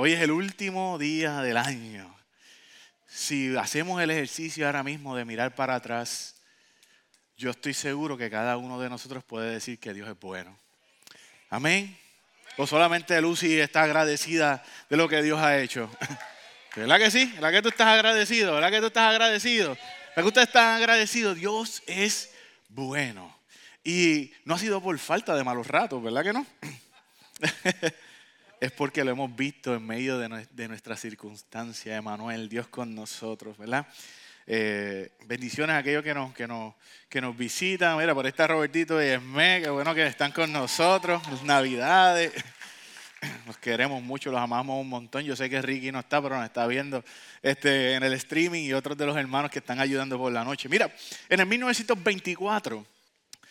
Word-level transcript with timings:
hoy 0.00 0.12
es 0.12 0.20
el 0.20 0.30
último 0.30 0.96
día 0.96 1.42
del 1.42 1.56
año. 1.56 2.16
Si 3.08 3.56
hacemos 3.56 4.00
el 4.00 4.12
ejercicio 4.12 4.64
ahora 4.64 4.84
mismo 4.84 5.16
de 5.16 5.24
mirar 5.24 5.56
para 5.56 5.74
atrás, 5.74 6.36
yo 7.36 7.50
estoy 7.50 7.74
seguro 7.74 8.16
que 8.16 8.30
cada 8.30 8.58
uno 8.58 8.78
de 8.78 8.88
nosotros 8.88 9.24
puede 9.24 9.50
decir 9.50 9.80
que 9.80 9.92
Dios 9.92 10.08
es 10.08 10.16
bueno. 10.20 10.56
Amén. 11.50 11.98
O 12.58 12.64
solamente 12.64 13.20
Lucy 13.20 13.58
está 13.58 13.82
agradecida 13.82 14.62
de 14.88 14.96
lo 14.96 15.08
que 15.08 15.20
Dios 15.20 15.40
ha 15.40 15.58
hecho. 15.58 15.90
¿Verdad 16.76 16.98
que 16.98 17.10
sí? 17.10 17.32
¿Verdad 17.34 17.50
que 17.50 17.62
tú 17.62 17.68
estás 17.70 17.88
agradecido? 17.88 18.54
¿Verdad 18.54 18.70
que 18.70 18.80
tú 18.80 18.86
estás 18.86 19.10
agradecido? 19.10 19.70
¿Verdad 19.70 20.22
que 20.22 20.28
usted 20.28 20.42
está 20.42 20.76
agradecido? 20.76 21.34
Dios 21.34 21.82
es 21.88 22.30
bueno. 22.68 23.36
Y 23.82 24.32
no 24.44 24.54
ha 24.54 24.58
sido 24.60 24.80
por 24.80 24.96
falta 25.00 25.34
de 25.34 25.42
malos 25.42 25.66
ratos, 25.66 26.00
¿verdad 26.00 26.22
que 26.22 26.32
no? 26.32 26.46
es 28.60 28.72
porque 28.72 29.04
lo 29.04 29.10
hemos 29.10 29.34
visto 29.34 29.74
en 29.74 29.86
medio 29.86 30.18
de 30.18 30.68
nuestra 30.68 30.96
circunstancia, 30.96 31.96
Emanuel, 31.96 32.48
Dios 32.48 32.68
con 32.68 32.94
nosotros, 32.94 33.56
¿verdad? 33.56 33.86
Eh, 34.50 35.10
bendiciones 35.26 35.74
a 35.74 35.78
aquellos 35.78 36.02
que 36.02 36.46
nos, 36.48 37.36
visitan. 37.36 37.98
Mira, 37.98 38.14
por 38.14 38.24
ahí 38.24 38.30
está 38.30 38.46
Robertito 38.46 39.02
y 39.02 39.06
Esme, 39.06 39.60
que 39.62 39.68
bueno 39.68 39.94
que 39.94 40.06
están 40.06 40.32
con 40.32 40.50
nosotros. 40.50 41.22
Navidades. 41.44 42.32
Nos 43.46 43.58
queremos 43.58 44.02
mucho, 44.02 44.30
los 44.30 44.40
amamos 44.40 44.80
un 44.80 44.88
montón. 44.88 45.22
Yo 45.22 45.36
sé 45.36 45.50
que 45.50 45.60
Ricky 45.60 45.92
no 45.92 45.98
está, 45.98 46.22
pero 46.22 46.36
nos 46.36 46.44
está 46.44 46.66
viendo 46.68 47.04
este, 47.42 47.94
en 47.94 48.04
el 48.04 48.12
streaming 48.12 48.62
y 48.62 48.72
otros 48.72 48.96
de 48.96 49.04
los 49.06 49.16
hermanos 49.16 49.50
que 49.50 49.58
están 49.58 49.80
ayudando 49.80 50.16
por 50.16 50.32
la 50.32 50.44
noche. 50.44 50.68
Mira, 50.68 50.94
en 51.28 51.40
el 51.40 51.46
1924, 51.46 52.86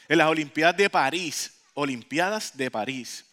en 0.08 0.18
las 0.18 0.28
Olimpiadas 0.28 0.78
de 0.78 0.90
París, 0.90 1.54
Olimpiadas 1.74 2.56
de 2.56 2.72
París, 2.72 3.26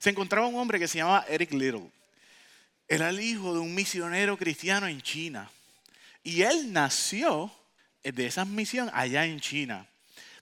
se 0.00 0.10
encontraba 0.10 0.48
un 0.48 0.56
hombre 0.56 0.78
que 0.80 0.88
se 0.88 0.98
llamaba 0.98 1.26
Eric 1.28 1.52
Little. 1.52 1.90
Era 2.88 3.10
el 3.10 3.20
hijo 3.20 3.54
de 3.54 3.60
un 3.60 3.72
misionero 3.72 4.36
cristiano 4.36 4.88
en 4.88 5.00
China. 5.00 5.48
Y 6.24 6.42
él 6.42 6.72
nació 6.72 7.52
de 8.02 8.26
esa 8.26 8.44
misión 8.44 8.90
allá 8.92 9.26
en 9.26 9.38
China. 9.38 9.86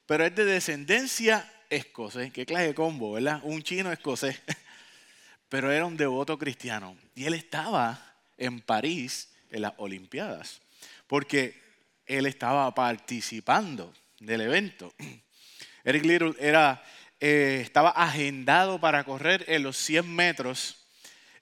Pero 0.07 0.25
es 0.25 0.35
de 0.35 0.45
descendencia 0.45 1.53
escocés. 1.69 2.33
Qué 2.33 2.47
clase 2.47 2.69
de 2.69 2.75
combo, 2.75 3.13
¿verdad? 3.13 3.41
Un 3.43 3.63
chino 3.63 3.93
escocés. 3.93 4.41
Pero 5.49 5.73
era 5.73 5.85
un 5.85 5.97
devoto 5.97 6.39
cristiano. 6.39 6.97
Y 7.15 7.25
él 7.25 7.35
estaba 7.35 8.15
en 8.37 8.61
París 8.61 9.29
en 9.51 9.63
las 9.63 9.73
Olimpiadas. 9.77 10.61
Porque 11.07 11.61
él 12.07 12.27
estaba 12.27 12.73
participando 12.75 13.93
del 14.21 14.43
evento. 14.43 14.95
Eric 15.85 16.05
Little 16.05 16.35
era, 16.39 16.83
eh, 17.21 17.61
estaba 17.63 17.91
agendado 17.91 18.81
para 18.81 19.05
correr 19.05 19.45
en 19.49 19.63
los 19.63 19.77
100 19.77 20.15
metros 20.15 20.77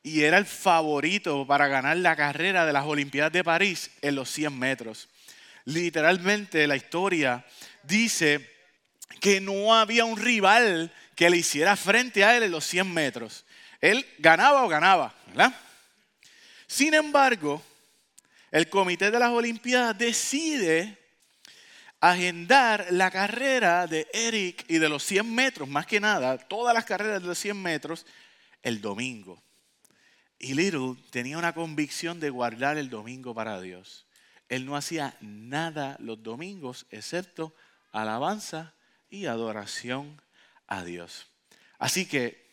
y 0.02 0.22
era 0.22 0.38
el 0.38 0.46
favorito 0.46 1.46
para 1.46 1.68
ganar 1.68 1.96
la 1.96 2.16
carrera 2.16 2.64
de 2.64 2.72
las 2.72 2.84
Olimpiadas 2.86 3.32
de 3.32 3.44
París 3.44 3.90
en 4.02 4.14
los 4.14 4.30
100 4.30 4.58
metros. 4.58 5.08
Literalmente 5.64 6.66
la 6.66 6.76
historia 6.76 7.44
dice 7.82 8.48
que 9.20 9.40
no 9.40 9.74
había 9.74 10.04
un 10.04 10.16
rival 10.16 10.92
que 11.14 11.28
le 11.28 11.38
hiciera 11.38 11.76
frente 11.76 12.24
a 12.24 12.36
él 12.36 12.44
en 12.44 12.52
los 12.52 12.64
100 12.64 12.92
metros. 12.92 13.44
Él 13.80 14.06
ganaba 14.18 14.64
o 14.64 14.68
ganaba, 14.68 15.14
¿verdad? 15.26 15.54
Sin 16.66 16.94
embargo, 16.94 17.62
el 18.50 18.68
comité 18.68 19.10
de 19.10 19.18
las 19.18 19.30
Olimpiadas 19.30 19.98
decide 19.98 20.96
agendar 22.10 22.86
la 22.90 23.10
carrera 23.10 23.86
de 23.86 24.06
Eric 24.12 24.64
y 24.68 24.78
de 24.78 24.88
los 24.88 25.02
100 25.04 25.34
metros, 25.34 25.68
más 25.68 25.86
que 25.86 26.00
nada, 26.00 26.38
todas 26.38 26.74
las 26.74 26.84
carreras 26.84 27.22
de 27.22 27.28
los 27.28 27.38
100 27.38 27.60
metros, 27.60 28.06
el 28.62 28.80
domingo. 28.80 29.42
Y 30.38 30.54
Little 30.54 30.96
tenía 31.10 31.38
una 31.38 31.54
convicción 31.54 32.20
de 32.20 32.30
guardar 32.30 32.76
el 32.76 32.90
domingo 32.90 33.34
para 33.34 33.60
Dios. 33.60 34.06
Él 34.48 34.66
no 34.66 34.76
hacía 34.76 35.16
nada 35.20 35.96
los 35.98 36.22
domingos 36.22 36.86
excepto 36.90 37.54
alabanza 37.92 38.74
y 39.08 39.26
adoración 39.26 40.20
a 40.66 40.84
Dios. 40.84 41.28
Así 41.78 42.06
que 42.06 42.46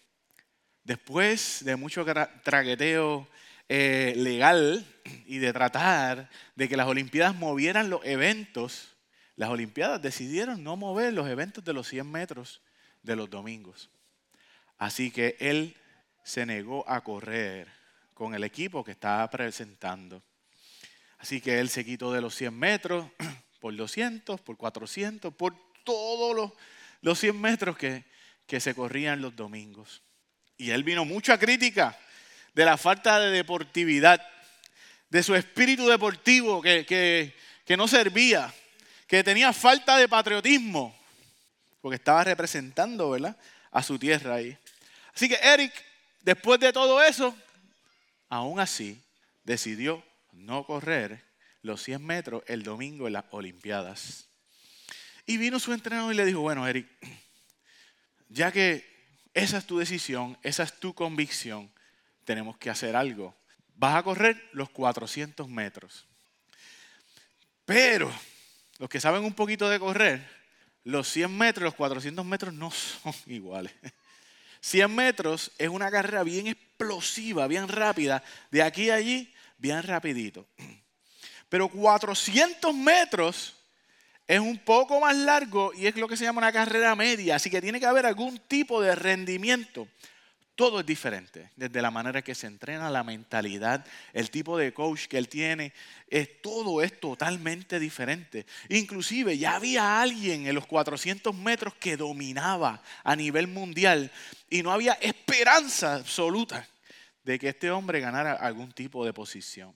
después 0.84 1.64
de 1.66 1.76
mucho 1.76 2.06
traqueteo 2.44 3.28
eh, 3.70 4.14
legal 4.18 4.86
y 5.26 5.38
de 5.40 5.54
tratar 5.54 6.30
de 6.56 6.70
que 6.70 6.78
las 6.78 6.88
Olimpiadas 6.88 7.36
movieran 7.36 7.90
los 7.90 8.06
eventos, 8.06 8.93
las 9.36 9.50
Olimpiadas 9.50 10.02
decidieron 10.02 10.64
no 10.64 10.76
mover 10.76 11.14
los 11.14 11.28
eventos 11.28 11.64
de 11.64 11.74
los 11.74 11.88
100 11.88 12.10
metros 12.10 12.62
de 13.02 13.16
los 13.16 13.30
domingos. 13.30 13.90
Así 14.78 15.12
que 15.12 15.36
él 15.40 15.76
se 16.24 16.46
negó 16.46 16.88
a 16.88 17.04
correr 17.04 17.68
con 18.14 18.36
el 18.36 18.44
equipo 18.44 18.84
que 18.84 18.92
estaba 18.92 19.28
presentando. 19.30 20.22
Así 21.18 21.42
que 21.42 21.60
él 21.60 21.70
se 21.70 21.84
quitó 21.86 22.12
de 22.12 22.22
los 22.22 22.36
100 22.36 22.58
metros 22.58 23.08
por 23.60 23.76
200, 23.76 24.40
por 24.42 24.58
400, 24.58 25.34
por 25.34 25.56
todos 25.84 26.36
los, 26.36 26.52
los 27.02 27.20
100 27.20 27.40
metros 27.40 27.78
que, 27.78 28.06
que 28.46 28.60
se 28.60 28.76
corrían 28.76 29.22
los 29.22 29.36
domingos. 29.36 30.04
Y 30.58 30.70
él 30.70 30.84
vino 30.84 31.06
mucha 31.06 31.40
crítica 31.40 31.98
de 32.54 32.66
la 32.66 32.78
falta 32.78 33.20
de 33.20 33.32
deportividad, 33.32 34.22
de 35.10 35.24
su 35.24 35.34
espíritu 35.34 35.88
deportivo 35.88 36.62
que, 36.62 37.34
que 37.66 37.78
no 37.78 37.88
servía, 37.88 38.54
que 39.14 39.24
tenía 39.24 39.54
falta 39.54 39.96
de 39.98 40.10
patriotismo, 40.10 40.98
porque 41.82 41.98
estaba 41.98 42.24
representando 42.24 43.12
¿verdad? 43.12 43.38
a 43.70 43.84
su 43.84 44.00
tierra 44.00 44.36
ahí. 44.36 44.58
Así 45.14 45.30
que 45.30 45.36
Eric 45.36 45.72
Después 46.24 46.60
de 46.60 46.72
todo 46.72 47.04
eso, 47.04 47.38
aún 48.30 48.60
así 48.60 49.00
decidió 49.44 50.04
no 50.32 50.66
correr 50.66 51.22
los 51.62 51.84
100 51.84 52.04
metros 52.04 52.44
el 52.48 52.64
domingo 52.64 53.06
en 53.06 53.14
las 53.14 53.26
Olimpiadas. 53.30 54.30
Y 55.26 55.38
vino 55.38 55.60
su 55.60 55.74
entrenador 55.74 56.14
y 56.14 56.18
le 56.18 56.26
dijo, 56.26 56.40
bueno, 56.40 56.66
Eric, 56.66 56.88
ya 58.30 58.52
que 58.52 58.90
esa 59.34 59.58
es 59.58 59.68
tu 59.68 59.78
decisión, 59.78 60.40
esa 60.42 60.64
es 60.64 60.80
tu 60.80 60.96
convicción, 60.96 61.70
tenemos 62.24 62.58
que 62.58 62.70
hacer 62.70 62.96
algo. 62.96 63.36
Vas 63.76 63.96
a 63.96 64.04
correr 64.04 64.50
los 64.54 64.70
400 64.70 65.50
metros. 65.50 66.08
Pero 67.66 68.12
los 68.84 68.90
que 68.90 69.00
saben 69.00 69.24
un 69.24 69.32
poquito 69.32 69.70
de 69.70 69.80
correr, 69.80 70.30
los 70.84 71.08
100 71.08 71.38
metros, 71.38 71.64
los 71.64 71.74
400 71.74 72.26
metros 72.26 72.54
no 72.54 72.70
son 72.70 73.14
iguales. 73.28 73.72
100 74.60 74.94
metros 74.94 75.54
es 75.58 75.70
una 75.70 75.90
carrera 75.90 76.22
bien 76.24 76.48
explosiva, 76.48 77.48
bien 77.48 77.70
rápida, 77.70 78.22
de 78.52 78.62
aquí 78.62 78.90
a 78.90 78.96
allí, 78.96 79.34
bien 79.58 79.82
rapidito. 79.84 80.46
Pero 81.48 81.70
400 81.70 82.76
metros 82.76 83.56
es 84.28 84.42
un 84.42 84.58
poco 84.58 85.00
más 85.00 85.16
largo 85.16 85.72
y 85.74 85.88
es 85.88 85.96
lo 85.96 86.10
que 86.10 86.18
se 86.18 86.26
llama 86.26 86.40
una 86.40 86.52
carrera 86.52 86.94
media, 86.94 87.38
así 87.38 87.50
que 87.50 87.62
tiene 87.62 87.80
que 87.80 87.86
haber 87.86 88.06
algún 88.06 88.38
tipo 88.38 88.82
de 88.82 88.96
rendimiento. 88.96 89.88
Todo 90.56 90.82
es 90.82 90.86
diferente, 90.86 91.50
desde 91.56 91.82
la 91.82 91.90
manera 91.90 92.22
que 92.22 92.36
se 92.36 92.46
entrena, 92.46 92.92
la 92.92 93.04
mentalidad, 93.04 93.86
el 94.14 94.30
tipo 94.30 94.56
de 94.56 94.72
coach 94.72 95.08
que 95.08 95.18
él 95.18 95.28
tiene, 95.28 95.74
todo 96.44 96.84
es 96.84 97.00
totalmente 97.00 97.80
diferente. 97.80 98.46
Inclusive 98.70 99.36
ya 99.36 99.56
había 99.56 100.00
alguien 100.00 100.46
en 100.46 100.54
los 100.54 100.68
400 100.68 101.34
metros 101.36 101.74
que 101.76 101.98
dominaba 101.98 102.84
a 103.04 103.16
nivel 103.16 103.48
mundial 103.48 104.12
y 104.48 104.62
no 104.62 104.72
había 104.72 104.94
esperanza 104.94 105.96
absoluta 105.96 106.68
de 107.24 107.40
que 107.40 107.50
este 107.50 107.72
hombre 107.72 108.00
ganara 108.00 108.34
algún 108.34 108.72
tipo 108.74 109.04
de 109.06 109.14
posición. 109.14 109.76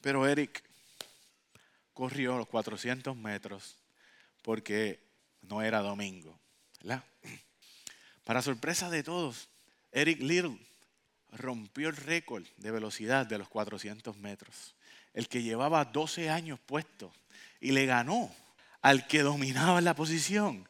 Pero 0.00 0.24
Eric 0.28 0.62
corrió 1.92 2.38
los 2.38 2.46
400 2.46 3.16
metros 3.16 3.76
porque 4.42 5.00
no 5.42 5.62
era 5.62 5.80
domingo. 5.80 6.38
¿verdad? 6.80 7.02
Para 8.24 8.42
sorpresa 8.42 8.90
de 8.90 9.02
todos, 9.02 9.48
Eric 9.92 10.20
Little 10.20 10.58
rompió 11.32 11.88
el 11.88 11.96
récord 11.96 12.44
de 12.56 12.70
velocidad 12.70 13.26
de 13.26 13.38
los 13.38 13.48
400 13.48 14.16
metros, 14.16 14.74
el 15.12 15.28
que 15.28 15.42
llevaba 15.42 15.84
12 15.84 16.30
años 16.30 16.58
puesto, 16.64 17.12
y 17.60 17.72
le 17.72 17.86
ganó 17.86 18.34
al 18.82 19.06
que 19.06 19.22
dominaba 19.22 19.80
la 19.80 19.94
posición 19.94 20.68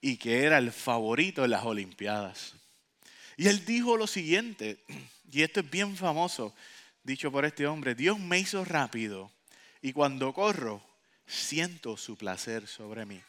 y 0.00 0.16
que 0.16 0.44
era 0.44 0.58
el 0.58 0.72
favorito 0.72 1.44
en 1.44 1.50
las 1.50 1.64
Olimpiadas. 1.64 2.54
Y 3.36 3.48
él 3.48 3.64
dijo 3.64 3.96
lo 3.96 4.06
siguiente, 4.06 4.78
y 5.30 5.42
esto 5.42 5.60
es 5.60 5.70
bien 5.70 5.96
famoso, 5.96 6.54
dicho 7.02 7.32
por 7.32 7.44
este 7.44 7.66
hombre, 7.66 7.94
Dios 7.94 8.18
me 8.18 8.38
hizo 8.38 8.64
rápido 8.64 9.30
y 9.82 9.92
cuando 9.92 10.32
corro 10.32 10.82
siento 11.26 11.96
su 11.96 12.16
placer 12.16 12.66
sobre 12.66 13.04
mí. 13.04 13.20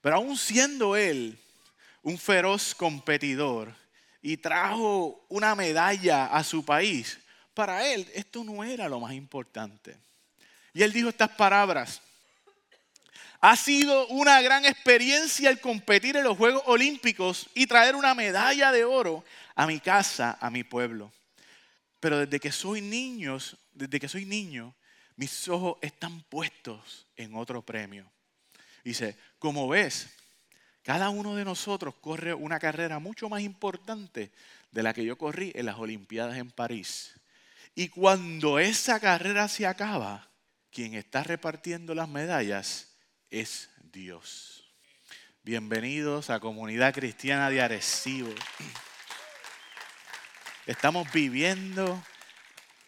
Pero 0.00 0.16
aún 0.16 0.36
siendo 0.36 0.96
él 0.96 1.38
un 2.06 2.18
feroz 2.18 2.72
competidor 2.72 3.74
y 4.22 4.36
trajo 4.36 5.26
una 5.28 5.56
medalla 5.56 6.26
a 6.26 6.44
su 6.44 6.64
país, 6.64 7.18
para 7.52 7.84
él 7.84 8.08
esto 8.14 8.44
no 8.44 8.62
era 8.62 8.88
lo 8.88 9.00
más 9.00 9.12
importante. 9.12 9.96
Y 10.72 10.84
él 10.84 10.92
dijo 10.92 11.08
estas 11.08 11.30
palabras, 11.30 12.00
Ha 13.40 13.56
sido 13.56 14.06
una 14.06 14.40
gran 14.40 14.64
experiencia 14.64 15.50
el 15.50 15.58
competir 15.58 16.16
en 16.16 16.22
los 16.22 16.36
Juegos 16.36 16.62
Olímpicos 16.66 17.48
y 17.54 17.66
traer 17.66 17.96
una 17.96 18.14
medalla 18.14 18.70
de 18.70 18.84
oro 18.84 19.24
a 19.56 19.66
mi 19.66 19.80
casa, 19.80 20.38
a 20.40 20.48
mi 20.48 20.62
pueblo. 20.62 21.10
Pero 21.98 22.20
desde 22.20 22.38
que 22.38 22.52
soy 22.52 22.82
niño, 22.82 23.38
desde 23.72 23.98
que 23.98 24.08
soy 24.08 24.26
niño, 24.26 24.76
mis 25.16 25.48
ojos 25.48 25.76
están 25.82 26.22
puestos 26.22 27.08
en 27.16 27.34
otro 27.34 27.62
premio. 27.62 28.08
Dice, 28.84 29.16
como 29.40 29.66
ves, 29.66 30.15
cada 30.86 31.10
uno 31.10 31.34
de 31.34 31.44
nosotros 31.44 31.96
corre 32.00 32.32
una 32.32 32.60
carrera 32.60 33.00
mucho 33.00 33.28
más 33.28 33.42
importante 33.42 34.30
de 34.70 34.82
la 34.84 34.94
que 34.94 35.04
yo 35.04 35.18
corrí 35.18 35.50
en 35.56 35.66
las 35.66 35.78
Olimpiadas 35.78 36.36
en 36.36 36.52
París. 36.52 37.18
Y 37.74 37.88
cuando 37.88 38.60
esa 38.60 39.00
carrera 39.00 39.48
se 39.48 39.66
acaba, 39.66 40.28
quien 40.70 40.94
está 40.94 41.24
repartiendo 41.24 41.92
las 41.92 42.08
medallas 42.08 42.94
es 43.30 43.68
Dios. 43.92 44.72
Bienvenidos 45.42 46.30
a 46.30 46.38
Comunidad 46.38 46.94
Cristiana 46.94 47.50
de 47.50 47.62
Arecibo. 47.62 48.32
Estamos 50.66 51.10
viviendo 51.12 52.00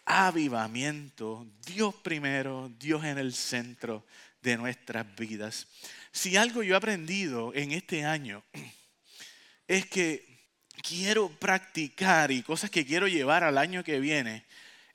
avivamiento, 0.05 1.49
Dios 1.67 1.97
primero, 1.97 2.71
Dios 2.79 3.03
en 3.03 3.19
el 3.19 3.35
centro 3.35 4.07
de 4.41 4.57
nuestras 4.57 5.05
vidas. 5.17 5.67
Si 6.13 6.37
algo 6.37 6.63
yo 6.63 6.75
he 6.75 6.77
aprendido 6.77 7.53
en 7.55 7.73
este 7.73 8.05
año 8.05 8.45
es 9.69 9.87
que 9.87 10.27
quiero 10.83 11.29
practicar 11.29 12.31
y 12.31 12.43
cosas 12.43 12.71
que 12.71 12.87
quiero 12.87 13.09
llevar 13.09 13.45
al 13.45 13.59
año 13.59 13.85
que 13.85 14.01
viene, 14.01 14.45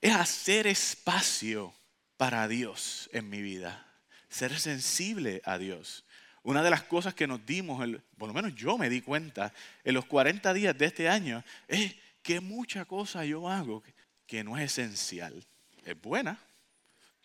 es 0.01 0.13
hacer 0.13 0.67
espacio 0.67 1.73
para 2.17 2.47
Dios 2.47 3.09
en 3.13 3.29
mi 3.29 3.41
vida, 3.41 3.85
ser 4.29 4.59
sensible 4.59 5.41
a 5.45 5.57
Dios. 5.57 6.03
Una 6.43 6.61
de 6.61 6.69
las 6.69 6.83
cosas 6.83 7.13
que 7.13 7.27
nos 7.27 7.45
dimos, 7.45 7.79
por 8.17 8.27
lo 8.27 8.33
menos 8.33 8.53
yo 8.55 8.77
me 8.77 8.89
di 8.89 9.01
cuenta 9.01 9.53
en 9.83 9.93
los 9.93 10.05
40 10.05 10.53
días 10.53 10.77
de 10.77 10.85
este 10.85 11.07
año, 11.07 11.43
es 11.67 11.95
que 12.21 12.41
mucha 12.41 12.85
cosa 12.85 13.23
yo 13.23 13.49
hago 13.49 13.81
que 14.27 14.43
no 14.43 14.57
es 14.57 14.77
esencial. 14.77 15.45
Es 15.85 15.99
buena, 16.01 16.37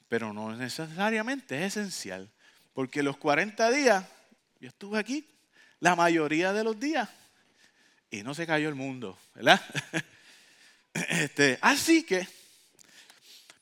pero 0.08 0.32
no 0.32 0.54
necesariamente 0.54 1.64
es 1.64 1.76
esencial. 1.76 2.30
Porque 2.78 3.02
los 3.02 3.16
40 3.16 3.72
días, 3.72 4.04
yo 4.60 4.68
estuve 4.68 5.00
aquí 5.00 5.26
la 5.80 5.96
mayoría 5.96 6.52
de 6.52 6.62
los 6.62 6.78
días 6.78 7.08
y 8.08 8.22
no 8.22 8.34
se 8.34 8.46
cayó 8.46 8.68
el 8.68 8.76
mundo, 8.76 9.18
¿verdad? 9.34 9.60
Este, 10.94 11.58
así 11.60 12.04
que 12.04 12.28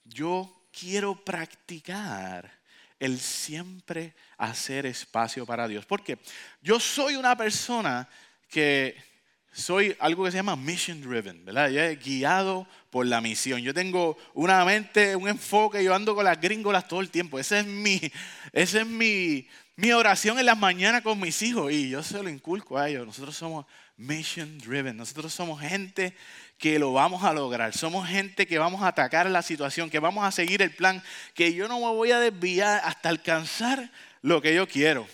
yo 0.05 0.67
quiero 0.71 1.15
practicar 1.25 2.59
el 3.01 3.19
siempre 3.19 4.15
hacer 4.37 4.85
espacio 4.85 5.47
para 5.47 5.67
Dios. 5.67 5.87
Porque 5.87 6.19
yo 6.61 6.79
soy 6.79 7.17
una 7.17 7.35
persona 7.39 8.07
que 8.51 9.03
soy 9.57 9.97
algo 10.01 10.25
que 10.25 10.31
se 10.31 10.37
llama 10.37 10.55
mission 10.55 11.01
driven, 11.01 11.43
¿verdad? 11.45 11.71
Yo 11.71 11.81
he 11.81 11.97
guiado 11.97 12.69
por 12.91 13.07
la 13.07 13.23
misión. 13.23 13.63
Yo 13.63 13.73
tengo 13.73 14.19
una 14.35 14.63
mente, 14.67 15.17
un 15.17 15.29
enfoque, 15.29 15.83
yo 15.83 15.95
ando 15.95 16.15
con 16.15 16.27
las 16.27 16.39
gringolas 16.39 16.87
todo 16.87 17.01
el 17.01 17.09
tiempo. 17.09 17.39
Esa 17.39 17.61
es 17.61 17.67
mi, 17.67 18.01
esa 18.53 18.83
es 18.83 18.87
mi, 18.87 19.49
mi 19.75 19.93
oración 19.93 20.39
en 20.39 20.45
las 20.45 20.59
mañanas 20.59 21.01
con 21.01 21.19
mis 21.19 21.41
hijos 21.41 21.73
y 21.73 21.89
yo 21.89 22.03
se 22.03 22.23
lo 22.23 22.29
inculco 22.29 22.77
a 22.77 22.91
ellos. 22.91 23.07
Nosotros 23.07 23.35
somos 23.35 23.65
mission 23.97 24.59
driven, 24.59 24.95
nosotros 24.95 25.33
somos 25.33 25.59
gente 25.59 26.15
que 26.59 26.79
lo 26.79 26.93
vamos 26.93 27.25
a 27.25 27.33
lograr. 27.33 27.75
Somos 27.75 28.07
gente 28.07 28.47
que 28.47 28.59
vamos 28.59 28.83
a 28.83 28.89
atacar 28.89 29.31
la 29.31 29.41
situación, 29.41 29.89
que 29.89 30.01
vamos 30.01 30.27
a 30.27 30.33
seguir 30.33 30.61
el 30.61 30.71
plan, 30.71 31.03
que 31.33 31.55
yo 31.55 31.67
no 31.67 31.81
me 31.81 31.87
voy 31.87 32.11
a 32.11 32.21
desviar 32.21 32.83
hasta 32.85 33.09
alcanzar 33.09 33.91
lo 34.21 34.43
que 34.43 34.55
yo 34.55 34.69
quiero. 34.69 35.07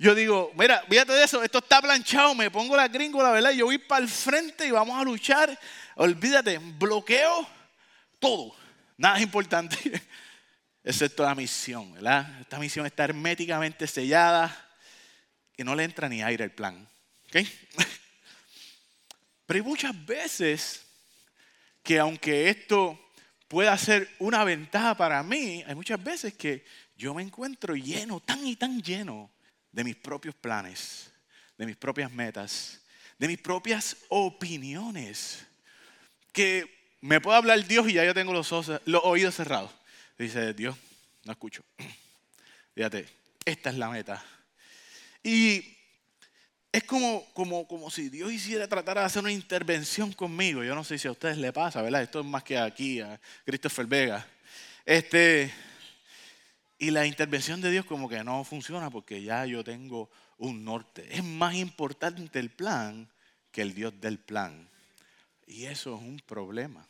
Yo 0.00 0.14
digo, 0.14 0.50
mira, 0.56 0.82
fíjate 0.88 1.12
de 1.12 1.24
eso, 1.24 1.42
esto 1.42 1.58
está 1.58 1.82
planchado, 1.82 2.34
me 2.34 2.50
pongo 2.50 2.74
la 2.74 2.88
gringola, 2.88 3.32
¿verdad? 3.32 3.50
Yo 3.50 3.66
voy 3.66 3.76
para 3.76 4.02
el 4.02 4.08
frente 4.08 4.66
y 4.66 4.70
vamos 4.70 4.98
a 4.98 5.04
luchar. 5.04 5.60
Olvídate, 5.94 6.56
bloqueo 6.56 7.46
todo. 8.18 8.56
Nada 8.96 9.18
es 9.18 9.22
importante, 9.22 9.76
excepto 10.84 11.22
la 11.22 11.34
misión, 11.34 11.92
¿verdad? 11.92 12.40
Esta 12.40 12.58
misión 12.58 12.86
está 12.86 13.04
herméticamente 13.04 13.86
sellada, 13.86 14.70
que 15.54 15.64
no 15.64 15.74
le 15.74 15.84
entra 15.84 16.08
ni 16.08 16.22
aire 16.22 16.44
al 16.44 16.52
plan. 16.52 16.88
¿Ok? 17.26 17.46
Pero 19.44 19.58
hay 19.58 19.62
muchas 19.62 20.06
veces 20.06 20.80
que 21.82 21.98
aunque 21.98 22.48
esto 22.48 22.98
pueda 23.48 23.76
ser 23.76 24.08
una 24.18 24.44
ventaja 24.44 24.96
para 24.96 25.22
mí, 25.22 25.62
hay 25.66 25.74
muchas 25.74 26.02
veces 26.02 26.32
que 26.32 26.64
yo 26.96 27.12
me 27.12 27.22
encuentro 27.22 27.76
lleno, 27.76 28.20
tan 28.20 28.46
y 28.46 28.56
tan 28.56 28.80
lleno 28.80 29.30
de 29.72 29.84
mis 29.84 29.96
propios 29.96 30.34
planes, 30.34 31.10
de 31.56 31.66
mis 31.66 31.76
propias 31.76 32.10
metas, 32.10 32.80
de 33.18 33.28
mis 33.28 33.38
propias 33.38 33.96
opiniones. 34.08 35.46
Que 36.32 36.96
me 37.00 37.20
puede 37.20 37.38
hablar 37.38 37.66
Dios 37.66 37.88
y 37.88 37.94
ya 37.94 38.04
yo 38.04 38.14
tengo 38.14 38.32
los, 38.32 38.52
oídos 39.02 39.34
cerrados. 39.34 39.70
Dice 40.18 40.54
Dios, 40.54 40.76
no 41.24 41.32
escucho. 41.32 41.62
Fíjate, 42.74 43.06
esta 43.44 43.70
es 43.70 43.76
la 43.76 43.88
meta. 43.88 44.24
Y 45.22 45.76
es 46.72 46.84
como, 46.84 47.26
como, 47.32 47.66
como 47.66 47.90
si 47.90 48.08
Dios 48.08 48.32
hiciera 48.32 48.68
tratar 48.68 48.98
de 48.98 49.04
hacer 49.04 49.22
una 49.22 49.32
intervención 49.32 50.12
conmigo. 50.12 50.62
Yo 50.62 50.74
no 50.74 50.84
sé 50.84 50.98
si 50.98 51.08
a 51.08 51.12
ustedes 51.12 51.36
le 51.36 51.52
pasa, 51.52 51.82
¿verdad? 51.82 52.02
Esto 52.02 52.20
es 52.20 52.26
más 52.26 52.44
que 52.44 52.58
aquí, 52.58 53.00
a 53.00 53.20
Christopher 53.44 53.86
Vega. 53.86 54.26
Este, 54.84 55.52
y 56.80 56.90
la 56.90 57.04
intervención 57.04 57.60
de 57.60 57.70
Dios 57.70 57.84
como 57.84 58.08
que 58.08 58.24
no 58.24 58.42
funciona 58.42 58.88
porque 58.88 59.22
ya 59.22 59.44
yo 59.44 59.62
tengo 59.62 60.08
un 60.38 60.64
norte. 60.64 61.06
Es 61.14 61.22
más 61.22 61.54
importante 61.54 62.38
el 62.38 62.48
plan 62.48 63.06
que 63.52 63.60
el 63.60 63.74
Dios 63.74 64.00
del 64.00 64.18
plan. 64.18 64.66
Y 65.46 65.66
eso 65.66 65.94
es 65.94 66.00
un 66.00 66.18
problema. 66.20 66.88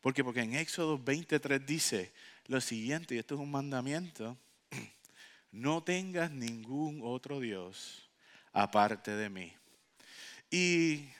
¿Por 0.00 0.14
qué? 0.14 0.24
Porque 0.24 0.40
en 0.40 0.54
Éxodo 0.54 0.98
23 0.98 1.66
dice 1.66 2.14
lo 2.46 2.62
siguiente, 2.62 3.14
y 3.14 3.18
esto 3.18 3.34
es 3.34 3.42
un 3.42 3.50
mandamiento, 3.50 4.38
no 5.52 5.82
tengas 5.82 6.30
ningún 6.30 7.02
otro 7.04 7.40
Dios 7.40 8.08
aparte 8.54 9.10
de 9.10 9.28
mí. 9.28 9.52
Y, 10.50 11.10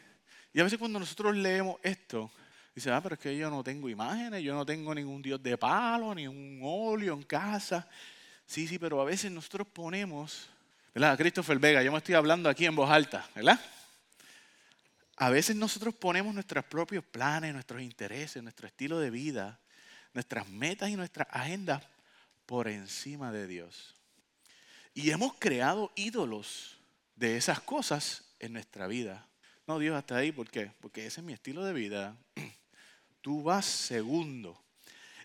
y 0.55 0.61
a 0.61 0.65
veces 0.65 0.79
cuando 0.79 0.99
nosotros 0.99 1.37
leemos 1.37 1.77
esto, 1.83 2.31
Dice, 2.75 2.91
ah, 2.91 3.01
pero 3.01 3.15
es 3.15 3.21
que 3.21 3.37
yo 3.37 3.51
no 3.51 3.63
tengo 3.63 3.89
imágenes, 3.89 4.43
yo 4.43 4.55
no 4.55 4.67
tengo 4.67 4.95
ningún 4.95 5.23
Dios 5.23 5.43
de 5.43 5.57
palo, 5.57 6.15
ni 6.15 6.27
un 6.27 6.61
óleo 6.63 7.15
en 7.15 7.23
casa. 7.23 7.89
Sí, 8.47 8.67
sí, 8.67 8.79
pero 8.79 9.01
a 9.01 9.05
veces 9.05 9.31
nosotros 9.31 9.67
ponemos, 9.69 10.49
¿verdad? 10.93 11.17
Christopher 11.17 11.59
Vega, 11.59 11.83
yo 11.83 11.93
me 11.93 11.99
estoy 11.99 12.17
hablando 12.17 12.49
aquí 12.49 12.67
en 12.67 12.75
voz 12.75 12.91
alta, 12.91 13.29
¿verdad? 13.35 13.61
A 15.17 15.31
veces 15.31 15.55
nosotros 15.55 15.95
ponemos 15.95 16.35
nuestros 16.35 16.65
propios 16.65 17.05
planes, 17.05 17.53
nuestros 17.53 17.81
intereses, 17.81 18.43
nuestro 18.43 18.67
estilo 18.67 18.99
de 18.99 19.11
vida, 19.11 19.61
nuestras 20.13 20.49
metas 20.49 20.91
y 20.91 20.97
nuestras 20.97 21.29
agendas 21.31 21.83
por 22.47 22.69
encima 22.69 23.31
de 23.31 23.47
Dios. 23.47 23.95
Y 24.93 25.11
hemos 25.11 25.35
creado 25.35 25.93
ídolos 25.95 26.79
de 27.15 27.37
esas 27.37 27.61
cosas 27.61 28.25
en 28.41 28.53
nuestra 28.53 28.89
vida. 28.89 29.27
No, 29.67 29.79
Dios, 29.79 29.97
hasta 29.97 30.17
ahí, 30.17 30.33
¿por 30.33 30.51
qué? 30.51 30.73
Porque 30.81 31.07
ese 31.07 31.21
es 31.21 31.27
mi 31.27 31.33
estilo 31.33 31.65
de 31.65 31.73
vida 31.73 32.17
tú 33.25 33.43
vas 33.43 33.65
segundo. 33.65 34.63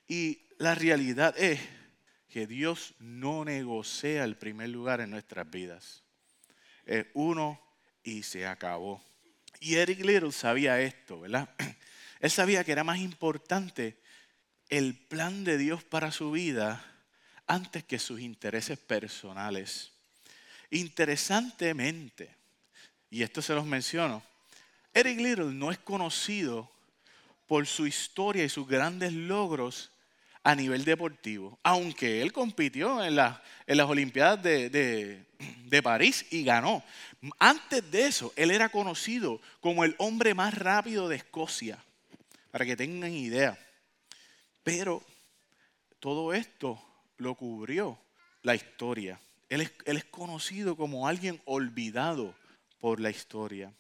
Y 0.08 0.40
la 0.58 0.74
realidad 0.74 1.38
es 1.38 1.60
que 2.30 2.48
Dios 2.48 2.94
no 2.98 3.44
negocia 3.44 4.24
el 4.24 4.38
primer 4.38 4.70
lugar 4.70 5.02
en 5.02 5.10
nuestras 5.10 5.52
vidas. 5.52 6.02
Es 6.86 7.08
uno 7.14 7.62
y 8.02 8.24
se 8.24 8.48
acabó. 8.48 9.04
Y 9.60 9.76
Eric 9.76 10.00
Little 10.06 10.32
sabía 10.32 10.80
esto, 10.80 11.20
¿verdad? 11.20 11.50
Él 12.22 12.32
sabía 12.32 12.64
que 12.64 12.72
era 12.72 12.86
más 12.86 13.00
importante 13.00 13.98
el 14.70 14.96
plan 14.96 15.44
de 15.44 15.58
Dios 15.58 15.84
para 15.84 16.14
su 16.14 16.32
vida 16.32 16.82
antes 17.48 17.84
que 17.84 18.00
sus 18.00 18.22
intereses 18.22 18.80
personales. 18.80 19.92
Interesantemente, 20.70 22.34
y 23.10 23.24
esto 23.24 23.42
se 23.42 23.54
los 23.54 23.66
menciono, 23.66 24.24
Eric 24.94 25.20
Little 25.20 25.54
no 25.54 25.70
es 25.70 25.80
conocido 25.80 26.79
por 27.50 27.66
su 27.66 27.88
historia 27.88 28.44
y 28.44 28.50
sus 28.50 28.68
grandes 28.68 29.12
logros 29.12 29.92
a 30.44 30.54
nivel 30.54 30.86
deportivo. 30.86 31.58
Aunque 31.64 32.22
él 32.22 32.32
compitió 32.32 33.04
en, 33.04 33.16
las 33.16 33.40
Olimpiadas 33.68 34.44
de, 34.44 35.26
París 35.82 36.28
y 36.30 36.44
ganó. 36.44 36.84
Antes 37.40 37.90
de 37.90 38.06
eso, 38.06 38.32
él 38.36 38.52
era 38.52 38.70
conocido 38.70 39.42
como 39.62 39.84
el 39.84 39.96
hombre 39.98 40.36
más 40.36 40.54
rápido 40.54 41.10
de 41.10 41.16
Escocia, 41.16 41.84
para 42.52 42.66
que 42.66 42.78
tengan 42.78 43.12
idea. 43.12 43.58
Pero 44.62 45.04
todo 46.00 46.36
esto 46.36 46.80
lo 47.18 47.34
cubrió 47.34 47.98
la 48.44 48.54
historia. 48.54 49.20
Él 49.50 49.68
es 49.86 50.06
conocido 50.06 50.78
como 50.78 51.08
alguien 51.08 51.42
olvidado 51.46 52.36
por 52.80 53.00
la 53.00 53.10
historia. 53.10 53.74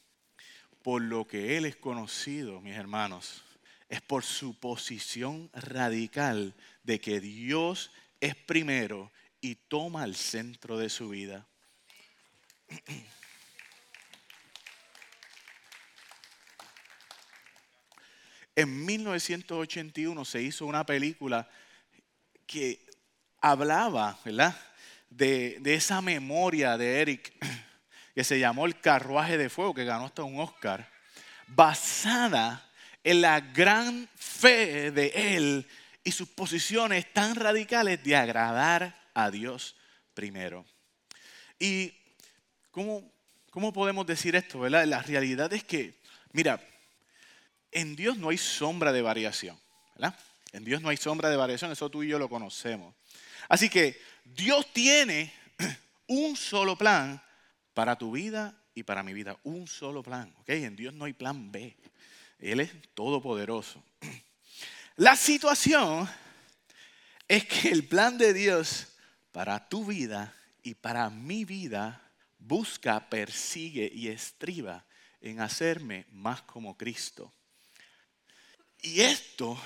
Por 0.81 1.03
lo 1.03 1.27
que 1.27 1.55
él 1.55 1.65
es 1.65 1.75
conocido, 1.75 2.61
mis 2.61 2.75
hermanos, 2.75 3.43
es 3.89 4.01
por 4.01 4.23
su 4.23 4.57
posición 4.59 5.49
radical 5.53 6.53
de 6.83 7.01
que 7.01 7.19
Dios 7.19 7.91
es 8.21 8.35
primero 8.35 9.11
y 9.41 9.55
toma 9.55 10.03
el 10.03 10.15
centro 10.15 10.77
de 10.77 10.89
su 10.89 11.09
vida. 11.09 11.47
En 18.55 18.85
1981 18.85 20.25
se 20.25 20.41
hizo 20.43 20.65
una 20.67 20.85
película 20.85 21.49
que 22.45 22.85
hablaba, 23.41 24.19
¿verdad? 24.23 24.55
De, 25.09 25.57
de, 25.61 25.73
esa 25.73 26.01
memoria 26.01 26.77
de 26.77 27.01
Eric, 27.01 27.33
que 28.13 28.23
se 28.23 28.37
llamó 28.37 28.67
El 28.67 28.79
Carruaje 28.79 29.37
de 29.37 29.49
Fuego, 29.49 29.73
que 29.73 29.85
ganó 29.85 30.05
hasta 30.05 30.23
un 30.23 30.39
Oscar, 30.39 30.91
basada 31.47 32.68
en 33.03 33.21
la 33.21 33.39
gran 33.39 34.09
fe 34.15 34.91
de 34.91 35.35
él 35.35 35.67
y 36.03 36.11
sus 36.11 36.29
posiciones 36.29 37.11
tan 37.13 37.35
radicales 37.35 38.03
de 38.03 38.15
agradar 38.15 38.99
a 39.13 39.31
Dios 39.31 39.75
primero. 40.13 40.65
¿Y 41.59 41.93
cómo, 42.71 43.11
podemos 43.73 44.05
decir 44.05 44.35
esto? 44.35 44.59
¿verdad? 44.59 44.85
La 44.85 45.01
realidad 45.01 45.51
es 45.53 45.63
que, 45.63 45.95
mira, 46.31 46.61
en 47.71 47.95
Dios 47.95 48.17
no 48.17 48.29
hay 48.29 48.37
sombra 48.37 48.91
de 48.91 49.01
variación. 49.01 49.59
En 50.51 50.63
Dios 50.63 50.81
no 50.81 50.89
hay 50.89 50.97
sombra 50.97 51.29
de 51.29 51.35
variación, 51.35 51.71
eso 51.71 51.89
tú 51.89 52.01
y 52.01 52.07
yo 52.07 52.17
lo 52.17 52.29
conocemos. 52.29 52.95
Así 53.47 53.69
que 53.69 54.01
Dios 54.23 54.71
tiene 54.73 55.31
un 56.07 56.35
solo 56.35 56.75
plan 56.75 57.21
para 57.73 57.97
tu 57.97 58.11
vida 58.11 58.55
y 58.73 58.83
para 58.83 59.03
mi 59.03 59.13
vida, 59.13 59.37
un 59.43 59.67
solo 59.67 60.01
plan, 60.01 60.33
¿ok? 60.39 60.49
En 60.49 60.75
Dios 60.75 60.93
no 60.93 61.05
hay 61.05 61.13
plan 61.13 61.51
B. 61.51 61.75
Él 62.39 62.61
es 62.61 62.71
todopoderoso. 62.93 63.83
La 64.95 65.15
situación 65.15 66.09
es 67.27 67.45
que 67.45 67.69
el 67.69 67.85
plan 67.87 68.17
de 68.17 68.33
Dios 68.33 68.87
para 69.31 69.69
tu 69.69 69.85
vida 69.85 70.33
y 70.63 70.73
para 70.73 71.09
mi 71.09 71.45
vida 71.45 72.01
busca, 72.37 73.09
persigue 73.09 73.89
y 73.93 74.07
estriba 74.07 74.85
en 75.21 75.41
hacerme 75.41 76.05
más 76.11 76.41
como 76.41 76.77
Cristo. 76.77 77.33
Y 78.81 79.01
esto 79.01 79.59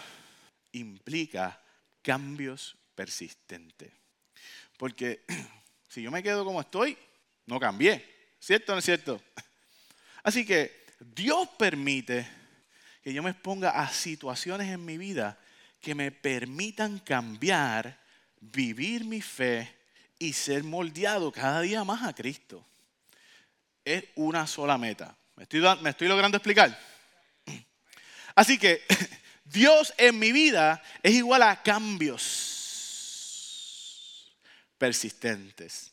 implica 0.71 1.61
cambios 2.01 2.75
persistentes. 2.95 3.91
Porque 4.77 5.23
si 5.87 6.01
yo 6.01 6.11
me 6.11 6.23
quedo 6.23 6.43
como 6.43 6.61
estoy, 6.61 6.97
no 7.45 7.59
cambié. 7.59 8.35
¿Cierto 8.39 8.71
o 8.71 8.75
no 8.75 8.79
es 8.79 8.85
cierto? 8.85 9.21
Así 10.23 10.45
que 10.45 10.85
Dios 10.99 11.47
permite 11.57 12.42
que 13.03 13.13
yo 13.13 13.21
me 13.21 13.31
exponga 13.31 13.71
a 13.71 13.89
situaciones 13.89 14.71
en 14.71 14.83
mi 14.85 14.97
vida 14.97 15.37
que 15.81 15.93
me 15.93 16.11
permitan 16.11 16.99
cambiar, 16.99 17.99
vivir 18.39 19.03
mi 19.03 19.21
fe 19.21 19.75
y 20.17 20.31
ser 20.31 20.63
moldeado 20.63 21.29
cada 21.33 21.59
día 21.59 21.83
más 21.83 22.03
a 22.03 22.15
Cristo. 22.15 22.65
Es 23.83 24.05
una 24.15 24.47
sola 24.47 24.77
meta. 24.77 25.13
¿Me 25.35 25.43
estoy, 25.43 26.07
logrando 26.07 26.37
explicar? 26.37 26.79
Así 28.35 28.57
que 28.57 28.81
Dios 29.43 29.93
en 29.97 30.17
mi 30.17 30.31
vida 30.31 30.81
es 31.03 31.13
igual 31.15 31.43
a 31.43 31.61
cambios 31.61 32.53
persistentes. 34.77 35.91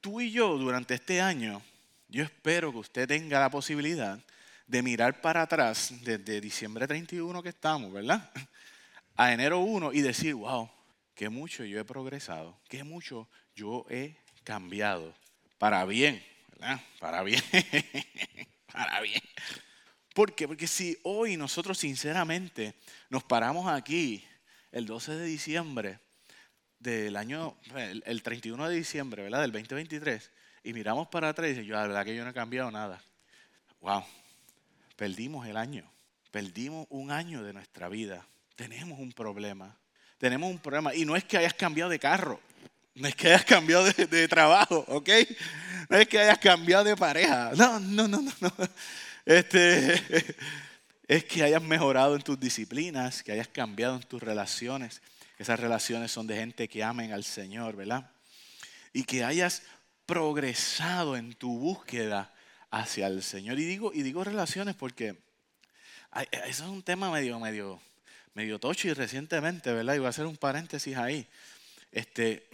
Tú 0.00 0.20
y 0.20 0.32
yo 0.32 0.58
durante 0.58 0.94
este 0.94 1.20
año, 1.20 1.62
yo 2.08 2.24
espero 2.24 2.72
que 2.72 2.78
usted 2.78 3.06
tenga 3.06 3.38
la 3.38 3.50
posibilidad 3.50 4.18
de 4.66 4.82
mirar 4.82 5.20
para 5.20 5.42
atrás 5.42 5.92
desde 6.02 6.40
diciembre 6.40 6.86
31 6.86 7.42
que 7.42 7.50
estamos, 7.50 7.92
¿verdad? 7.92 8.30
A 9.16 9.32
enero 9.32 9.60
1 9.60 9.92
y 9.92 10.02
decir, 10.02 10.34
wow, 10.34 10.70
qué 11.14 11.28
mucho 11.28 11.64
yo 11.64 11.80
he 11.80 11.84
progresado, 11.84 12.60
qué 12.68 12.84
mucho 12.84 13.28
yo 13.54 13.86
he 13.88 14.16
cambiado. 14.44 15.14
Para 15.58 15.84
bien, 15.86 16.22
¿verdad? 16.52 16.80
Para 17.00 17.22
bien. 17.22 17.42
para 18.72 19.00
bien. 19.00 19.22
¿Por 20.14 20.34
qué? 20.34 20.46
Porque 20.46 20.66
si 20.66 20.98
hoy 21.02 21.36
nosotros 21.36 21.78
sinceramente 21.78 22.74
nos 23.08 23.24
paramos 23.24 23.68
aquí 23.68 24.24
el 24.72 24.84
12 24.86 25.14
de 25.14 25.24
diciembre 25.24 25.98
del 26.78 27.16
año, 27.16 27.56
el 28.04 28.22
31 28.22 28.68
de 28.68 28.76
diciembre, 28.76 29.22
¿verdad? 29.22 29.40
Del 29.40 29.52
2023, 29.52 30.30
y 30.64 30.72
miramos 30.72 31.08
para 31.08 31.30
atrás 31.30 31.46
y 31.46 31.50
decimos, 31.50 31.68
yo 31.68 31.74
la 31.74 31.86
verdad 31.86 32.04
que 32.04 32.14
yo 32.14 32.24
no 32.24 32.30
he 32.30 32.34
cambiado 32.34 32.70
nada. 32.70 33.02
Wow, 33.80 34.04
Perdimos 34.96 35.46
el 35.46 35.56
año. 35.56 35.90
Perdimos 36.30 36.86
un 36.90 37.10
año 37.10 37.42
de 37.42 37.52
nuestra 37.52 37.88
vida. 37.88 38.26
Tenemos 38.56 38.98
un 38.98 39.12
problema. 39.12 39.76
Tenemos 40.18 40.50
un 40.50 40.58
problema. 40.58 40.94
Y 40.94 41.04
no 41.04 41.14
es 41.14 41.24
que 41.24 41.36
hayas 41.36 41.54
cambiado 41.54 41.90
de 41.90 41.98
carro. 41.98 42.40
No 42.94 43.06
es 43.06 43.14
que 43.14 43.28
hayas 43.28 43.44
cambiado 43.44 43.84
de, 43.84 44.26
trabajo, 44.26 44.84
¿ok? 44.88 45.10
No 45.90 45.98
es 45.98 46.08
que 46.08 46.18
hayas 46.18 46.38
cambiado 46.38 46.84
de 46.84 46.96
pareja. 46.96 47.52
No, 47.54 47.78
no, 47.78 48.08
no, 48.08 48.22
no. 48.22 48.32
no. 48.40 48.52
Este, 49.26 50.02
es 51.06 51.24
que 51.24 51.42
hayas 51.42 51.62
mejorado 51.62 52.16
en 52.16 52.22
tus 52.22 52.40
disciplinas, 52.40 53.22
que 53.22 53.32
hayas 53.32 53.48
cambiado 53.48 53.96
en 53.96 54.02
tus 54.02 54.22
relaciones. 54.22 55.02
Esas 55.38 55.60
relaciones 55.60 56.10
son 56.10 56.26
de 56.26 56.36
gente 56.36 56.68
que 56.68 56.82
amen 56.82 57.12
al 57.12 57.24
Señor, 57.24 57.76
¿verdad? 57.76 58.10
Y 58.92 59.04
que 59.04 59.24
hayas 59.24 59.62
progresado 60.06 61.16
en 61.16 61.34
tu 61.34 61.58
búsqueda 61.58 62.32
hacia 62.80 63.06
el 63.06 63.22
Señor. 63.22 63.58
Y 63.58 63.64
digo, 63.64 63.92
y 63.92 64.02
digo 64.02 64.22
relaciones 64.24 64.74
porque 64.74 65.16
eso 66.46 66.64
es 66.64 66.70
un 66.70 66.82
tema 66.82 67.10
medio, 67.10 67.38
medio, 67.40 67.80
medio 68.34 68.58
tocho 68.58 68.88
y 68.88 68.92
recientemente, 68.92 69.72
¿verdad? 69.72 69.94
Y 69.94 69.98
voy 69.98 70.06
a 70.06 70.10
hacer 70.10 70.26
un 70.26 70.36
paréntesis 70.36 70.96
ahí. 70.96 71.26
Este, 71.90 72.48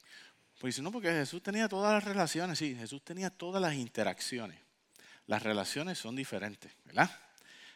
pues 0.60 0.80
no, 0.80 0.90
porque 0.90 1.10
Jesús 1.10 1.42
tenía 1.42 1.68
todas 1.68 1.92
las 1.92 2.04
relaciones, 2.04 2.58
sí, 2.58 2.74
Jesús 2.74 3.02
tenía 3.02 3.30
todas 3.30 3.60
las 3.60 3.74
interacciones. 3.74 4.58
Las 5.26 5.42
relaciones 5.42 5.98
son 5.98 6.16
diferentes, 6.16 6.72
¿verdad? 6.84 7.10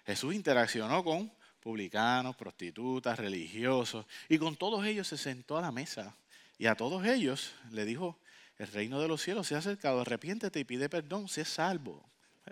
Jesús 0.06 0.34
interaccionó 0.34 1.02
con 1.04 1.30
publicanos, 1.60 2.36
prostitutas, 2.36 3.18
religiosos, 3.18 4.06
y 4.28 4.38
con 4.38 4.56
todos 4.56 4.86
ellos 4.86 5.08
se 5.08 5.18
sentó 5.18 5.58
a 5.58 5.60
la 5.60 5.72
mesa. 5.72 6.14
Y 6.58 6.66
a 6.66 6.74
todos 6.74 7.04
ellos 7.06 7.52
le 7.70 7.84
dijo, 7.84 8.18
el 8.60 8.66
reino 8.66 9.00
de 9.00 9.08
los 9.08 9.22
cielos 9.22 9.46
se 9.46 9.54
ha 9.54 9.58
acercado, 9.58 10.02
arrepiéntete 10.02 10.60
y 10.60 10.64
pide 10.64 10.90
perdón, 10.90 11.28
sé 11.28 11.46
salvo, 11.46 12.04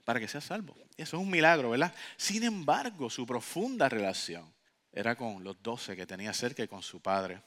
para 0.04 0.18
que 0.18 0.26
seas 0.26 0.44
salvo. 0.44 0.74
Eso 0.96 1.18
es 1.18 1.22
un 1.22 1.28
milagro, 1.28 1.68
¿verdad? 1.68 1.94
Sin 2.16 2.44
embargo, 2.44 3.10
su 3.10 3.26
profunda 3.26 3.90
relación 3.90 4.50
era 4.90 5.16
con 5.16 5.44
los 5.44 5.62
doce 5.62 5.94
que 5.94 6.06
tenía 6.06 6.32
cerca 6.32 6.62
y 6.62 6.68
con 6.68 6.82
su 6.82 7.02
padre. 7.02 7.42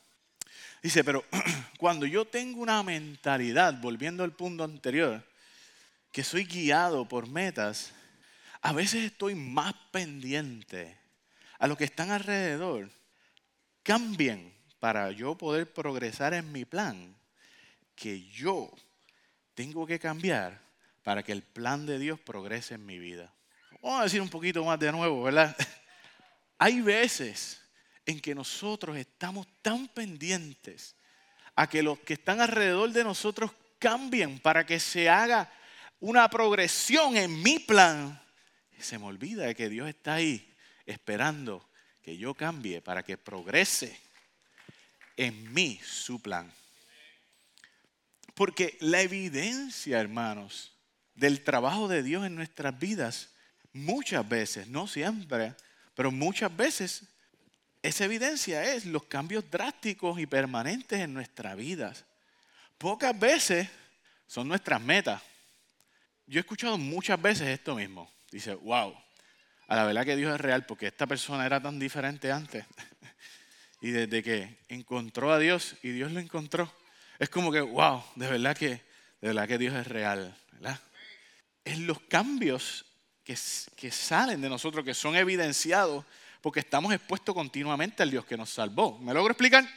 Dice, 0.83 1.03
pero 1.03 1.25
cuando 1.79 2.05
yo 2.05 2.25
tengo 2.25 2.61
una 2.61 2.83
mentalidad, 2.83 3.81
volviendo 3.81 4.23
al 4.23 4.33
punto 4.33 4.63
anterior, 4.63 5.27
que 6.11 6.23
soy 6.23 6.43
guiado 6.43 7.07
por 7.07 7.27
metas, 7.27 7.93
a 8.61 8.73
veces 8.73 9.05
estoy 9.05 9.33
más 9.33 9.73
pendiente 9.89 10.99
a 11.57 11.65
lo 11.65 11.75
que 11.75 11.85
están 11.85 12.11
alrededor. 12.11 12.91
Cambien 13.81 14.53
para 14.79 15.09
yo 15.09 15.35
poder 15.35 15.73
progresar 15.73 16.35
en 16.35 16.51
mi 16.51 16.63
plan 16.63 17.15
que 18.01 18.23
yo 18.31 18.73
tengo 19.53 19.85
que 19.85 19.99
cambiar 19.99 20.59
para 21.03 21.21
que 21.21 21.31
el 21.31 21.43
plan 21.43 21.85
de 21.85 21.99
Dios 21.99 22.19
progrese 22.19 22.73
en 22.73 22.83
mi 22.83 22.97
vida. 22.97 23.31
Vamos 23.79 23.99
a 23.99 24.03
decir 24.05 24.19
un 24.19 24.29
poquito 24.29 24.65
más 24.65 24.79
de 24.79 24.91
nuevo, 24.91 25.21
¿verdad? 25.21 25.55
Hay 26.57 26.81
veces 26.81 27.61
en 28.07 28.19
que 28.19 28.33
nosotros 28.33 28.97
estamos 28.97 29.45
tan 29.61 29.87
pendientes 29.87 30.95
a 31.55 31.69
que 31.69 31.83
los 31.83 31.99
que 31.99 32.13
están 32.13 32.41
alrededor 32.41 32.89
de 32.89 33.03
nosotros 33.03 33.51
cambien 33.77 34.39
para 34.39 34.65
que 34.65 34.79
se 34.79 35.07
haga 35.07 35.53
una 35.99 36.27
progresión 36.27 37.15
en 37.15 37.43
mi 37.43 37.59
plan. 37.59 38.19
Se 38.79 38.97
me 38.97 39.05
olvida 39.05 39.45
de 39.45 39.53
que 39.53 39.69
Dios 39.69 39.87
está 39.87 40.15
ahí 40.15 40.51
esperando 40.87 41.69
que 42.01 42.17
yo 42.17 42.33
cambie 42.33 42.81
para 42.81 43.03
que 43.03 43.15
progrese 43.15 43.95
en 45.17 45.53
mí 45.53 45.79
su 45.83 46.19
plan. 46.19 46.51
Porque 48.41 48.75
la 48.79 49.01
evidencia, 49.01 49.99
hermanos, 49.99 50.71
del 51.13 51.43
trabajo 51.43 51.87
de 51.87 52.01
Dios 52.01 52.25
en 52.25 52.33
nuestras 52.33 52.79
vidas, 52.79 53.29
muchas 53.71 54.27
veces, 54.27 54.67
no 54.67 54.87
siempre, 54.87 55.53
pero 55.93 56.11
muchas 56.11 56.57
veces, 56.57 57.03
esa 57.83 58.05
evidencia 58.05 58.73
es 58.73 58.87
los 58.87 59.03
cambios 59.03 59.43
drásticos 59.51 60.19
y 60.19 60.25
permanentes 60.25 61.01
en 61.01 61.13
nuestras 61.13 61.55
vidas. 61.55 62.03
Pocas 62.79 63.19
veces 63.19 63.69
son 64.25 64.47
nuestras 64.47 64.81
metas. 64.81 65.21
Yo 66.25 66.39
he 66.39 66.41
escuchado 66.41 66.79
muchas 66.79 67.21
veces 67.21 67.47
esto 67.47 67.75
mismo. 67.75 68.11
Dice, 68.31 68.55
wow, 68.55 68.95
a 69.67 69.75
la 69.75 69.83
verdad 69.85 70.03
que 70.03 70.15
Dios 70.15 70.33
es 70.33 70.41
real 70.41 70.65
porque 70.65 70.87
esta 70.87 71.05
persona 71.05 71.45
era 71.45 71.61
tan 71.61 71.77
diferente 71.77 72.31
antes. 72.31 72.65
y 73.83 73.91
desde 73.91 74.23
que 74.23 74.57
encontró 74.67 75.31
a 75.31 75.37
Dios 75.37 75.75
y 75.83 75.89
Dios 75.89 76.11
lo 76.11 76.19
encontró, 76.19 76.73
es 77.21 77.29
como 77.29 77.51
que, 77.51 77.61
wow, 77.61 78.03
de 78.15 78.27
verdad 78.27 78.57
que, 78.57 78.69
de 78.69 78.81
verdad 79.27 79.47
que 79.47 79.59
Dios 79.59 79.75
es 79.75 79.85
real, 79.85 80.35
¿verdad? 80.53 80.79
Es 81.63 81.77
los 81.77 81.99
cambios 82.01 82.83
que, 83.23 83.37
que 83.75 83.91
salen 83.91 84.41
de 84.41 84.49
nosotros, 84.49 84.83
que 84.83 84.95
son 84.95 85.15
evidenciados, 85.15 86.03
porque 86.41 86.61
estamos 86.61 86.91
expuestos 86.91 87.35
continuamente 87.35 88.01
al 88.01 88.09
Dios 88.09 88.25
que 88.25 88.35
nos 88.35 88.49
salvó. 88.49 88.97
¿Me 88.97 89.13
logro 89.13 89.33
explicar? 89.33 89.69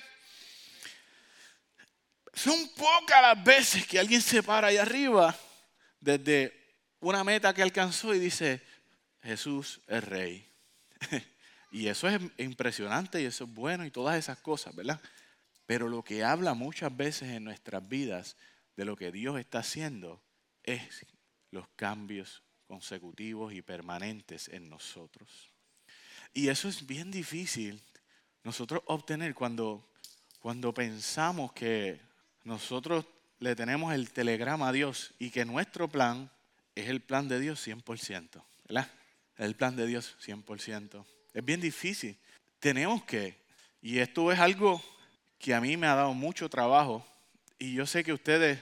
son 2.32 2.66
pocas 2.70 3.20
las 3.20 3.44
veces 3.44 3.86
que 3.86 3.98
alguien 3.98 4.22
se 4.22 4.42
para 4.42 4.68
ahí 4.68 4.78
arriba 4.78 5.36
desde 6.00 6.52
una 7.00 7.22
meta 7.24 7.52
que 7.52 7.60
alcanzó 7.60 8.14
y 8.14 8.18
dice, 8.18 8.62
Jesús 9.22 9.82
es 9.86 10.02
rey. 10.02 10.50
y 11.70 11.88
eso 11.88 12.08
es 12.08 12.18
impresionante 12.38 13.20
y 13.20 13.26
eso 13.26 13.44
es 13.44 13.50
bueno 13.50 13.84
y 13.84 13.90
todas 13.90 14.16
esas 14.16 14.38
cosas, 14.38 14.74
¿verdad? 14.74 14.98
Pero 15.66 15.88
lo 15.88 16.02
que 16.02 16.24
habla 16.24 16.54
muchas 16.54 16.94
veces 16.94 17.30
en 17.30 17.44
nuestras 17.44 17.86
vidas 17.88 18.36
de 18.76 18.84
lo 18.84 18.96
que 18.96 19.12
Dios 19.12 19.38
está 19.38 19.60
haciendo 19.60 20.20
es 20.62 21.06
los 21.50 21.66
cambios 21.76 22.42
consecutivos 22.66 23.52
y 23.52 23.62
permanentes 23.62 24.48
en 24.48 24.68
nosotros. 24.68 25.50
Y 26.32 26.48
eso 26.48 26.68
es 26.68 26.86
bien 26.86 27.10
difícil 27.10 27.80
nosotros 28.42 28.82
obtener 28.86 29.34
cuando, 29.34 29.88
cuando 30.40 30.74
pensamos 30.74 31.52
que 31.52 32.00
nosotros 32.42 33.06
le 33.38 33.56
tenemos 33.56 33.94
el 33.94 34.10
telegrama 34.10 34.68
a 34.68 34.72
Dios 34.72 35.14
y 35.18 35.30
que 35.30 35.44
nuestro 35.44 35.88
plan 35.88 36.30
es 36.74 36.88
el 36.88 37.00
plan 37.00 37.28
de 37.28 37.40
Dios 37.40 37.66
100%, 37.66 38.42
¿verdad? 38.68 38.90
El 39.36 39.54
plan 39.54 39.76
de 39.76 39.86
Dios 39.86 40.16
100%. 40.24 41.04
Es 41.32 41.44
bien 41.44 41.60
difícil. 41.60 42.16
Tenemos 42.58 43.04
que, 43.04 43.36
y 43.80 43.98
esto 43.98 44.30
es 44.30 44.38
algo 44.38 44.82
que 45.44 45.52
a 45.52 45.60
mí 45.60 45.76
me 45.76 45.86
ha 45.86 45.94
dado 45.94 46.14
mucho 46.14 46.48
trabajo, 46.48 47.06
y 47.58 47.74
yo 47.74 47.84
sé 47.84 48.02
que 48.02 48.14
ustedes, 48.14 48.58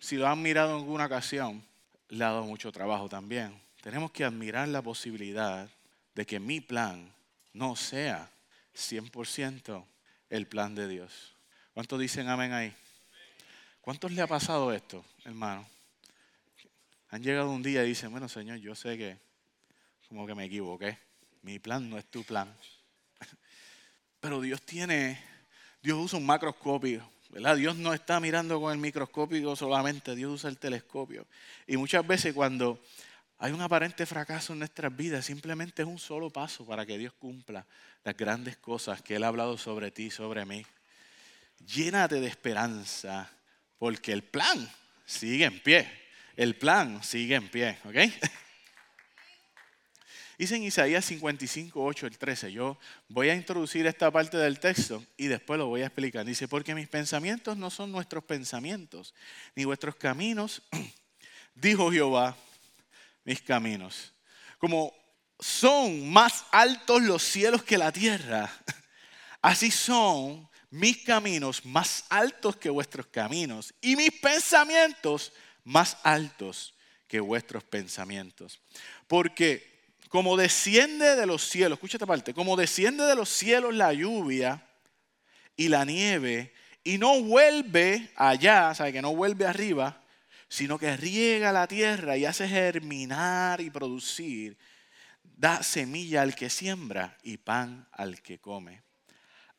si 0.00 0.16
lo 0.16 0.26
han 0.26 0.42
mirado 0.42 0.70
en 0.70 0.78
alguna 0.78 1.06
ocasión, 1.06 1.64
le 2.08 2.24
ha 2.24 2.30
dado 2.30 2.42
mucho 2.42 2.72
trabajo 2.72 3.08
también. 3.08 3.56
Tenemos 3.80 4.10
que 4.10 4.24
admirar 4.24 4.66
la 4.66 4.82
posibilidad 4.82 5.70
de 6.12 6.26
que 6.26 6.40
mi 6.40 6.60
plan 6.60 7.14
no 7.52 7.76
sea 7.76 8.28
100% 8.74 9.84
el 10.28 10.48
plan 10.48 10.74
de 10.74 10.88
Dios. 10.88 11.36
¿Cuántos 11.72 12.00
dicen 12.00 12.26
amén 12.26 12.52
ahí? 12.52 12.74
¿Cuántos 13.80 14.10
le 14.10 14.20
ha 14.20 14.26
pasado 14.26 14.72
esto, 14.72 15.04
hermano? 15.24 15.64
Han 17.10 17.22
llegado 17.22 17.48
un 17.52 17.62
día 17.62 17.84
y 17.84 17.90
dicen, 17.90 18.10
bueno, 18.10 18.28
Señor, 18.28 18.58
yo 18.58 18.74
sé 18.74 18.98
que 18.98 19.18
como 20.08 20.26
que 20.26 20.34
me 20.34 20.46
equivoqué. 20.46 20.98
Mi 21.42 21.60
plan 21.60 21.88
no 21.88 21.96
es 21.96 22.06
tu 22.06 22.24
plan. 22.24 22.52
Pero 24.20 24.40
Dios 24.40 24.62
tiene, 24.62 25.33
Dios 25.84 25.98
usa 25.98 26.18
un 26.18 26.24
macroscopio, 26.24 27.06
¿verdad? 27.28 27.56
Dios 27.56 27.76
no 27.76 27.92
está 27.92 28.18
mirando 28.18 28.58
con 28.58 28.72
el 28.72 28.78
microscopio 28.78 29.54
solamente, 29.54 30.16
Dios 30.16 30.32
usa 30.32 30.48
el 30.48 30.56
telescopio. 30.56 31.26
Y 31.66 31.76
muchas 31.76 32.06
veces 32.06 32.32
cuando 32.32 32.82
hay 33.38 33.52
un 33.52 33.60
aparente 33.60 34.06
fracaso 34.06 34.54
en 34.54 34.60
nuestras 34.60 34.96
vidas, 34.96 35.26
simplemente 35.26 35.82
es 35.82 35.88
un 35.88 35.98
solo 35.98 36.30
paso 36.30 36.64
para 36.64 36.86
que 36.86 36.96
Dios 36.96 37.12
cumpla 37.12 37.66
las 38.02 38.16
grandes 38.16 38.56
cosas 38.56 39.02
que 39.02 39.16
Él 39.16 39.24
ha 39.24 39.28
hablado 39.28 39.58
sobre 39.58 39.90
ti, 39.90 40.10
sobre 40.10 40.46
mí. 40.46 40.64
Llénate 41.66 42.18
de 42.18 42.28
esperanza, 42.28 43.30
porque 43.78 44.12
el 44.12 44.22
plan 44.22 44.66
sigue 45.04 45.44
en 45.44 45.60
pie 45.60 46.04
el 46.36 46.56
plan 46.56 47.02
sigue 47.02 47.36
en 47.36 47.48
pie, 47.48 47.78
¿ok? 47.84 47.94
Dice 50.36 50.56
en 50.56 50.64
Isaías 50.64 51.04
55, 51.04 51.84
8, 51.84 52.06
el 52.06 52.18
13, 52.18 52.52
yo 52.52 52.76
voy 53.08 53.28
a 53.28 53.34
introducir 53.34 53.86
esta 53.86 54.10
parte 54.10 54.36
del 54.36 54.58
texto 54.58 55.04
y 55.16 55.28
después 55.28 55.58
lo 55.58 55.66
voy 55.66 55.82
a 55.82 55.86
explicar. 55.86 56.24
Dice, 56.24 56.48
porque 56.48 56.74
mis 56.74 56.88
pensamientos 56.88 57.56
no 57.56 57.70
son 57.70 57.92
nuestros 57.92 58.24
pensamientos, 58.24 59.14
ni 59.54 59.64
vuestros 59.64 59.94
caminos, 59.94 60.62
dijo 61.54 61.92
Jehová, 61.92 62.36
mis 63.24 63.40
caminos. 63.42 64.12
Como 64.58 64.92
son 65.38 66.10
más 66.10 66.44
altos 66.50 67.02
los 67.02 67.22
cielos 67.22 67.62
que 67.62 67.78
la 67.78 67.92
tierra, 67.92 68.52
así 69.40 69.70
son 69.70 70.48
mis 70.70 71.04
caminos 71.04 71.64
más 71.64 72.06
altos 72.08 72.56
que 72.56 72.70
vuestros 72.70 73.06
caminos 73.06 73.72
y 73.80 73.94
mis 73.94 74.10
pensamientos 74.20 75.32
más 75.62 75.96
altos 76.02 76.74
que 77.06 77.20
vuestros 77.20 77.62
pensamientos. 77.62 78.60
Porque 79.06 79.73
como 80.14 80.36
desciende 80.36 81.16
de 81.16 81.26
los 81.26 81.42
cielos, 81.42 81.76
escucha 81.76 81.96
esta 81.96 82.06
parte, 82.06 82.32
como 82.32 82.54
desciende 82.54 83.02
de 83.02 83.16
los 83.16 83.28
cielos 83.28 83.74
la 83.74 83.92
lluvia 83.92 84.64
y 85.56 85.66
la 85.66 85.84
nieve 85.84 86.52
y 86.84 86.98
no 86.98 87.20
vuelve 87.20 88.12
allá, 88.14 88.70
o 88.78 88.92
que 88.92 89.02
no 89.02 89.16
vuelve 89.16 89.44
arriba, 89.44 90.00
sino 90.46 90.78
que 90.78 90.96
riega 90.96 91.50
la 91.50 91.66
tierra 91.66 92.16
y 92.16 92.26
hace 92.26 92.46
germinar 92.46 93.60
y 93.60 93.70
producir, 93.70 94.56
da 95.24 95.64
semilla 95.64 96.22
al 96.22 96.36
que 96.36 96.48
siembra 96.48 97.18
y 97.24 97.38
pan 97.38 97.88
al 97.90 98.22
que 98.22 98.38
come. 98.38 98.84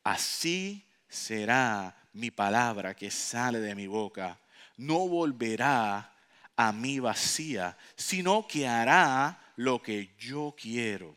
Así 0.06 0.88
será 1.10 1.98
mi 2.14 2.32
palabra 2.32 2.94
que 2.94 3.12
sale 3.12 3.60
de 3.60 3.76
mi 3.76 3.88
boca 3.88 4.40
no 4.78 5.06
volverá 5.06 6.14
a 6.56 6.72
mí 6.72 7.00
vacía, 7.00 7.78
sino 7.98 8.48
que 8.48 8.70
hará 8.70 9.42
lo 9.56 9.82
que 9.82 10.16
yo 10.18 10.56
quiero 10.60 11.16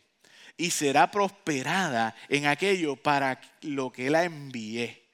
y 0.59 0.70
será 0.70 1.11
prosperada 1.11 2.14
en 2.29 2.46
aquello 2.46 2.96
para 2.96 3.40
lo 3.62 3.90
que 3.90 4.11
la 4.11 4.24
envié. 4.24 5.07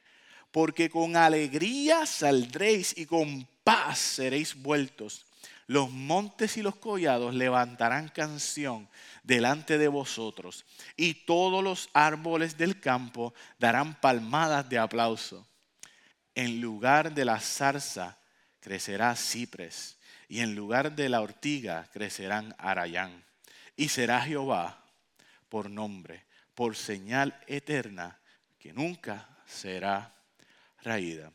Porque 0.51 0.89
con 0.89 1.17
alegría 1.17 2.07
saldréis 2.07 2.97
y 2.97 3.07
con 3.07 3.47
paz 3.63 3.99
seréis 3.99 4.55
vueltos. 4.55 5.27
Los 5.67 5.91
montes 5.91 6.57
y 6.57 6.63
los 6.63 6.77
collados 6.77 7.35
levantarán 7.35 8.09
canción 8.09 8.89
delante 9.23 9.79
de 9.79 9.89
vosotros, 9.89 10.65
y 10.97 11.15
todos 11.15 11.65
los 11.65 11.89
árboles 11.95 12.59
del 12.59 12.81
campo 12.81 13.33
darán 13.59 13.99
palmadas 14.01 14.69
de 14.69 14.79
aplauso. 14.79 15.47
En 16.35 16.61
lugar 16.61 17.15
de 17.15 17.25
la 17.25 17.41
zarza 17.41 18.19
crecerá 18.61 19.17
cipres, 19.17 19.97
y 20.29 20.41
en 20.41 20.55
lugar 20.55 20.95
de 20.95 21.09
la 21.09 21.21
ortiga 21.21 21.89
crecerán 21.93 22.55
arayán. 22.59 23.25
Y 23.77 23.89
será 23.89 24.21
Jehová 24.21 24.85
por 25.49 25.71
nombre, 25.71 26.25
por 26.55 26.77
señal 26.77 27.39
eterna, 27.47 28.21
que 28.59 28.73
nunca 28.73 29.29
será 29.47 30.15
raída. 30.83 31.33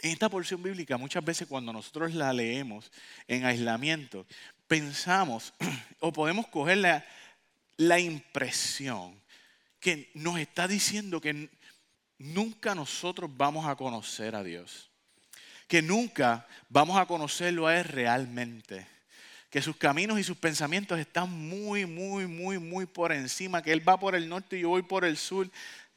En 0.00 0.10
esta 0.10 0.28
porción 0.28 0.62
bíblica, 0.62 0.96
muchas 0.96 1.24
veces 1.24 1.48
cuando 1.48 1.72
nosotros 1.72 2.14
la 2.14 2.32
leemos 2.32 2.90
en 3.28 3.44
aislamiento, 3.44 4.26
pensamos 4.66 5.54
o 6.00 6.12
podemos 6.12 6.48
coger 6.48 6.78
la, 6.78 7.04
la 7.76 8.00
impresión 8.00 9.20
que 9.78 10.10
nos 10.14 10.38
está 10.38 10.68
diciendo 10.68 11.20
que 11.20 11.50
nunca 12.18 12.74
nosotros 12.74 13.30
vamos 13.34 13.66
a 13.66 13.76
conocer 13.76 14.34
a 14.34 14.42
Dios 14.44 14.91
que 15.72 15.80
nunca 15.80 16.46
vamos 16.68 16.98
a 16.98 17.06
conocerlo 17.06 17.66
a 17.66 17.78
Él 17.78 17.84
realmente. 17.84 18.86
Que 19.48 19.62
sus 19.62 19.74
caminos 19.74 20.20
y 20.20 20.22
sus 20.22 20.36
pensamientos 20.36 20.98
están 20.98 21.30
muy, 21.30 21.86
muy, 21.86 22.26
muy, 22.26 22.58
muy 22.58 22.84
por 22.84 23.10
encima. 23.10 23.62
Que 23.62 23.72
Él 23.72 23.88
va 23.88 23.98
por 23.98 24.14
el 24.14 24.28
norte 24.28 24.58
y 24.58 24.60
yo 24.60 24.68
voy 24.68 24.82
por 24.82 25.02
el 25.02 25.16
sur. 25.16 25.50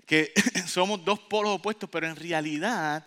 Que 0.06 0.32
somos 0.66 1.04
dos 1.04 1.20
polos 1.20 1.56
opuestos, 1.56 1.90
pero 1.90 2.08
en 2.08 2.16
realidad 2.16 3.06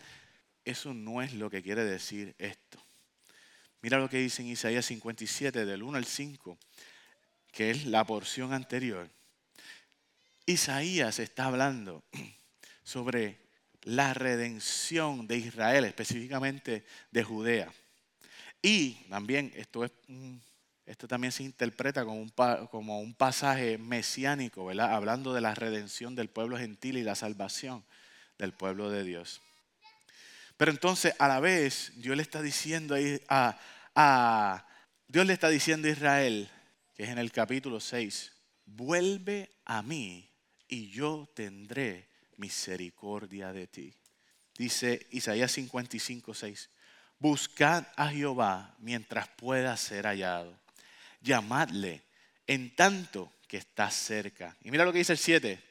eso 0.63 0.93
no 0.93 1.23
es 1.23 1.33
lo 1.33 1.49
que 1.49 1.63
quiere 1.63 1.87
decir 1.87 2.35
esto. 2.37 2.79
Mira 3.81 3.97
lo 3.97 4.11
que 4.11 4.19
dice 4.19 4.43
en 4.43 4.49
Isaías 4.49 4.85
57, 4.85 5.65
del 5.65 5.83
1 5.83 5.97
al 5.97 6.05
5, 6.05 6.59
que 7.51 7.71
es 7.71 7.87
la 7.87 8.05
porción 8.05 8.53
anterior. 8.53 9.09
Isaías 10.45 11.19
está 11.19 11.47
hablando 11.47 12.05
sobre 12.83 13.48
la 13.83 14.15
redención 14.15 15.27
de 15.27 15.37
Israel, 15.37 15.85
específicamente 15.85 16.85
de 17.11 17.25
Judea. 17.25 17.73
Y 18.61 18.95
también 19.09 19.53
esto, 19.55 19.85
es, 19.85 19.93
esto 20.87 21.07
también 21.07 21.33
se 21.33 21.45
interpreta 21.45 22.05
como 22.05 22.21
un, 22.21 22.33
como 22.71 23.01
un 23.01 23.15
pasaje 23.15 23.79
mesiánico, 23.79 24.67
¿verdad? 24.67 24.95
hablando 24.95 25.33
de 25.33 25.41
la 25.41 25.55
redención 25.55 26.15
del 26.17 26.29
pueblo 26.29 26.59
gentil 26.59 26.97
y 26.97 27.05
la 27.05 27.15
salvación 27.15 27.85
del 28.39 28.53
pueblo 28.53 28.91
de 28.91 29.05
Dios. 29.05 29.41
Pero 30.57 30.73
entonces 30.73 31.15
a 31.19 31.29
la 31.29 31.39
vez 31.39 31.93
Dios 31.97 32.17
le 32.17 32.23
está 32.23 32.43
diciendo 32.43 32.97
a, 33.29 33.59
a 33.95 34.67
Dios 35.07 35.25
le 35.25 35.33
está 35.33 35.49
diciendo 35.49 35.89
a 35.89 35.93
Israel, 35.93 36.51
que 36.95 37.05
es 37.05 37.11
en 37.11 37.19
el 37.19 37.31
capítulo 37.31 37.81
6, 37.81 38.33
vuelve 38.67 39.51
a 39.65 39.83
mí 39.83 40.29
y 40.69 40.91
yo 40.91 41.31
tendré 41.35 42.08
misericordia 42.39 43.53
de 43.53 43.67
ti. 43.67 43.95
Dice 44.57 45.07
Isaías 45.11 45.53
55, 45.53 46.35
6. 46.35 46.71
Buscad 47.19 47.85
a 47.97 48.09
Jehová 48.09 48.75
mientras 48.79 49.29
pueda 49.29 49.77
ser 49.77 50.07
hallado. 50.07 50.59
Llamadle 51.21 52.03
en 52.47 52.75
tanto 52.75 53.33
que 53.47 53.57
está 53.57 53.91
cerca. 53.91 54.57
Y 54.63 54.71
mira 54.71 54.85
lo 54.85 54.93
que 54.93 54.99
dice 54.99 55.13
el 55.13 55.19
7. 55.19 55.63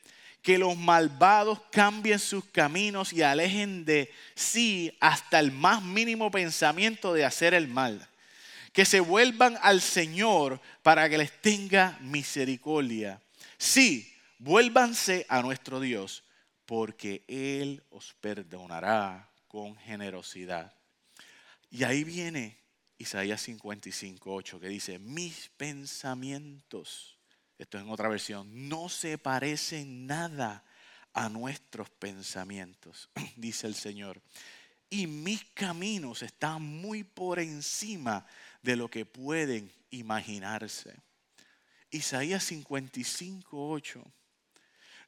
Que 0.41 0.57
los 0.57 0.77
malvados 0.77 1.59
cambien 1.71 2.19
sus 2.19 2.45
caminos 2.45 3.11
y 3.11 3.23
alejen 3.23 3.83
de 3.83 4.13
sí 4.35 4.95
hasta 4.99 5.39
el 5.39 5.51
más 5.51 5.83
mínimo 5.83 6.31
pensamiento 6.31 7.13
de 7.13 7.25
hacer 7.25 7.53
el 7.53 7.67
mal. 7.67 8.07
Que 8.71 8.85
se 8.85 8.99
vuelvan 8.99 9.57
al 9.61 9.81
Señor 9.81 10.61
para 10.83 11.09
que 11.09 11.17
les 11.17 11.41
tenga 11.41 11.97
misericordia. 12.01 13.21
Sí, 13.57 14.13
vuélvanse 14.37 15.25
a 15.27 15.41
nuestro 15.41 15.79
Dios 15.79 16.23
porque 16.67 17.23
Él 17.29 17.81
os 17.89 18.13
perdonará 18.13 19.31
con 19.47 19.77
generosidad. 19.77 20.75
Y 21.71 21.85
ahí 21.85 22.03
viene 22.03 22.59
Isaías 22.97 23.41
55, 23.41 24.33
8, 24.33 24.59
que 24.59 24.67
dice, 24.67 24.99
mis 24.99 25.49
pensamientos, 25.55 27.17
esto 27.57 27.77
es 27.77 27.83
en 27.85 27.89
otra 27.89 28.09
versión, 28.09 28.67
no 28.67 28.89
se 28.89 29.17
parecen 29.17 30.07
nada 30.07 30.65
a 31.13 31.29
nuestros 31.29 31.89
pensamientos, 31.89 33.09
dice 33.37 33.65
el 33.65 33.75
Señor. 33.75 34.21
Y 34.89 35.07
mis 35.07 35.45
caminos 35.53 36.21
están 36.21 36.61
muy 36.61 37.05
por 37.05 37.39
encima 37.39 38.25
de 38.61 38.75
lo 38.75 38.89
que 38.89 39.05
pueden 39.05 39.71
imaginarse. 39.89 40.99
Isaías 41.91 42.43
55, 42.43 43.69
8 43.69 44.03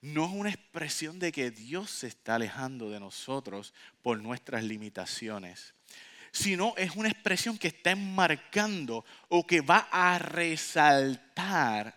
no 0.02 0.26
es 0.26 0.32
una 0.32 0.50
expresión 0.50 1.20
de 1.20 1.32
que 1.32 1.52
Dios 1.52 1.90
se 1.90 2.08
está 2.08 2.36
alejando 2.36 2.90
de 2.90 3.00
nosotros 3.00 3.74
por 4.02 4.22
nuestras 4.22 4.64
limitaciones, 4.64 5.74
sino 6.32 6.74
es 6.78 6.96
una 6.96 7.10
expresión 7.10 7.58
que 7.58 7.70
está 7.70 7.92
enmarcando 7.92 9.04
o 9.28 9.46
que 9.46 9.62
va 9.62 9.90
a 9.92 10.18
resaltar 10.20 11.96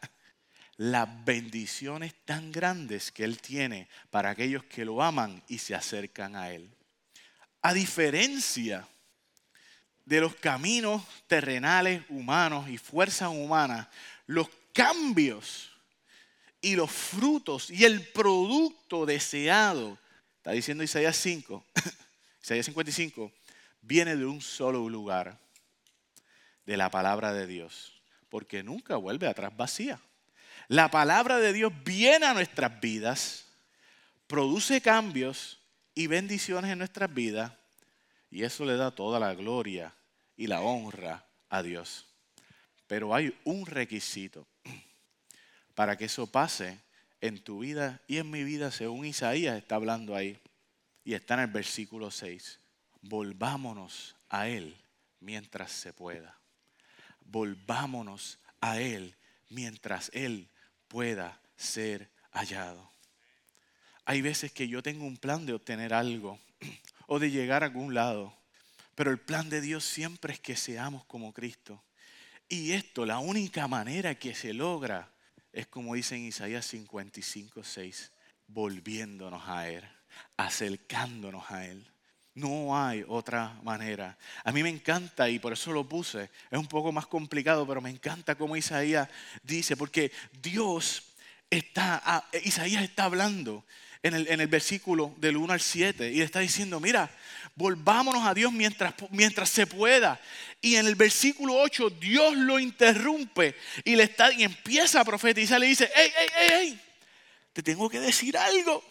las 0.77 1.25
bendiciones 1.25 2.15
tan 2.25 2.51
grandes 2.51 3.12
que 3.12 3.25
Él 3.25 3.41
tiene 3.41 3.88
para 4.11 4.31
aquellos 4.31 4.65
que 4.65 4.85
lo 4.85 5.03
aman 5.03 5.43
y 5.49 5.59
se 5.59 5.75
acercan 5.75 6.35
a 6.35 6.51
Él. 6.51 6.71
A 7.61 7.73
diferencia 7.73 8.88
de 10.05 10.21
los 10.21 10.35
caminos 10.35 11.03
terrenales 11.29 12.03
humanos 12.09 12.69
y 12.69 12.79
fuerzas 12.79 13.29
humanas, 13.29 13.87
los 14.27 14.49
cambios 14.73 15.71
y 16.62 16.77
los 16.77 16.90
frutos 16.90 17.70
y 17.70 17.85
el 17.85 18.07
producto 18.07 19.05
deseado, 19.05 19.98
está 20.38 20.53
diciendo 20.53 20.85
Isaías 20.85 21.16
5, 21.16 21.64
Isaías 22.42 22.66
55, 22.66 23.33
viene 23.83 24.16
de 24.16 24.25
un 24.25 24.40
solo 24.40 24.88
lugar, 24.88 25.38
de 26.64 26.77
la 26.77 26.90
palabra 26.90 27.33
de 27.33 27.48
Dios, 27.48 28.01
porque 28.29 28.62
nunca 28.62 28.96
vuelve 28.96 29.27
atrás 29.27 29.55
vacía. 29.57 30.01
La 30.68 30.90
palabra 30.92 31.38
de 31.38 31.53
Dios 31.53 31.72
viene 31.85 32.27
a 32.27 32.35
nuestras 32.35 32.81
vidas, 32.81 33.46
produce 34.29 34.81
cambios 34.81 35.59
y 35.94 36.07
bendiciones 36.07 36.70
en 36.70 36.79
nuestras 36.79 37.12
vidas, 37.12 37.53
y 38.31 38.44
eso 38.44 38.64
le 38.64 38.77
da 38.77 38.92
toda 38.92 39.18
la 39.18 39.35
gloria 39.35 39.92
y 40.37 40.46
la 40.46 40.61
honra 40.61 41.27
a 41.51 41.62
Dios. 41.62 42.07
Pero 42.87 43.14
hay 43.14 43.37
un 43.44 43.66
requisito 43.66 44.46
para 45.74 45.96
que 45.96 46.06
eso 46.06 46.26
pase 46.26 46.78
en 47.20 47.42
tu 47.42 47.61
vida 47.61 48.00
y 48.06 48.18
en 48.18 48.30
mi 48.30 48.44
vida, 48.44 48.70
según 48.70 49.06
Isaías 49.06 49.56
está 49.56 49.76
hablando 49.76 50.14
ahí. 50.14 50.38
Y 51.04 51.14
está 51.14 51.35
en 51.35 51.40
el 51.40 51.46
versículo 51.48 52.11
6. 52.11 52.61
Volvámonos 53.00 54.16
a 54.28 54.48
Él 54.48 54.76
mientras 55.20 55.72
se 55.72 55.92
pueda. 55.92 56.37
Volvámonos 57.24 58.38
a 58.61 58.80
Él 58.80 59.16
mientras 59.48 60.11
Él 60.14 60.48
pueda 60.88 61.40
ser 61.56 62.11
hallado. 62.32 62.90
Hay 64.04 64.20
veces 64.20 64.52
que 64.52 64.68
yo 64.68 64.82
tengo 64.82 65.04
un 65.04 65.16
plan 65.16 65.46
de 65.46 65.52
obtener 65.52 65.94
algo 65.94 66.38
o 67.06 67.18
de 67.18 67.30
llegar 67.30 67.62
a 67.62 67.66
algún 67.66 67.94
lado, 67.94 68.37
pero 68.94 69.11
el 69.11 69.18
plan 69.18 69.48
de 69.48 69.61
Dios 69.61 69.85
siempre 69.85 70.32
es 70.32 70.40
que 70.40 70.56
seamos 70.56 71.04
como 71.04 71.32
Cristo. 71.32 71.82
Y 72.48 72.72
esto, 72.72 73.06
la 73.06 73.18
única 73.18 73.68
manera 73.68 74.16
que 74.16 74.35
se 74.35 74.52
logra 74.52 75.12
es 75.53 75.67
como 75.67 75.95
dice 75.95 76.17
en 76.17 76.25
Isaías 76.25 76.67
55, 76.67 77.62
6, 77.62 78.11
volviéndonos 78.49 79.43
a 79.47 79.69
Él, 79.69 79.85
acercándonos 80.37 81.51
a 81.51 81.67
Él. 81.67 81.87
No 82.35 82.79
hay 82.79 83.05
otra 83.07 83.59
manera. 83.62 84.17
A 84.43 84.53
mí 84.53 84.62
me 84.62 84.71
encanta 84.71 85.29
y 85.29 85.38
por 85.38 85.53
eso 85.53 85.71
lo 85.73 85.87
puse. 85.87 86.31
Es 86.51 86.59
un 86.59 86.67
poco 86.67 86.91
más 86.91 87.07
complicado, 87.07 87.67
pero 87.67 87.83
me 87.83 87.91
encanta 87.91 88.37
como 88.37 88.57
Isaías 88.57 89.09
dice, 89.43 89.77
porque 89.77 90.11
Dios 90.41 91.03
está, 91.51 92.25
Isaías 92.43 92.83
está 92.83 93.05
hablando 93.05 93.67
en 94.03 94.15
el, 94.15 94.29
en 94.29 94.41
el, 94.41 94.47
versículo 94.47 95.15
del 95.19 95.37
1 95.37 95.53
al 95.53 95.61
7 95.61 96.11
y 96.11 96.23
está 96.23 96.41
diciendo, 96.41 96.81
mira, 96.81 97.11
volvámonos 97.55 98.25
a 98.25 98.35
Dios 98.35 98.53
mientras, 98.53 98.95
mientras 99.11 99.49
se 99.51 99.67
pueda. 99.67 100.21
Y 100.61 100.77
en 100.77 100.87
el 100.87 100.95
versículo 100.95 101.55
8 101.55 101.91
Dios 101.91 102.37
lo 102.37 102.59
interrumpe 102.59 103.57
y, 103.85 103.97
le 103.97 104.05
está, 104.05 104.33
y 104.33 104.45
empieza 104.45 105.01
a 105.01 105.05
profetizar, 105.05 105.61
le 105.61 105.67
dice, 105.67 105.91
hey, 105.95 106.11
hey, 106.17 106.29
hey, 106.37 106.49
hey, 106.51 106.81
te 107.53 107.62
tengo 107.62 107.88
que 107.88 108.01
decir 108.01 108.37
algo. 108.37 108.83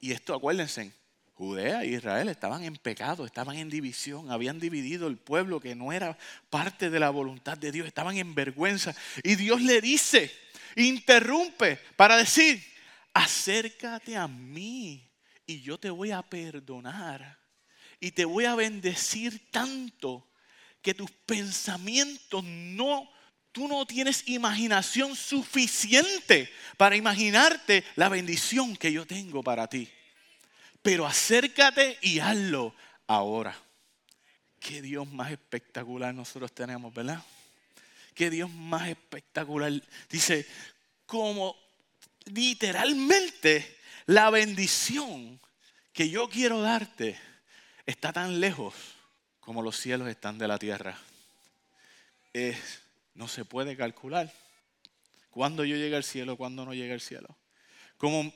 Y 0.00 0.12
esto, 0.12 0.34
acuérdense, 0.34 0.92
Judea 1.34 1.82
e 1.82 1.88
Israel 1.88 2.28
estaban 2.28 2.64
en 2.64 2.76
pecado, 2.76 3.24
estaban 3.24 3.56
en 3.56 3.68
división, 3.68 4.30
habían 4.30 4.58
dividido 4.58 5.06
el 5.06 5.18
pueblo 5.18 5.60
que 5.60 5.74
no 5.74 5.92
era 5.92 6.16
parte 6.50 6.90
de 6.90 7.00
la 7.00 7.10
voluntad 7.10 7.58
de 7.58 7.72
Dios, 7.72 7.86
estaban 7.86 8.16
en 8.16 8.34
vergüenza. 8.34 8.94
Y 9.22 9.34
Dios 9.34 9.60
le 9.62 9.80
dice, 9.80 10.32
interrumpe 10.76 11.78
para 11.96 12.16
decir, 12.16 12.62
acércate 13.12 14.16
a 14.16 14.28
mí 14.28 15.07
y 15.48 15.62
yo 15.62 15.78
te 15.78 15.90
voy 15.90 16.12
a 16.12 16.22
perdonar 16.22 17.40
y 17.98 18.12
te 18.12 18.24
voy 18.24 18.44
a 18.44 18.54
bendecir 18.54 19.50
tanto 19.50 20.30
que 20.80 20.94
tus 20.94 21.10
pensamientos 21.10 22.44
no, 22.44 23.10
tú 23.50 23.66
no 23.66 23.84
tienes 23.84 24.28
imaginación 24.28 25.16
suficiente 25.16 26.48
para 26.76 26.94
imaginarte 26.94 27.82
la 27.96 28.08
bendición 28.08 28.76
que 28.76 28.92
yo 28.92 29.04
tengo 29.04 29.42
para 29.42 29.66
ti 29.66 29.90
pero 30.82 31.06
acércate 31.06 31.98
y 32.00 32.18
hazlo 32.18 32.74
ahora. 33.06 33.56
Qué 34.60 34.82
Dios 34.82 35.06
más 35.06 35.30
espectacular 35.30 36.14
nosotros 36.14 36.52
tenemos, 36.52 36.92
¿verdad? 36.94 37.22
Qué 38.14 38.30
Dios 38.30 38.50
más 38.50 38.88
espectacular. 38.88 39.72
Dice, 40.08 40.46
como 41.06 41.56
literalmente 42.24 43.77
la 44.08 44.30
bendición 44.30 45.38
que 45.92 46.08
yo 46.08 46.30
quiero 46.30 46.62
darte 46.62 47.18
está 47.84 48.10
tan 48.10 48.40
lejos 48.40 48.74
como 49.38 49.60
los 49.60 49.76
cielos 49.76 50.08
están 50.08 50.38
de 50.38 50.48
la 50.48 50.58
tierra. 50.58 50.98
no 53.12 53.28
se 53.28 53.44
puede 53.44 53.76
calcular 53.76 54.32
cuándo 55.28 55.62
yo 55.62 55.76
llegue 55.76 55.94
al 55.94 56.04
cielo, 56.04 56.38
cuándo 56.38 56.64
no 56.64 56.72
llegue 56.72 56.94
al 56.94 57.02
cielo. 57.02 57.36
Como 57.98 58.32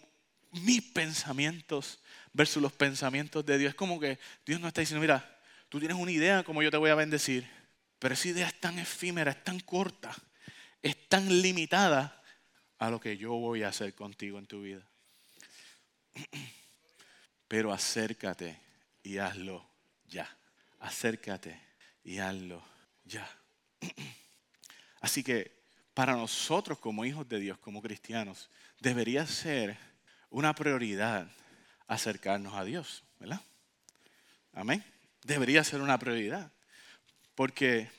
mis 0.50 0.82
pensamientos 0.82 2.00
versus 2.34 2.62
los 2.62 2.72
pensamientos 2.74 3.46
de 3.46 3.56
Dios. 3.56 3.70
Es 3.70 3.74
como 3.74 3.98
que 3.98 4.18
Dios 4.44 4.60
no 4.60 4.68
está 4.68 4.82
diciendo, 4.82 5.00
mira, 5.00 5.40
tú 5.70 5.78
tienes 5.78 5.96
una 5.96 6.12
idea 6.12 6.36
de 6.36 6.44
cómo 6.44 6.62
yo 6.62 6.70
te 6.70 6.76
voy 6.76 6.90
a 6.90 6.94
bendecir, 6.94 7.48
pero 7.98 8.12
esa 8.12 8.28
idea 8.28 8.46
es 8.46 8.60
tan 8.60 8.78
efímera, 8.78 9.30
es 9.30 9.42
tan 9.42 9.58
corta, 9.60 10.14
es 10.82 11.08
tan 11.08 11.40
limitada 11.40 12.22
a 12.78 12.90
lo 12.90 13.00
que 13.00 13.16
yo 13.16 13.32
voy 13.32 13.62
a 13.62 13.68
hacer 13.68 13.94
contigo 13.94 14.38
en 14.38 14.46
tu 14.46 14.60
vida. 14.60 14.86
Pero 17.48 17.72
acércate 17.72 18.58
y 19.02 19.18
hazlo 19.18 19.66
ya. 20.08 20.28
Acércate 20.80 21.60
y 22.04 22.18
hazlo 22.18 22.62
ya. 23.04 23.28
Así 25.00 25.22
que 25.22 25.62
para 25.94 26.14
nosotros 26.14 26.78
como 26.78 27.04
hijos 27.04 27.28
de 27.28 27.38
Dios, 27.38 27.58
como 27.58 27.82
cristianos, 27.82 28.48
debería 28.80 29.26
ser 29.26 29.76
una 30.30 30.54
prioridad 30.54 31.28
acercarnos 31.86 32.54
a 32.54 32.64
Dios, 32.64 33.04
¿verdad? 33.18 33.40
Amén. 34.54 34.82
Debería 35.24 35.62
ser 35.62 35.80
una 35.80 35.98
prioridad. 35.98 36.50
Porque 37.34 37.90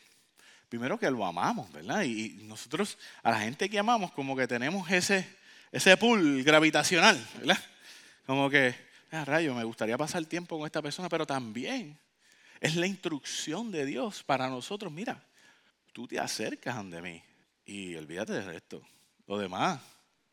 primero 0.70 0.98
que 0.98 1.10
lo 1.12 1.26
amamos, 1.26 1.72
¿verdad? 1.72 2.04
Y 2.04 2.40
nosotros 2.44 2.98
a 3.22 3.32
la 3.32 3.40
gente 3.40 3.70
que 3.70 3.78
amamos 3.78 4.12
como 4.12 4.36
que 4.36 4.48
tenemos 4.48 4.90
ese, 4.90 5.28
ese 5.72 5.96
pool 5.98 6.44
gravitacional, 6.44 7.24
¿verdad? 7.38 7.60
Como 8.26 8.50
que, 8.50 8.74
ah, 9.12 9.26
rayo, 9.26 9.54
me 9.54 9.64
gustaría 9.64 9.98
pasar 9.98 10.26
tiempo 10.26 10.58
con 10.58 10.66
esta 10.66 10.82
persona, 10.82 11.10
pero 11.10 11.26
también 11.26 11.98
es 12.62 12.76
la 12.76 12.88
instrucción 12.88 13.72
de 13.72 13.86
Dios 13.86 14.24
para 14.24 14.50
nosotros. 14.50 14.92
Mira, 14.92 15.22
tú 15.92 16.08
te 16.08 16.20
acercas 16.20 16.76
ante 16.76 17.02
mí 17.02 17.22
y 17.66 17.96
olvídate 17.96 18.34
del 18.34 18.46
resto. 18.46 18.82
Lo 19.28 19.38
demás, 19.38 19.82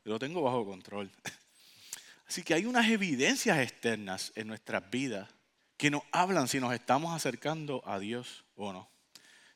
lo 0.05 0.19
tengo 0.19 0.43
bajo 0.43 0.65
control. 0.65 1.11
Así 2.29 2.45
que 2.45 2.55
hay 2.55 2.65
unas 2.67 2.89
evidencias 2.89 3.59
externas 3.59 4.33
en 4.37 4.47
nuestras 4.47 4.89
vidas 4.89 5.29
que 5.77 5.91
nos 5.91 6.03
hablan 6.13 6.47
si 6.47 6.61
nos 6.61 6.73
estamos 6.73 7.13
acercando 7.15 7.83
a 7.85 7.99
Dios 7.99 8.45
o 8.55 8.73
no. 8.73 8.89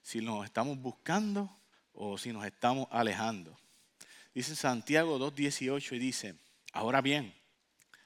Si 0.02 0.20
nos 0.20 0.44
estamos 0.44 0.78
buscando 0.78 1.56
o 1.92 2.18
si 2.18 2.32
nos 2.32 2.44
estamos 2.44 2.88
alejando. 2.90 3.56
Dice 4.34 4.56
Santiago 4.56 5.18
2.18 5.20 5.92
y 5.94 5.98
dice, 6.00 6.34
ahora 6.72 7.00
bien, 7.00 7.32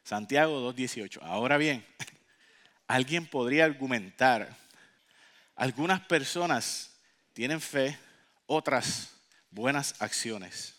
Santiago 0.08 0.72
2.18, 0.72 1.18
ahora 1.20 1.58
bien, 1.58 1.84
alguien 2.88 3.26
podría 3.26 3.66
argumentar, 3.66 4.56
algunas 5.54 6.00
personas 6.00 6.98
tienen 7.34 7.60
fe, 7.60 7.98
otras 8.46 9.12
buenas 9.50 10.00
acciones. 10.00 10.74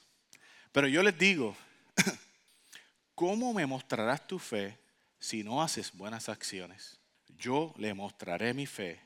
Pero 0.72 0.88
yo 0.88 1.04
les 1.04 1.16
digo, 1.16 1.56
¿cómo 3.14 3.54
me 3.54 3.68
mostrarás 3.68 4.26
tu 4.26 4.40
fe 4.40 4.76
si 5.20 5.44
no 5.44 5.62
haces 5.62 5.92
buenas 5.94 6.28
acciones. 6.28 6.98
Yo 7.38 7.72
le 7.78 7.94
mostraré 7.94 8.54
mi 8.56 8.66
fe 8.66 9.00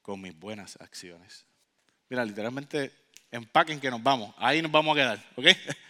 con 0.00 0.20
mis 0.20 0.38
buenas 0.38 0.78
acciones. 0.80 1.44
Mira, 2.08 2.24
literalmente 2.24 2.92
empaquen 3.32 3.80
que 3.80 3.90
nos 3.90 4.00
vamos. 4.00 4.32
Ahí 4.38 4.62
nos 4.62 4.70
vamos 4.70 4.96
a 4.96 5.00
quedar, 5.00 5.24
¿ok? 5.34 5.46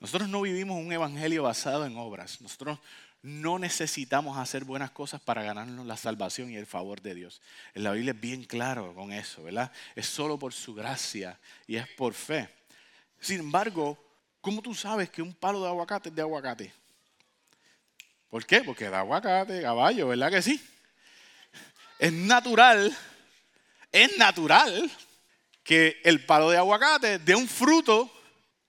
Nosotros 0.00 0.30
no 0.30 0.40
vivimos 0.40 0.78
un 0.78 0.92
evangelio 0.92 1.42
basado 1.42 1.84
en 1.84 1.96
obras. 1.98 2.40
Nosotros 2.40 2.78
no 3.22 3.58
necesitamos 3.58 4.38
hacer 4.38 4.64
buenas 4.64 4.90
cosas 4.90 5.20
para 5.20 5.42
ganarnos 5.42 5.84
la 5.84 5.98
salvación 5.98 6.50
y 6.50 6.56
el 6.56 6.66
favor 6.66 7.02
de 7.02 7.14
Dios. 7.14 7.42
La 7.74 7.92
Biblia 7.92 8.12
es 8.12 8.20
bien 8.20 8.44
claro 8.44 8.94
con 8.94 9.12
eso, 9.12 9.42
¿verdad? 9.42 9.70
Es 9.94 10.06
solo 10.06 10.38
por 10.38 10.54
su 10.54 10.74
gracia 10.74 11.38
y 11.66 11.76
es 11.76 11.86
por 11.86 12.14
fe. 12.14 12.48
Sin 13.20 13.40
embargo, 13.40 13.98
¿cómo 14.40 14.62
tú 14.62 14.74
sabes 14.74 15.10
que 15.10 15.20
un 15.20 15.34
palo 15.34 15.60
de 15.60 15.68
aguacate 15.68 16.08
es 16.08 16.14
de 16.14 16.22
aguacate? 16.22 16.72
¿Por 18.30 18.46
qué? 18.46 18.62
Porque 18.62 18.88
da 18.88 19.00
aguacate, 19.00 19.60
caballo, 19.60 20.08
¿verdad 20.08 20.30
que 20.30 20.40
sí? 20.40 20.58
Es 21.98 22.12
natural, 22.12 22.96
es 23.92 24.16
natural 24.16 24.90
que 25.62 26.00
el 26.04 26.24
palo 26.24 26.48
de 26.48 26.56
aguacate 26.56 27.18
dé 27.18 27.34
un 27.34 27.46
fruto 27.46 28.10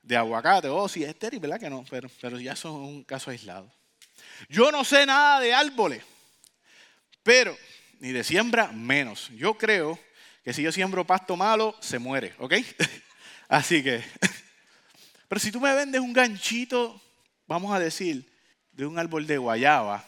de 0.02 0.18
aguacate. 0.18 0.68
Oh, 0.68 0.88
sí, 0.88 1.04
es 1.04 1.10
estéril, 1.10 1.40
¿verdad 1.40 1.60
que 1.60 1.70
no? 1.70 1.86
Pero, 1.90 2.10
pero 2.20 2.40
ya 2.40 2.56
son 2.56 2.74
un 2.74 3.04
caso 3.04 3.32
aislado. 3.32 3.72
Yo 4.50 4.72
no 4.72 4.84
sé 4.84 5.06
nada 5.06 5.40
de 5.40 5.54
árboles, 5.54 6.04
pero 7.24 7.56
ni 8.00 8.12
de 8.12 8.24
siembra 8.24 8.72
menos. 8.72 9.30
Yo 9.36 9.58
creo 9.58 10.00
que 10.44 10.54
si 10.54 10.64
yo 10.64 10.72
siembro 10.72 11.06
pasto 11.06 11.36
malo, 11.36 11.76
se 11.80 12.00
muere, 12.00 12.34
¿ok? 12.40 12.54
Así 13.48 13.84
que, 13.84 14.04
pero 15.28 15.40
si 15.40 15.52
tú 15.52 15.60
me 15.60 15.74
vendes 15.76 16.02
un 16.02 16.14
ganchito, 16.14 17.00
vamos 17.48 17.74
a 17.74 17.80
decir, 17.80 18.30
de 18.72 18.86
un 18.86 18.98
árbol 18.98 19.28
de 19.28 19.38
guayaba, 19.38 20.06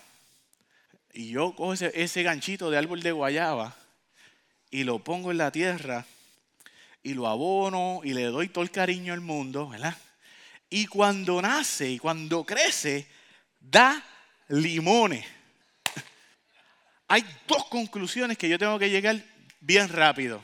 y 1.13 1.29
yo 1.29 1.55
cojo 1.55 1.73
ese, 1.73 1.91
ese 1.93 2.23
ganchito 2.23 2.71
de 2.71 2.77
árbol 2.77 3.03
de 3.03 3.11
guayaba 3.11 3.75
y 4.71 4.83
lo 4.83 5.03
pongo 5.03 5.29
en 5.29 5.37
la 5.37 5.51
tierra 5.51 6.07
y 7.03 7.13
lo 7.13 7.27
abono 7.27 7.99
y 8.03 8.13
le 8.13 8.23
doy 8.23 8.47
todo 8.47 8.63
el 8.63 8.71
cariño 8.71 9.13
al 9.13 9.19
mundo, 9.19 9.69
¿verdad? 9.69 9.95
Y 10.69 10.87
cuando 10.87 11.41
nace 11.41 11.89
y 11.89 11.99
cuando 11.99 12.45
crece, 12.45 13.07
da 13.59 14.01
limones. 14.47 15.25
Hay 17.09 17.23
dos 17.45 17.65
conclusiones 17.65 18.37
que 18.37 18.47
yo 18.47 18.57
tengo 18.57 18.79
que 18.79 18.89
llegar 18.89 19.21
bien 19.59 19.89
rápido. 19.89 20.43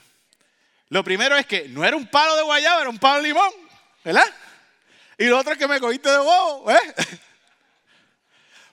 Lo 0.89 1.03
primero 1.03 1.37
es 1.37 1.45
que 1.45 1.69
no 1.69 1.85
era 1.85 1.95
un 1.95 2.07
palo 2.07 2.35
de 2.35 2.43
guayaba, 2.43 2.81
era 2.81 2.89
un 2.89 2.99
palo 2.99 3.21
de 3.21 3.29
limón, 3.29 3.51
¿verdad? 4.03 4.25
Y 5.17 5.25
lo 5.25 5.39
otro 5.39 5.53
es 5.53 5.59
que 5.59 5.67
me 5.67 5.79
cogiste 5.79 6.09
de 6.09 6.17
bobo, 6.17 6.71
¿eh? 6.71 6.95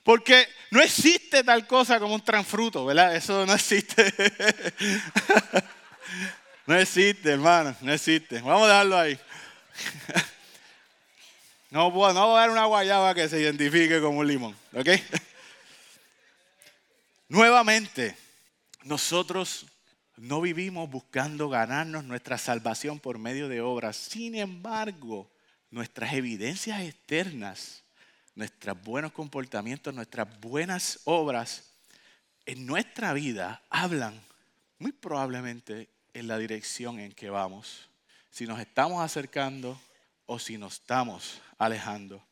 Porque 0.03 0.47
no 0.71 0.81
existe 0.81 1.43
tal 1.43 1.67
cosa 1.67 1.99
como 1.99 2.15
un 2.15 2.23
transfruto, 2.23 2.85
¿verdad? 2.85 3.15
Eso 3.15 3.45
no 3.45 3.53
existe. 3.53 4.13
No 6.67 6.75
existe, 6.75 7.31
hermano, 7.31 7.73
no 7.79 7.93
existe. 7.93 8.41
Vamos 8.41 8.63
a 8.63 8.67
dejarlo 8.67 8.97
ahí. 8.97 9.17
No, 11.69 11.91
voy 11.91 12.09
a 12.09 12.13
dar 12.13 12.49
una 12.49 12.63
guayaba 12.63 13.13
que 13.13 13.27
se 13.27 13.41
identifique 13.41 13.99
como 13.99 14.19
un 14.19 14.27
limón, 14.27 14.55
¿ok? 14.71 14.87
Nuevamente, 17.27 18.15
nosotros 18.83 19.65
no 20.15 20.39
vivimos 20.39 20.89
buscando 20.89 21.49
ganarnos 21.49 22.05
nuestra 22.05 22.37
salvación 22.37 23.01
por 23.01 23.19
medio 23.19 23.49
de 23.49 23.59
obras. 23.59 23.97
Sin 23.97 24.35
embargo, 24.35 25.29
nuestras 25.69 26.13
evidencias 26.13 26.81
externas, 26.81 27.83
nuestros 28.33 28.81
buenos 28.81 29.11
comportamientos, 29.11 29.93
nuestras 29.93 30.39
buenas 30.39 31.01
obras 31.03 31.65
en 32.45 32.65
nuestra 32.65 33.11
vida 33.11 33.61
hablan 33.69 34.23
muy 34.79 34.93
probablemente 34.93 35.89
en 36.17 36.27
la 36.27 36.39
dirección 36.39 36.99
en 36.99 37.11
que 37.11 37.29
vamos. 37.29 37.89
Si 38.31 38.47
nos 38.47 38.59
estamos 38.59 39.03
acercando 39.03 39.79
o 40.25 40.39
si 40.39 40.57
nos 40.57 40.73
estamos 40.73 41.39
alejando. 41.59 42.23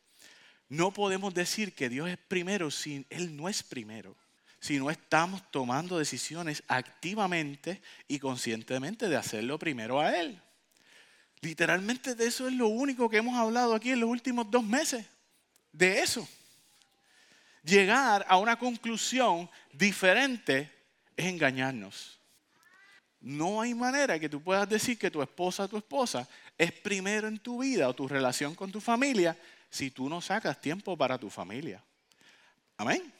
No 0.68 0.92
podemos 0.92 1.32
decir 1.32 1.72
que 1.72 1.88
Dios 1.88 2.08
es 2.08 2.18
primero 2.18 2.70
si 2.72 3.06
Él 3.10 3.36
no 3.36 3.48
es 3.48 3.62
primero. 3.62 4.16
Si 4.58 4.78
no 4.78 4.90
estamos 4.90 5.48
tomando 5.52 5.98
decisiones 5.98 6.64
activamente 6.66 7.80
y 8.08 8.18
conscientemente 8.18 9.08
de 9.08 9.16
hacerlo 9.16 9.56
primero 9.58 10.00
a 10.00 10.16
Él. 10.16 10.40
Literalmente 11.40 12.16
de 12.16 12.26
eso 12.26 12.48
es 12.48 12.54
lo 12.54 12.66
único 12.66 13.08
que 13.08 13.18
hemos 13.18 13.36
hablado 13.36 13.72
aquí 13.74 13.90
en 13.90 14.00
los 14.00 14.10
últimos 14.10 14.50
dos 14.50 14.64
meses. 14.64 15.06
De 15.70 16.00
eso. 16.00 16.26
Llegar 17.62 18.26
a 18.28 18.36
una 18.38 18.58
conclusión 18.58 19.48
diferente 19.72 20.72
es 21.16 21.26
engañarnos. 21.26 22.15
No 23.26 23.60
hay 23.60 23.74
manera 23.74 24.20
que 24.20 24.28
tú 24.28 24.40
puedas 24.40 24.68
decir 24.68 24.96
que 24.96 25.10
tu 25.10 25.20
esposa, 25.20 25.66
tu 25.66 25.76
esposa, 25.76 26.28
es 26.56 26.70
primero 26.70 27.26
en 27.26 27.40
tu 27.40 27.60
vida 27.60 27.88
o 27.88 27.92
tu 27.92 28.06
relación 28.06 28.54
con 28.54 28.70
tu 28.70 28.80
familia 28.80 29.36
si 29.68 29.90
tú 29.90 30.08
no 30.08 30.20
sacas 30.20 30.60
tiempo 30.60 30.96
para 30.96 31.18
tu 31.18 31.28
familia. 31.28 31.82
Amén. 32.76 33.12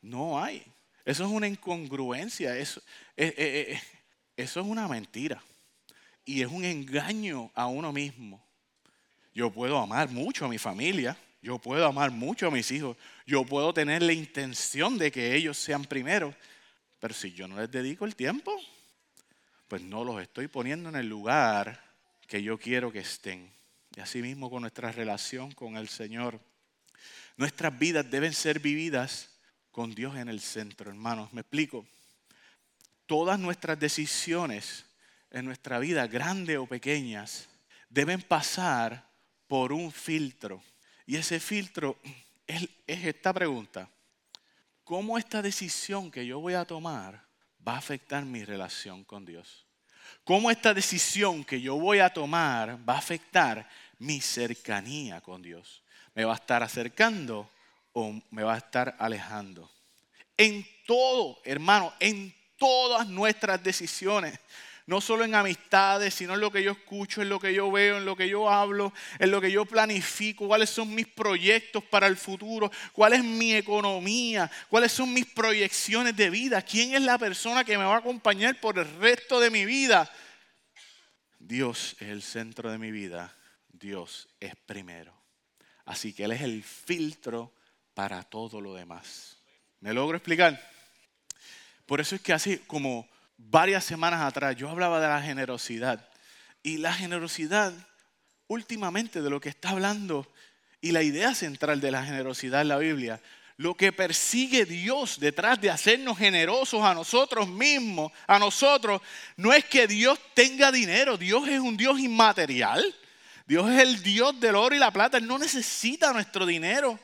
No 0.00 0.40
hay. 0.40 0.62
Eso 1.04 1.24
es 1.24 1.30
una 1.30 1.48
incongruencia. 1.48 2.56
Eso, 2.56 2.80
eh, 3.16 3.34
eh, 3.36 3.66
eh, 3.72 3.80
eso 4.36 4.60
es 4.60 4.66
una 4.66 4.86
mentira. 4.86 5.42
Y 6.24 6.42
es 6.42 6.46
un 6.48 6.64
engaño 6.64 7.50
a 7.56 7.66
uno 7.66 7.92
mismo. 7.92 8.40
Yo 9.34 9.50
puedo 9.50 9.76
amar 9.76 10.08
mucho 10.08 10.44
a 10.44 10.48
mi 10.48 10.58
familia. 10.58 11.16
Yo 11.42 11.58
puedo 11.58 11.84
amar 11.84 12.12
mucho 12.12 12.46
a 12.46 12.52
mis 12.52 12.70
hijos. 12.70 12.96
Yo 13.26 13.44
puedo 13.44 13.74
tener 13.74 14.04
la 14.04 14.12
intención 14.12 14.98
de 14.98 15.10
que 15.10 15.34
ellos 15.34 15.58
sean 15.58 15.84
primeros. 15.84 16.32
Pero 17.00 17.12
si 17.12 17.32
yo 17.32 17.48
no 17.48 17.56
les 17.56 17.72
dedico 17.72 18.04
el 18.04 18.14
tiempo, 18.14 18.56
pues 19.70 19.82
no 19.82 20.02
los 20.02 20.20
estoy 20.20 20.48
poniendo 20.48 20.88
en 20.88 20.96
el 20.96 21.08
lugar 21.08 21.80
que 22.26 22.42
yo 22.42 22.58
quiero 22.58 22.90
que 22.90 22.98
estén. 22.98 23.52
Y 23.94 24.00
así 24.00 24.20
mismo 24.20 24.50
con 24.50 24.62
nuestra 24.62 24.90
relación 24.90 25.52
con 25.52 25.76
el 25.76 25.88
Señor. 25.88 26.40
Nuestras 27.36 27.78
vidas 27.78 28.10
deben 28.10 28.32
ser 28.32 28.58
vividas 28.58 29.30
con 29.70 29.94
Dios 29.94 30.16
en 30.16 30.28
el 30.28 30.40
centro, 30.40 30.90
hermanos. 30.90 31.32
Me 31.32 31.42
explico. 31.42 31.86
Todas 33.06 33.38
nuestras 33.38 33.78
decisiones 33.78 34.86
en 35.30 35.44
nuestra 35.44 35.78
vida, 35.78 36.08
grandes 36.08 36.58
o 36.58 36.66
pequeñas, 36.66 37.48
deben 37.88 38.22
pasar 38.22 39.08
por 39.46 39.72
un 39.72 39.92
filtro. 39.92 40.60
Y 41.06 41.14
ese 41.14 41.38
filtro 41.38 41.96
es, 42.44 42.68
es 42.88 43.04
esta 43.04 43.32
pregunta. 43.32 43.88
¿Cómo 44.82 45.16
esta 45.16 45.40
decisión 45.40 46.10
que 46.10 46.26
yo 46.26 46.40
voy 46.40 46.54
a 46.54 46.64
tomar 46.64 47.29
va 47.66 47.74
a 47.74 47.78
afectar 47.78 48.24
mi 48.24 48.44
relación 48.44 49.04
con 49.04 49.24
Dios. 49.24 49.66
Cómo 50.24 50.50
esta 50.50 50.74
decisión 50.74 51.44
que 51.44 51.60
yo 51.60 51.76
voy 51.76 51.98
a 52.00 52.12
tomar 52.12 52.78
va 52.88 52.94
a 52.94 52.98
afectar 52.98 53.68
mi 53.98 54.20
cercanía 54.20 55.20
con 55.20 55.42
Dios. 55.42 55.82
¿Me 56.14 56.24
va 56.24 56.32
a 56.32 56.36
estar 56.36 56.62
acercando 56.62 57.50
o 57.92 58.20
me 58.30 58.42
va 58.42 58.54
a 58.54 58.58
estar 58.58 58.96
alejando? 58.98 59.70
En 60.36 60.66
todo, 60.86 61.40
hermano, 61.44 61.92
en 62.00 62.34
todas 62.56 63.06
nuestras 63.08 63.62
decisiones 63.62 64.38
no 64.90 65.00
solo 65.00 65.24
en 65.24 65.36
amistades, 65.36 66.14
sino 66.14 66.34
en 66.34 66.40
lo 66.40 66.50
que 66.50 66.64
yo 66.64 66.72
escucho, 66.72 67.22
en 67.22 67.28
lo 67.28 67.38
que 67.38 67.54
yo 67.54 67.70
veo, 67.70 67.98
en 67.98 68.04
lo 68.04 68.16
que 68.16 68.28
yo 68.28 68.50
hablo, 68.50 68.92
en 69.20 69.30
lo 69.30 69.40
que 69.40 69.52
yo 69.52 69.64
planifico, 69.64 70.48
cuáles 70.48 70.68
son 70.68 70.92
mis 70.92 71.06
proyectos 71.06 71.84
para 71.84 72.08
el 72.08 72.16
futuro, 72.16 72.72
cuál 72.92 73.12
es 73.12 73.22
mi 73.22 73.54
economía, 73.54 74.50
cuáles 74.68 74.90
son 74.90 75.14
mis 75.14 75.26
proyecciones 75.26 76.16
de 76.16 76.28
vida, 76.28 76.60
quién 76.62 76.92
es 76.92 77.02
la 77.02 77.18
persona 77.18 77.62
que 77.62 77.78
me 77.78 77.84
va 77.84 77.94
a 77.94 77.98
acompañar 77.98 78.58
por 78.58 78.80
el 78.80 78.98
resto 78.98 79.38
de 79.38 79.50
mi 79.50 79.64
vida. 79.64 80.10
Dios 81.38 81.94
es 82.00 82.08
el 82.08 82.22
centro 82.22 82.68
de 82.72 82.78
mi 82.78 82.90
vida, 82.90 83.32
Dios 83.68 84.28
es 84.40 84.56
primero. 84.56 85.14
Así 85.84 86.12
que 86.12 86.24
Él 86.24 86.32
es 86.32 86.40
el 86.40 86.64
filtro 86.64 87.54
para 87.94 88.24
todo 88.24 88.60
lo 88.60 88.74
demás. 88.74 89.38
¿Me 89.78 89.94
logro 89.94 90.16
explicar? 90.16 90.60
Por 91.86 92.00
eso 92.00 92.16
es 92.16 92.20
que 92.20 92.32
así 92.32 92.58
como 92.66 93.08
varias 93.48 93.84
semanas 93.84 94.20
atrás 94.20 94.56
yo 94.56 94.68
hablaba 94.68 95.00
de 95.00 95.08
la 95.08 95.22
generosidad. 95.22 96.06
Y 96.62 96.76
la 96.76 96.92
generosidad, 96.92 97.72
últimamente 98.46 99.22
de 99.22 99.30
lo 99.30 99.40
que 99.40 99.48
está 99.48 99.70
hablando, 99.70 100.30
y 100.80 100.92
la 100.92 101.02
idea 101.02 101.34
central 101.34 101.80
de 101.80 101.90
la 101.90 102.04
generosidad 102.04 102.62
en 102.62 102.68
la 102.68 102.78
Biblia, 102.78 103.20
lo 103.56 103.74
que 103.74 103.92
persigue 103.92 104.64
Dios 104.64 105.20
detrás 105.20 105.60
de 105.60 105.70
hacernos 105.70 106.16
generosos 106.16 106.82
a 106.82 106.94
nosotros 106.94 107.48
mismos, 107.48 108.10
a 108.26 108.38
nosotros, 108.38 109.02
no 109.36 109.52
es 109.52 109.64
que 109.66 109.86
Dios 109.86 110.18
tenga 110.32 110.72
dinero, 110.72 111.18
Dios 111.18 111.46
es 111.46 111.60
un 111.60 111.76
Dios 111.76 112.00
inmaterial, 112.00 112.82
Dios 113.46 113.68
es 113.70 113.80
el 113.80 114.02
Dios 114.02 114.38
del 114.40 114.54
oro 114.54 114.74
y 114.74 114.78
la 114.78 114.90
plata, 114.90 115.18
Él 115.18 115.26
no 115.26 115.38
necesita 115.38 116.12
nuestro 116.12 116.46
dinero. 116.46 116.98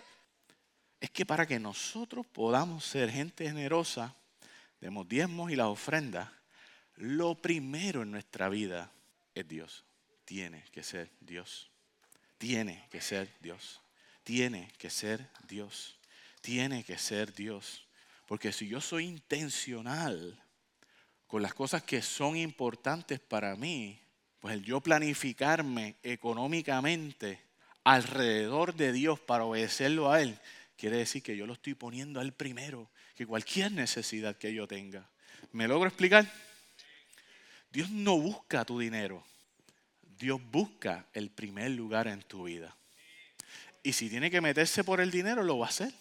Es 0.98 1.10
que 1.10 1.26
para 1.26 1.46
que 1.46 1.58
nosotros 1.58 2.24
podamos 2.24 2.84
ser 2.84 3.10
gente 3.10 3.44
generosa, 3.44 4.14
demos 4.80 5.08
diezmos 5.08 5.50
y 5.50 5.56
las 5.56 5.66
ofrendas, 5.66 6.30
lo 6.96 7.34
primero 7.34 8.02
en 8.02 8.10
nuestra 8.10 8.48
vida 8.48 8.90
es 9.34 9.46
Dios. 9.46 9.84
Tiene 10.24 10.64
que 10.72 10.82
ser 10.82 11.10
Dios. 11.20 11.70
Tiene 12.38 12.86
que 12.90 13.00
ser 13.00 13.28
Dios. 13.40 13.80
Tiene 14.24 14.72
que 14.78 14.90
ser 14.90 15.28
Dios. 15.46 15.98
tiene 16.40 16.84
que 16.84 16.96
ser 16.96 17.34
Dios. 17.34 17.86
Porque 18.26 18.52
si 18.52 18.68
yo 18.68 18.80
soy 18.80 19.04
intencional 19.04 20.40
con 21.26 21.42
las 21.42 21.54
cosas 21.54 21.82
que 21.82 22.02
son 22.02 22.36
importantes 22.36 23.18
para 23.18 23.56
mí, 23.56 24.00
pues 24.40 24.54
el 24.54 24.62
yo 24.62 24.80
planificarme 24.80 25.96
económicamente 26.04 27.40
alrededor 27.82 28.74
de 28.74 28.92
Dios 28.92 29.18
para 29.18 29.44
obedecerlo 29.44 30.10
a 30.10 30.22
Él, 30.22 30.38
quiere 30.76 30.98
decir 30.98 31.22
que 31.22 31.36
yo 31.36 31.46
lo 31.46 31.54
estoy 31.54 31.74
poniendo 31.74 32.20
a 32.20 32.22
Él 32.22 32.32
primero 32.32 32.88
que 33.16 33.26
cualquier 33.26 33.72
necesidad 33.72 34.36
que 34.36 34.52
yo 34.52 34.68
tenga. 34.68 35.08
¿Me 35.52 35.66
logro 35.66 35.88
explicar? 35.88 36.30
Dios 37.72 37.90
no 37.90 38.18
busca 38.18 38.64
tu 38.64 38.78
dinero. 38.78 39.24
Dios 40.18 40.40
busca 40.50 41.06
el 41.14 41.30
primer 41.30 41.70
lugar 41.70 42.08
en 42.08 42.22
tu 42.22 42.44
vida. 42.44 42.76
Y 43.82 43.94
si 43.94 44.10
tiene 44.10 44.30
que 44.30 44.40
meterse 44.40 44.84
por 44.84 45.00
el 45.00 45.10
dinero, 45.10 45.42
lo 45.42 45.58
va 45.58 45.66
a 45.66 45.70
hacer. 45.70 45.92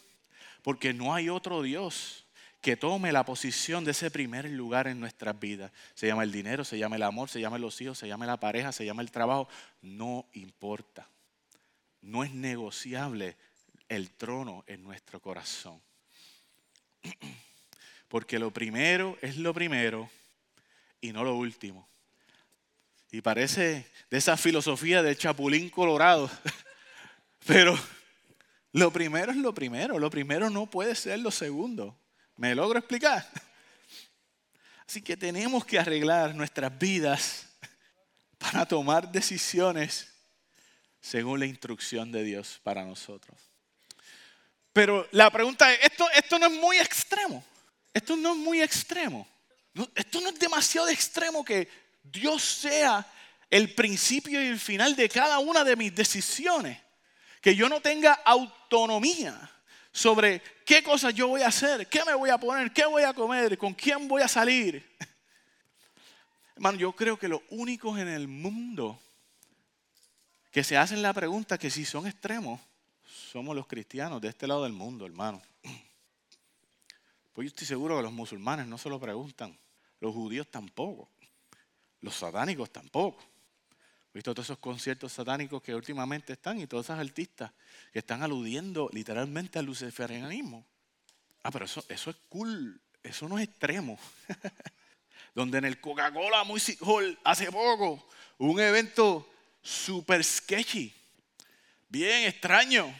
Porque 0.62 0.93
no 0.93 1.13
hay 1.13 1.30
otro 1.30 1.62
Dios 1.62 2.25
que 2.60 2.75
tome 2.75 3.12
la 3.12 3.23
posición 3.23 3.86
de 3.86 3.91
ese 3.91 4.12
primer 4.12 4.49
lugar 4.49 4.88
en 4.88 4.99
nuestras 4.99 5.39
vidas. 5.39 5.71
Se 5.93 6.08
llama 6.08 6.23
el 6.23 6.32
dinero, 6.32 6.65
se 6.65 6.78
llama 6.78 6.97
el 6.97 7.04
amor, 7.04 7.30
se 7.30 7.39
llama 7.39 7.58
los 7.58 7.80
hijos, 7.80 7.97
se 7.97 8.08
llama 8.08 8.25
la 8.25 8.39
pareja, 8.39 8.71
se 8.71 8.86
llama 8.86 9.01
el 9.01 9.12
trabajo. 9.12 9.47
No 9.82 10.28
importa. 10.34 11.08
No 12.01 12.23
es 12.23 12.34
negociable 12.34 13.38
el 13.88 14.12
trono 14.12 14.63
en 14.67 14.84
nuestro 14.84 15.21
corazón. 15.21 15.82
Porque 18.07 18.39
lo 18.39 18.51
primero 18.51 19.17
es 19.21 19.37
lo 19.37 19.53
primero 19.53 20.09
y 21.01 21.11
no 21.11 21.23
lo 21.23 21.35
último. 21.35 21.87
Y 23.11 23.21
parece 23.21 23.85
de 24.09 24.17
esa 24.17 24.37
filosofía 24.37 25.01
del 25.01 25.17
chapulín 25.17 25.69
colorado. 25.69 26.29
Pero 27.45 27.77
lo 28.71 28.91
primero 28.91 29.31
es 29.31 29.37
lo 29.37 29.53
primero. 29.53 29.99
Lo 29.99 30.09
primero 30.09 30.49
no 30.49 30.65
puede 30.65 30.95
ser 30.95 31.19
lo 31.19 31.31
segundo. 31.31 31.97
¿Me 32.35 32.53
logro 32.53 32.79
explicar? 32.79 33.25
Así 34.87 35.01
que 35.01 35.15
tenemos 35.15 35.65
que 35.65 35.79
arreglar 35.79 36.35
nuestras 36.35 36.77
vidas 36.77 37.47
para 38.37 38.65
tomar 38.65 39.11
decisiones 39.11 40.13
según 40.99 41.39
la 41.39 41.45
instrucción 41.45 42.11
de 42.11 42.23
Dios 42.23 42.59
para 42.63 42.83
nosotros. 42.83 43.54
Pero 44.75 45.07
la 45.11 45.31
pregunta 45.31 45.71
es, 45.71 45.79
¿esto, 45.83 46.05
esto 46.11 46.38
no 46.38 46.47
es 46.47 46.51
muy 46.51 46.77
extremo? 46.79 47.41
Esto 47.93 48.17
no 48.17 48.33
es 48.33 48.38
muy 48.38 48.61
extremo. 48.61 49.25
esto 49.95 50.19
no 50.19 50.27
es 50.27 50.38
demasiado 50.38 50.89
extremo 50.89 51.45
que 51.45 51.69
Dios 52.03 52.43
sea 52.43 53.09
el 53.49 53.73
principio 53.73 54.43
y 54.43 54.47
el 54.47 54.59
final 54.59 54.93
de 54.97 55.07
cada 55.07 55.39
una 55.39 55.63
de 55.63 55.77
mis 55.77 55.95
decisiones. 55.95 56.77
Que 57.39 57.55
yo 57.55 57.69
no 57.69 57.79
tenga 57.79 58.11
autonomía 58.25 59.49
sobre 59.93 60.41
qué 60.65 60.83
cosas 60.83 61.13
yo 61.13 61.29
voy 61.29 61.43
a 61.43 61.47
hacer, 61.47 61.88
qué 61.88 62.03
me 62.03 62.13
voy 62.13 62.29
a 62.29 62.38
poner, 62.38 62.73
qué 62.73 62.85
voy 62.85 63.03
a 63.03 63.13
comer, 63.13 63.57
con 63.57 63.73
quién 63.73 64.09
voy 64.09 64.23
a 64.23 64.27
salir. 64.27 64.85
Hermano, 66.57 66.77
yo 66.77 66.91
creo 66.91 67.17
que 67.17 67.29
los 67.29 67.39
únicos 67.49 67.97
en 67.97 68.09
el 68.09 68.27
mundo 68.27 69.01
que 70.51 70.65
se 70.65 70.75
hacen 70.75 71.01
la 71.01 71.13
pregunta 71.13 71.57
que 71.57 71.69
si 71.69 71.85
son 71.85 72.07
extremos 72.07 72.59
somos 73.36 73.54
los 73.54 73.67
cristianos 73.67 74.21
de 74.21 74.30
este 74.30 74.48
lado 74.48 74.63
del 74.63 74.71
mundo, 74.71 75.06
hermano. 75.06 75.41
Pues 77.34 77.43
yo 77.43 77.48
estoy 77.50 77.67
seguro 77.67 77.98
que 77.98 78.04
los 78.04 78.13
musulmanes 78.13 78.65
no 78.65 78.78
se 78.78 78.88
lo 78.88 78.98
preguntan, 78.98 79.60
los 80.00 80.13
judíos 80.13 80.48
tampoco, 80.50 81.10
los 82.00 82.15
satánicos 82.15 82.71
tampoco. 82.71 83.21
He 84.13 84.19
visto 84.19 84.34
todos 84.34 84.45
esos 84.45 84.60
conciertos 84.60 85.12
satánicos 85.12 85.62
que 85.62 85.76
últimamente 85.76 86.32
están 86.32 86.62
y 86.62 86.65
todos 86.65 86.86
esos 86.86 86.98
artistas 86.98 87.52
que 87.91 88.00
están 88.00 88.24
aludiendo 88.24 88.89
literalmente 88.93 89.60
al 89.60 89.65
luciferianismo. 89.65 90.65
Ah, 91.43 91.52
pero 91.52 91.65
eso, 91.65 91.84
eso 91.89 92.12
es 92.12 92.15
cool, 92.30 92.80
eso 93.04 93.28
no 93.28 93.38
es 93.38 93.50
extremo. 93.50 94.00
Donde 95.36 95.58
en 95.58 95.65
el 95.65 95.82
Coca-Cola 95.82 96.45
Music 96.45 96.80
Hall 96.84 97.19
hace 97.26 97.52
poco 97.52 98.08
un 98.38 98.62
evento 98.62 99.30
super 99.62 100.24
sketchy, 100.24 100.95
bien 101.89 102.24
extraño, 102.30 102.95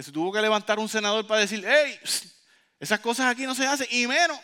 que 0.00 0.04
se 0.04 0.12
tuvo 0.12 0.32
que 0.32 0.40
levantar 0.40 0.78
un 0.78 0.88
senador 0.88 1.26
para 1.26 1.42
decir, 1.42 1.62
hey, 1.68 2.00
esas 2.78 3.00
cosas 3.00 3.26
aquí 3.26 3.42
no 3.44 3.54
se 3.54 3.66
hacen, 3.66 3.86
y 3.90 4.06
menos 4.06 4.40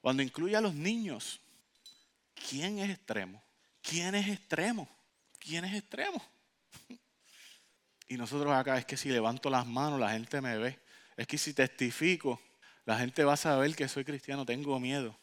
cuando 0.00 0.24
incluye 0.24 0.56
a 0.56 0.60
los 0.60 0.74
niños. 0.74 1.40
¿Quién 2.48 2.80
es 2.80 2.90
extremo? 2.90 3.40
¿Quién 3.80 4.12
es 4.16 4.26
extremo? 4.26 4.88
¿Quién 5.38 5.64
es 5.66 5.74
extremo? 5.76 6.20
Y 8.08 8.16
nosotros 8.16 8.52
acá 8.52 8.76
es 8.76 8.84
que 8.84 8.96
si 8.96 9.10
levanto 9.10 9.50
las 9.50 9.68
manos 9.68 10.00
la 10.00 10.10
gente 10.10 10.40
me 10.40 10.58
ve. 10.58 10.80
Es 11.16 11.28
que 11.28 11.38
si 11.38 11.54
testifico 11.54 12.40
la 12.84 12.98
gente 12.98 13.22
va 13.22 13.34
a 13.34 13.36
saber 13.36 13.76
que 13.76 13.86
soy 13.86 14.04
cristiano. 14.04 14.44
Tengo 14.44 14.80
miedo. 14.80 15.16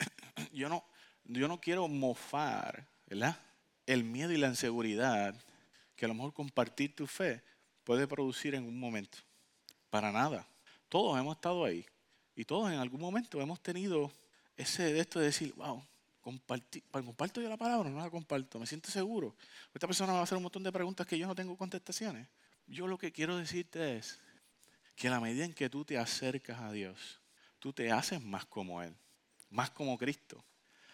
Yo 0.52 0.68
no, 0.68 0.84
yo 1.22 1.46
no 1.46 1.60
quiero 1.60 1.86
mofar, 1.86 2.88
¿verdad? 3.06 3.38
El 3.86 4.02
miedo 4.02 4.32
y 4.32 4.38
la 4.38 4.48
inseguridad 4.48 5.36
que 5.94 6.04
a 6.04 6.08
lo 6.08 6.14
mejor 6.14 6.34
compartir 6.34 6.96
tu 6.96 7.06
fe 7.06 7.44
puede 7.84 8.06
producir 8.06 8.54
en 8.54 8.64
un 8.64 8.78
momento. 8.78 9.18
Para 9.90 10.12
nada. 10.12 10.46
Todos 10.88 11.18
hemos 11.18 11.36
estado 11.36 11.64
ahí. 11.64 11.84
Y 12.34 12.44
todos 12.44 12.72
en 12.72 12.78
algún 12.78 13.00
momento 13.00 13.40
hemos 13.40 13.60
tenido 13.60 14.10
ese 14.56 14.92
de 14.92 15.00
esto 15.00 15.18
de 15.18 15.26
decir, 15.26 15.52
wow, 15.54 15.84
¿comparto 16.20 17.40
yo 17.40 17.48
la 17.48 17.56
palabra 17.56 17.90
no 17.90 17.98
la 17.98 18.10
comparto? 18.10 18.58
¿Me 18.58 18.66
siento 18.66 18.90
seguro? 18.90 19.34
Esta 19.74 19.86
persona 19.86 20.12
me 20.12 20.14
va 20.14 20.20
a 20.20 20.24
hacer 20.24 20.36
un 20.36 20.42
montón 20.42 20.62
de 20.62 20.72
preguntas 20.72 21.06
que 21.06 21.18
yo 21.18 21.26
no 21.26 21.34
tengo 21.34 21.56
contestaciones. 21.56 22.28
Yo 22.66 22.86
lo 22.86 22.96
que 22.96 23.12
quiero 23.12 23.36
decirte 23.36 23.96
es 23.96 24.20
que 24.94 25.08
a 25.08 25.10
la 25.10 25.20
medida 25.20 25.44
en 25.44 25.52
que 25.52 25.68
tú 25.68 25.84
te 25.84 25.98
acercas 25.98 26.60
a 26.60 26.72
Dios, 26.72 27.20
tú 27.58 27.72
te 27.72 27.90
haces 27.90 28.22
más 28.22 28.44
como 28.46 28.82
Él, 28.82 28.94
más 29.50 29.70
como 29.70 29.98
Cristo. 29.98 30.42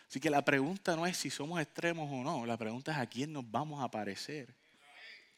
Así 0.08 0.20
que 0.20 0.30
la 0.30 0.44
pregunta 0.44 0.96
no 0.96 1.06
es 1.06 1.16
si 1.16 1.28
somos 1.28 1.60
extremos 1.60 2.10
o 2.10 2.22
no, 2.22 2.46
la 2.46 2.56
pregunta 2.56 2.92
es 2.92 2.98
a 2.98 3.06
quién 3.06 3.32
nos 3.32 3.48
vamos 3.50 3.82
a 3.82 3.90
parecer. 3.90 4.54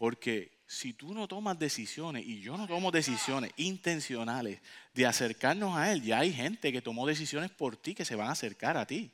Porque 0.00 0.62
si 0.66 0.94
tú 0.94 1.12
no 1.12 1.28
tomas 1.28 1.58
decisiones 1.58 2.24
y 2.24 2.40
yo 2.40 2.56
no 2.56 2.66
tomo 2.66 2.90
decisiones 2.90 3.52
intencionales 3.58 4.62
de 4.94 5.04
acercarnos 5.04 5.76
a 5.76 5.92
Él, 5.92 6.00
ya 6.00 6.20
hay 6.20 6.32
gente 6.32 6.72
que 6.72 6.80
tomó 6.80 7.06
decisiones 7.06 7.50
por 7.50 7.76
ti 7.76 7.94
que 7.94 8.06
se 8.06 8.14
van 8.14 8.28
a 8.28 8.32
acercar 8.32 8.78
a 8.78 8.86
ti, 8.86 9.10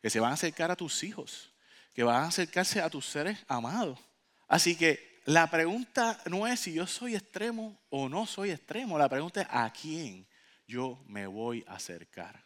que 0.00 0.08
se 0.08 0.20
van 0.20 0.30
a 0.30 0.34
acercar 0.34 0.70
a 0.70 0.76
tus 0.76 1.02
hijos, 1.02 1.50
que 1.92 2.04
van 2.04 2.22
a 2.22 2.28
acercarse 2.28 2.80
a 2.80 2.88
tus 2.88 3.06
seres 3.06 3.44
amados. 3.48 3.98
Así 4.46 4.76
que 4.76 5.20
la 5.24 5.50
pregunta 5.50 6.16
no 6.26 6.46
es 6.46 6.60
si 6.60 6.74
yo 6.74 6.86
soy 6.86 7.16
extremo 7.16 7.76
o 7.90 8.08
no 8.08 8.24
soy 8.24 8.52
extremo, 8.52 8.96
la 8.96 9.08
pregunta 9.08 9.42
es 9.42 9.48
a 9.50 9.72
quién 9.72 10.28
yo 10.68 11.02
me 11.08 11.26
voy 11.26 11.64
a 11.66 11.74
acercar. 11.74 12.44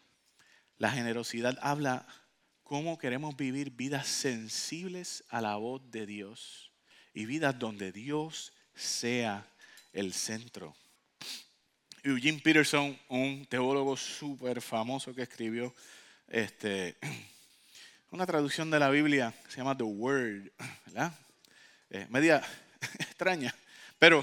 La 0.78 0.90
generosidad 0.90 1.58
habla 1.60 2.06
cómo 2.62 2.96
queremos 2.96 3.36
vivir 3.36 3.72
vidas 3.72 4.06
sensibles 4.06 5.22
a 5.28 5.42
la 5.42 5.56
voz 5.56 5.82
de 5.90 6.06
Dios 6.06 6.65
y 7.16 7.24
vidas 7.24 7.58
donde 7.58 7.92
Dios 7.92 8.52
sea 8.74 9.48
el 9.94 10.12
centro. 10.12 10.76
Eugene 12.02 12.40
Peterson, 12.40 12.96
un 13.08 13.46
teólogo 13.46 13.96
súper 13.96 14.60
famoso 14.60 15.14
que 15.14 15.22
escribió 15.22 15.74
este, 16.28 16.98
una 18.10 18.26
traducción 18.26 18.70
de 18.70 18.78
la 18.78 18.90
Biblia 18.90 19.32
se 19.48 19.56
llama 19.56 19.74
The 19.74 19.84
Word, 19.84 20.52
¿verdad? 20.84 21.18
Eh, 21.88 22.06
media 22.10 22.42
extraña, 23.00 23.54
pero 23.98 24.22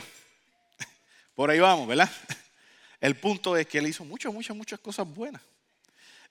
por 1.33 1.49
ahí 1.49 1.59
vamos, 1.59 1.87
¿verdad? 1.87 2.11
El 3.01 3.15
punto 3.15 3.57
es 3.57 3.65
que 3.65 3.79
él 3.79 3.87
hizo 3.87 4.05
muchas, 4.05 4.31
muchas, 4.31 4.55
muchas 4.55 4.79
cosas 4.79 5.07
buenas. 5.07 5.41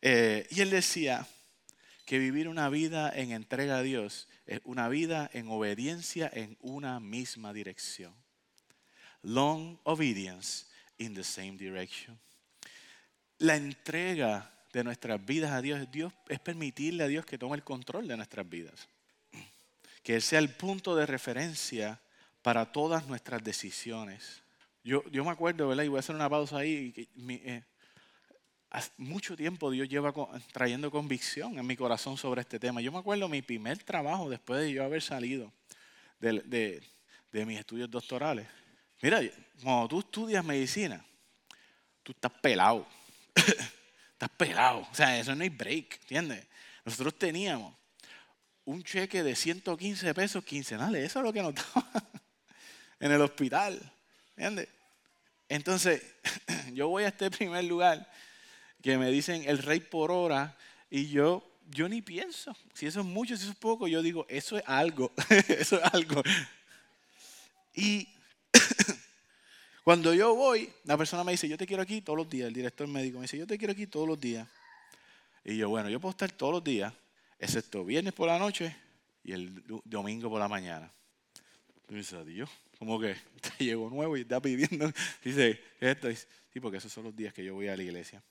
Eh, 0.00 0.46
y 0.48 0.60
él 0.60 0.70
decía 0.70 1.26
que 2.06 2.20
vivir 2.20 2.46
una 2.46 2.68
vida 2.68 3.12
en 3.12 3.32
entrega 3.32 3.78
a 3.78 3.82
Dios 3.82 4.28
es 4.52 4.60
una 4.64 4.88
vida 4.88 5.30
en 5.32 5.48
obediencia 5.48 6.30
en 6.32 6.56
una 6.60 7.00
misma 7.00 7.52
dirección. 7.52 8.14
Long 9.22 9.78
obedience 9.84 10.66
in 10.98 11.14
the 11.14 11.24
same 11.24 11.52
direction. 11.52 12.18
La 13.38 13.56
entrega 13.56 14.50
de 14.72 14.84
nuestras 14.84 15.24
vidas 15.24 15.52
a 15.52 15.62
Dios, 15.62 15.90
Dios 15.90 16.12
es 16.28 16.38
permitirle 16.38 17.04
a 17.04 17.08
Dios 17.08 17.24
que 17.24 17.38
tome 17.38 17.56
el 17.56 17.64
control 17.64 18.08
de 18.08 18.16
nuestras 18.16 18.48
vidas. 18.48 18.88
Que 20.02 20.16
Él 20.16 20.22
sea 20.22 20.38
el 20.38 20.50
punto 20.50 20.96
de 20.96 21.06
referencia 21.06 22.00
para 22.42 22.72
todas 22.72 23.06
nuestras 23.06 23.42
decisiones. 23.42 24.42
Yo, 24.84 25.04
yo 25.10 25.24
me 25.24 25.30
acuerdo, 25.30 25.68
¿verdad? 25.68 25.84
Y 25.84 25.88
voy 25.88 25.98
a 25.98 26.00
hacer 26.00 26.14
una 26.14 26.28
pausa 26.28 26.58
ahí. 26.58 27.08
Mucho 28.96 29.36
tiempo 29.36 29.70
Dios 29.70 29.88
lleva 29.88 30.12
trayendo 30.52 30.90
convicción 30.90 31.58
en 31.58 31.66
mi 31.66 31.76
corazón 31.76 32.16
sobre 32.16 32.40
este 32.40 32.58
tema. 32.58 32.80
Yo 32.80 32.90
me 32.90 32.98
acuerdo 32.98 33.28
mi 33.28 33.42
primer 33.42 33.78
trabajo 33.82 34.30
después 34.30 34.60
de 34.60 34.72
yo 34.72 34.84
haber 34.84 35.02
salido 35.02 35.52
de, 36.18 36.82
mis 37.32 37.58
estudios 37.58 37.90
doctorales. 37.90 38.46
Mira, 39.02 39.20
cuando 39.62 39.88
tú 39.88 40.00
estudias 40.00 40.44
medicina, 40.44 41.04
tú 42.02 42.12
estás 42.12 42.32
pelado. 42.40 42.86
estás 44.12 44.30
pelado. 44.36 44.86
O 44.90 44.94
sea, 44.94 45.18
eso 45.18 45.34
no 45.34 45.42
hay 45.42 45.50
break, 45.50 46.00
¿entiendes? 46.02 46.46
Nosotros 46.84 47.18
teníamos 47.18 47.74
un 48.64 48.82
cheque 48.82 49.22
de 49.22 49.34
115 49.34 50.14
pesos 50.14 50.44
quincenales. 50.44 51.04
Eso 51.04 51.18
es 51.18 51.24
lo 51.24 51.32
que 51.32 51.42
nos 51.42 51.54
daban 51.74 52.08
en 53.00 53.12
el 53.12 53.20
hospital. 53.20 53.80
¿Entiendes? 54.36 54.68
Entonces, 55.48 56.02
yo 56.72 56.88
voy 56.88 57.04
a 57.04 57.08
este 57.08 57.30
primer 57.30 57.64
lugar 57.64 58.08
que 58.82 58.98
me 58.98 59.10
dicen 59.10 59.44
el 59.46 59.58
rey 59.58 59.80
por 59.80 60.10
hora 60.10 60.56
y 60.90 61.08
yo, 61.08 61.42
yo 61.70 61.88
ni 61.88 62.02
pienso. 62.02 62.54
Si 62.74 62.86
eso 62.86 63.00
es 63.00 63.06
mucho, 63.06 63.36
si 63.36 63.44
eso 63.44 63.52
es 63.52 63.58
poco, 63.58 63.88
yo 63.88 64.02
digo, 64.02 64.26
eso 64.28 64.58
es 64.58 64.64
algo, 64.66 65.12
eso 65.48 65.76
es 65.76 65.94
algo. 65.94 66.22
Y 67.74 68.08
cuando 69.84 70.12
yo 70.12 70.34
voy, 70.34 70.70
la 70.84 70.96
persona 70.96 71.24
me 71.24 71.32
dice, 71.32 71.48
yo 71.48 71.56
te 71.56 71.66
quiero 71.66 71.82
aquí 71.82 72.00
todos 72.00 72.18
los 72.18 72.28
días, 72.28 72.48
el 72.48 72.54
director 72.54 72.86
médico 72.88 73.18
me 73.18 73.22
dice, 73.22 73.38
yo 73.38 73.46
te 73.46 73.56
quiero 73.56 73.72
aquí 73.72 73.86
todos 73.86 74.06
los 74.06 74.20
días. 74.20 74.46
Y 75.44 75.56
yo, 75.56 75.68
bueno, 75.68 75.88
yo 75.88 76.00
puedo 76.00 76.10
estar 76.10 76.30
todos 76.32 76.52
los 76.52 76.64
días, 76.64 76.92
excepto 77.38 77.84
viernes 77.84 78.12
por 78.12 78.28
la 78.28 78.38
noche 78.38 78.76
y 79.24 79.32
el 79.32 79.62
domingo 79.84 80.28
por 80.28 80.40
la 80.40 80.48
mañana. 80.48 80.90
Y 81.88 81.94
dice, 81.96 82.16
como 82.78 82.98
que 82.98 83.14
te 83.40 83.64
llegó 83.64 83.88
nuevo 83.90 84.16
y 84.16 84.22
está 84.22 84.40
pidiendo. 84.40 84.90
Dice, 85.24 85.60
esto 85.78 86.08
es, 86.08 86.26
sí, 86.52 86.58
porque 86.58 86.78
esos 86.78 86.92
son 86.92 87.04
los 87.04 87.14
días 87.14 87.32
que 87.32 87.44
yo 87.44 87.54
voy 87.54 87.68
a 87.68 87.76
la 87.76 87.82
iglesia. 87.82 88.22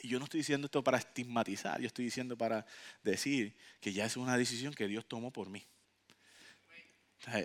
Y 0.00 0.08
yo 0.08 0.18
no 0.18 0.24
estoy 0.24 0.38
diciendo 0.38 0.66
esto 0.66 0.82
para 0.82 0.98
estigmatizar, 0.98 1.80
yo 1.80 1.86
estoy 1.86 2.04
diciendo 2.04 2.36
para 2.36 2.64
decir 3.02 3.56
que 3.80 3.92
ya 3.92 4.04
es 4.04 4.16
una 4.16 4.36
decisión 4.36 4.72
que 4.72 4.86
Dios 4.86 5.06
tomó 5.06 5.30
por 5.30 5.48
mí. 5.48 5.64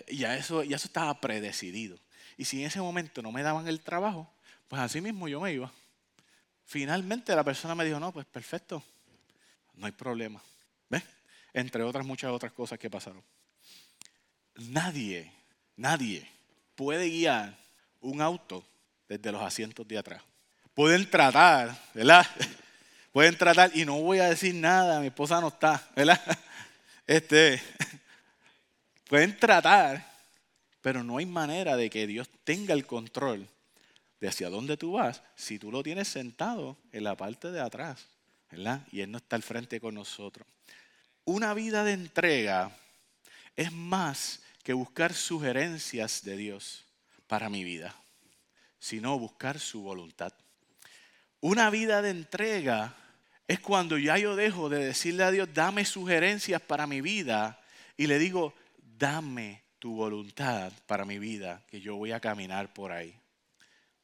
Ya 0.08 0.38
eso, 0.38 0.64
ya 0.64 0.76
eso 0.76 0.88
estaba 0.88 1.20
predecidido. 1.20 1.97
Y 2.38 2.45
si 2.45 2.62
en 2.62 2.68
ese 2.68 2.80
momento 2.80 3.22
no 3.22 3.32
me 3.32 3.41
daban 3.41 3.68
el 3.68 3.82
trabajo, 3.82 4.32
pues 4.68 4.82
así 4.82 5.01
mismo 5.01 5.28
yo 5.28 5.41
me 5.41 5.51
iba. 5.51 5.72
Finalmente 6.66 7.36
la 7.36 7.43
persona 7.43 7.76
me 7.76 7.84
dijo, 7.84 7.99
no, 7.99 8.12
pues 8.12 8.26
perfecto, 8.26 8.84
no 9.74 9.86
hay 9.86 9.91
problema. 9.91 10.41
¿Ves? 10.89 11.04
Entre 11.54 11.84
otras 11.84 12.06
muchas 12.06 12.32
otras 12.32 12.51
cosas 12.54 12.80
que 12.80 12.89
pasaron. 12.89 13.24
Nadie, 14.56 15.32
nadie 15.76 16.28
puede 16.76 17.10
guiar 17.10 17.58
un 18.01 18.22
auto 18.22 18.66
desde 19.08 19.32
los 19.32 19.41
asientos 19.41 19.88
de 19.88 19.97
atrás. 19.97 20.22
Pueden 20.74 21.10
tratar, 21.10 21.78
¿verdad? 21.94 22.26
Pueden 23.12 23.38
tratar, 23.38 23.72
y 23.76 23.86
no 23.86 24.02
voy 24.02 24.20
a 24.20 24.30
decir 24.30 24.56
nada, 24.56 25.00
mi 25.00 25.08
esposa 25.08 25.40
no 25.40 25.50
está, 25.50 25.88
¿verdad? 25.96 26.20
Este, 27.06 27.62
pueden 29.10 29.38
tratar, 29.38 30.10
pero 30.82 31.04
no 31.04 31.18
hay 31.18 31.26
manera 31.26 31.76
de 31.76 31.90
que 31.90 32.08
Dios 32.08 32.30
tenga 32.46 32.74
el 32.74 32.86
control 32.86 33.46
de 34.22 34.30
hacia 34.30 34.50
dónde 34.50 34.78
tú 34.78 34.94
vas 34.94 35.22
si 35.36 35.60
tú 35.60 35.70
lo 35.70 35.84
tienes 35.84 36.08
sentado 36.08 36.78
en 36.94 37.04
la 37.04 37.18
parte 37.18 37.52
de 37.52 37.60
atrás, 37.60 38.08
¿verdad? 38.50 38.88
Y 38.90 39.02
Él 39.02 39.12
no 39.12 39.18
está 39.18 39.36
al 39.36 39.44
frente 39.44 39.82
con 39.82 39.96
nosotros. 39.96 40.48
Una 41.26 41.54
vida 41.54 41.84
de 41.84 41.92
entrega 41.92 42.72
es 43.58 43.72
más 43.74 44.42
que 44.64 44.72
buscar 44.72 45.14
sugerencias 45.14 46.24
de 46.24 46.38
Dios 46.38 46.86
para 47.28 47.50
mi 47.50 47.66
vida, 47.66 47.94
sino 48.80 49.20
buscar 49.20 49.60
su 49.60 49.82
voluntad. 49.82 50.34
Una 51.44 51.70
vida 51.70 52.02
de 52.02 52.10
entrega 52.10 52.96
es 53.50 53.60
cuando 53.60 53.98
ya 53.98 54.18
yo 54.18 54.38
dejo 54.38 54.70
de 54.70 54.86
decirle 54.86 55.26
a 55.26 55.32
Dios, 55.32 55.50
dame 55.54 55.84
sugerencias 55.84 56.62
para 56.62 56.88
mi 56.88 57.02
vida, 57.02 57.60
y 57.98 58.08
le 58.08 58.18
digo, 58.18 58.54
dame 58.98 59.62
tu 59.78 59.94
voluntad 59.94 60.72
para 60.88 61.04
mi 61.04 61.20
vida, 61.20 61.62
que 61.68 61.82
yo 61.82 61.98
voy 61.98 62.14
a 62.14 62.22
caminar 62.22 62.74
por 62.74 62.94
ahí. 62.94 63.14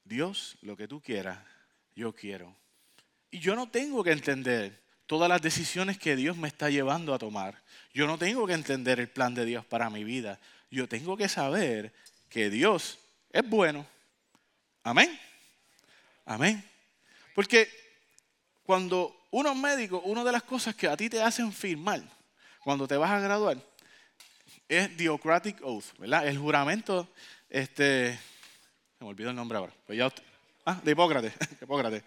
Dios, 0.03 0.57
lo 0.63 0.75
que 0.75 0.89
tú 0.89 0.99
quieras, 0.99 1.39
yo 1.95 2.13
quiero. 2.13 2.53
Y 3.31 3.39
yo 3.39 3.55
no 3.55 3.69
tengo 3.69 4.03
que 4.03 4.11
entender 4.11 4.77
todas 5.05 5.29
las 5.29 5.41
decisiones 5.41 5.97
que 5.97 6.17
Dios 6.17 6.35
me 6.35 6.49
está 6.49 6.69
llevando 6.69 7.13
a 7.13 7.19
tomar. 7.19 7.63
Yo 7.93 8.05
no 8.05 8.17
tengo 8.17 8.45
que 8.47 8.53
entender 8.53 8.99
el 8.99 9.07
plan 9.07 9.33
de 9.33 9.45
Dios 9.45 9.63
para 9.63 9.89
mi 9.89 10.03
vida. 10.03 10.41
Yo 10.69 10.89
tengo 10.89 11.15
que 11.15 11.29
saber 11.29 11.93
que 12.27 12.49
Dios 12.49 12.99
es 13.31 13.47
bueno. 13.47 13.87
Amén. 14.83 15.17
Amén. 16.25 16.68
Porque 17.33 17.69
cuando 18.63 19.27
uno 19.31 19.51
es 19.51 19.57
médico, 19.57 20.01
una 20.01 20.23
de 20.23 20.31
las 20.31 20.43
cosas 20.43 20.75
que 20.75 20.87
a 20.87 20.97
ti 20.97 21.09
te 21.09 21.21
hacen 21.21 21.51
firmar 21.51 22.01
cuando 22.63 22.87
te 22.87 22.97
vas 22.97 23.11
a 23.11 23.19
graduar 23.19 23.57
es 24.67 24.95
Diocratic 24.95 25.61
Oath, 25.63 25.97
¿verdad? 25.97 26.27
El 26.27 26.37
juramento, 26.37 27.09
este, 27.49 28.17
me 28.99 29.07
olvidó 29.07 29.31
el 29.31 29.35
nombre 29.35 29.57
ahora, 29.57 29.73
pues 29.85 29.97
ya, 29.97 30.13
ah, 30.65 30.79
de 30.83 30.91
Hipócrates, 30.91 31.33
Hipócrates. 31.61 32.03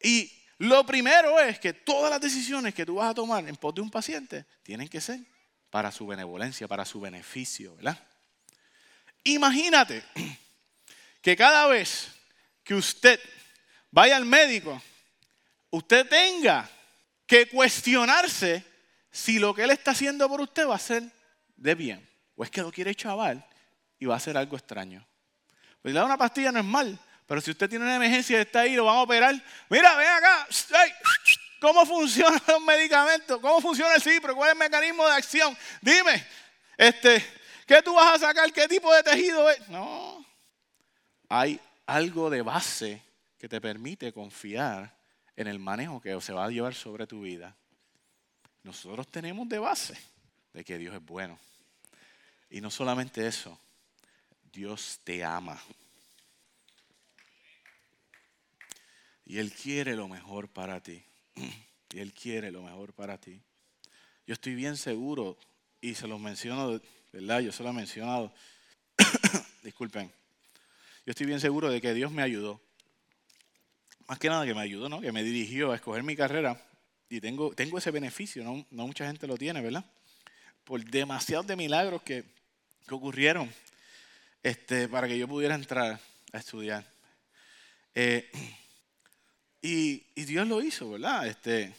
Y 0.00 0.32
lo 0.58 0.86
primero 0.86 1.40
es 1.40 1.58
que 1.58 1.72
todas 1.72 2.10
las 2.10 2.20
decisiones 2.20 2.74
que 2.74 2.86
tú 2.86 2.96
vas 2.96 3.10
a 3.10 3.14
tomar 3.14 3.46
en 3.48 3.56
pos 3.56 3.74
de 3.74 3.80
un 3.80 3.90
paciente 3.90 4.44
tienen 4.62 4.88
que 4.88 5.00
ser 5.00 5.20
para 5.70 5.90
su 5.90 6.06
benevolencia, 6.06 6.68
para 6.68 6.84
su 6.84 7.00
beneficio, 7.00 7.74
¿verdad? 7.76 7.98
Imagínate 9.24 10.04
que 11.20 11.36
cada 11.36 11.66
vez 11.66 12.08
que 12.62 12.74
usted 12.74 13.20
vaya 13.90 14.16
al 14.16 14.24
médico, 14.24 14.80
usted 15.70 16.08
tenga 16.08 16.68
que 17.26 17.48
cuestionarse 17.48 18.64
si 19.10 19.38
lo 19.38 19.54
que 19.54 19.62
él 19.64 19.70
está 19.70 19.92
haciendo 19.92 20.28
por 20.28 20.40
usted 20.40 20.66
va 20.66 20.76
a 20.76 20.78
ser 20.78 21.02
de 21.56 21.74
bien. 21.74 22.08
O 22.36 22.44
es 22.44 22.50
que 22.50 22.62
lo 22.62 22.70
quiere 22.70 22.94
chaval 22.94 23.44
y 23.98 24.06
va 24.06 24.16
a 24.16 24.20
ser 24.20 24.36
algo 24.36 24.56
extraño. 24.56 25.06
Pues 25.82 25.92
le 25.92 26.00
da 26.00 26.06
una 26.06 26.16
pastilla 26.16 26.52
no 26.52 26.60
es 26.60 26.64
mal, 26.64 26.98
pero 27.26 27.40
si 27.40 27.50
usted 27.50 27.68
tiene 27.68 27.84
una 27.84 27.96
emergencia 27.96 28.38
y 28.38 28.40
está 28.42 28.60
ahí, 28.60 28.74
lo 28.74 28.84
van 28.84 28.96
a 28.96 29.02
operar. 29.02 29.34
Mira, 29.68 29.94
ven 29.96 30.08
acá. 30.08 30.48
¿Cómo 31.60 31.84
funcionan 31.84 32.40
los 32.46 32.60
medicamentos? 32.62 33.40
¿Cómo 33.40 33.60
funciona 33.60 33.94
el 33.94 34.02
CIPRO? 34.02 34.34
¿Cuál 34.36 34.50
es 34.50 34.52
el 34.54 34.58
mecanismo 34.58 35.06
de 35.06 35.12
acción? 35.12 35.58
Dime, 35.80 36.24
este, 36.76 37.24
¿qué 37.66 37.82
tú 37.82 37.94
vas 37.94 38.14
a 38.14 38.26
sacar? 38.28 38.52
¿Qué 38.52 38.68
tipo 38.68 38.94
de 38.94 39.02
tejido 39.02 39.50
es? 39.50 39.68
No. 39.68 40.24
Hay 41.28 41.60
algo 41.86 42.30
de 42.30 42.42
base 42.42 43.02
que 43.38 43.48
te 43.48 43.60
permite 43.60 44.12
confiar 44.12 44.96
en 45.36 45.46
el 45.46 45.58
manejo 45.58 46.00
que 46.00 46.20
se 46.20 46.32
va 46.32 46.44
a 46.44 46.50
llevar 46.50 46.74
sobre 46.74 47.06
tu 47.06 47.22
vida. 47.22 47.56
Nosotros 48.64 49.06
tenemos 49.08 49.48
de 49.48 49.58
base 49.58 49.96
de 50.52 50.64
que 50.64 50.76
Dios 50.76 50.94
es 50.94 51.04
bueno. 51.04 51.38
Y 52.50 52.60
no 52.60 52.70
solamente 52.70 53.26
eso, 53.26 53.58
Dios 54.52 55.00
te 55.04 55.24
ama. 55.24 55.62
Y 59.24 59.38
Él 59.38 59.52
quiere 59.52 59.94
lo 59.94 60.08
mejor 60.08 60.48
para 60.48 60.82
ti. 60.82 61.02
Y 61.90 62.00
Él 62.00 62.12
quiere 62.12 62.52
lo 62.52 62.62
mejor 62.62 62.92
para 62.92 63.18
ti. 63.18 63.40
Yo 64.26 64.34
estoy 64.34 64.54
bien 64.54 64.76
seguro, 64.76 65.38
y 65.80 65.94
se 65.94 66.06
los 66.06 66.20
menciono, 66.20 66.78
¿verdad? 67.12 67.40
Yo 67.40 67.50
se 67.50 67.62
lo 67.62 67.70
he 67.70 67.72
mencionado. 67.72 68.30
Disculpen. 69.62 70.12
Yo 71.06 71.12
estoy 71.12 71.24
bien 71.24 71.40
seguro 71.40 71.70
de 71.70 71.80
que 71.80 71.94
Dios 71.94 72.12
me 72.12 72.20
ayudó 72.20 72.60
más 74.08 74.18
que 74.18 74.28
nada 74.30 74.46
que 74.46 74.54
me 74.54 74.62
ayudó, 74.62 74.88
¿no? 74.88 75.02
que 75.02 75.12
me 75.12 75.22
dirigió 75.22 75.70
a 75.70 75.76
escoger 75.76 76.02
mi 76.02 76.16
carrera 76.16 76.60
y 77.10 77.20
tengo, 77.20 77.54
tengo 77.54 77.76
ese 77.76 77.90
beneficio, 77.90 78.42
¿no? 78.42 78.66
no 78.70 78.86
mucha 78.86 79.06
gente 79.06 79.26
lo 79.26 79.36
tiene, 79.36 79.60
¿verdad? 79.60 79.84
Por 80.64 80.82
demasiados 80.82 81.46
de 81.46 81.56
milagros 81.56 82.02
que, 82.02 82.24
que 82.86 82.94
ocurrieron 82.94 83.52
este, 84.42 84.88
para 84.88 85.06
que 85.06 85.18
yo 85.18 85.28
pudiera 85.28 85.54
entrar 85.54 86.00
a 86.32 86.38
estudiar. 86.38 86.90
Eh, 87.94 88.30
y, 89.60 90.06
y, 90.14 90.24
Dios 90.24 90.46
lo 90.48 90.62
hizo, 90.62 90.90
¿verdad? 90.90 91.26
Este, 91.26 91.74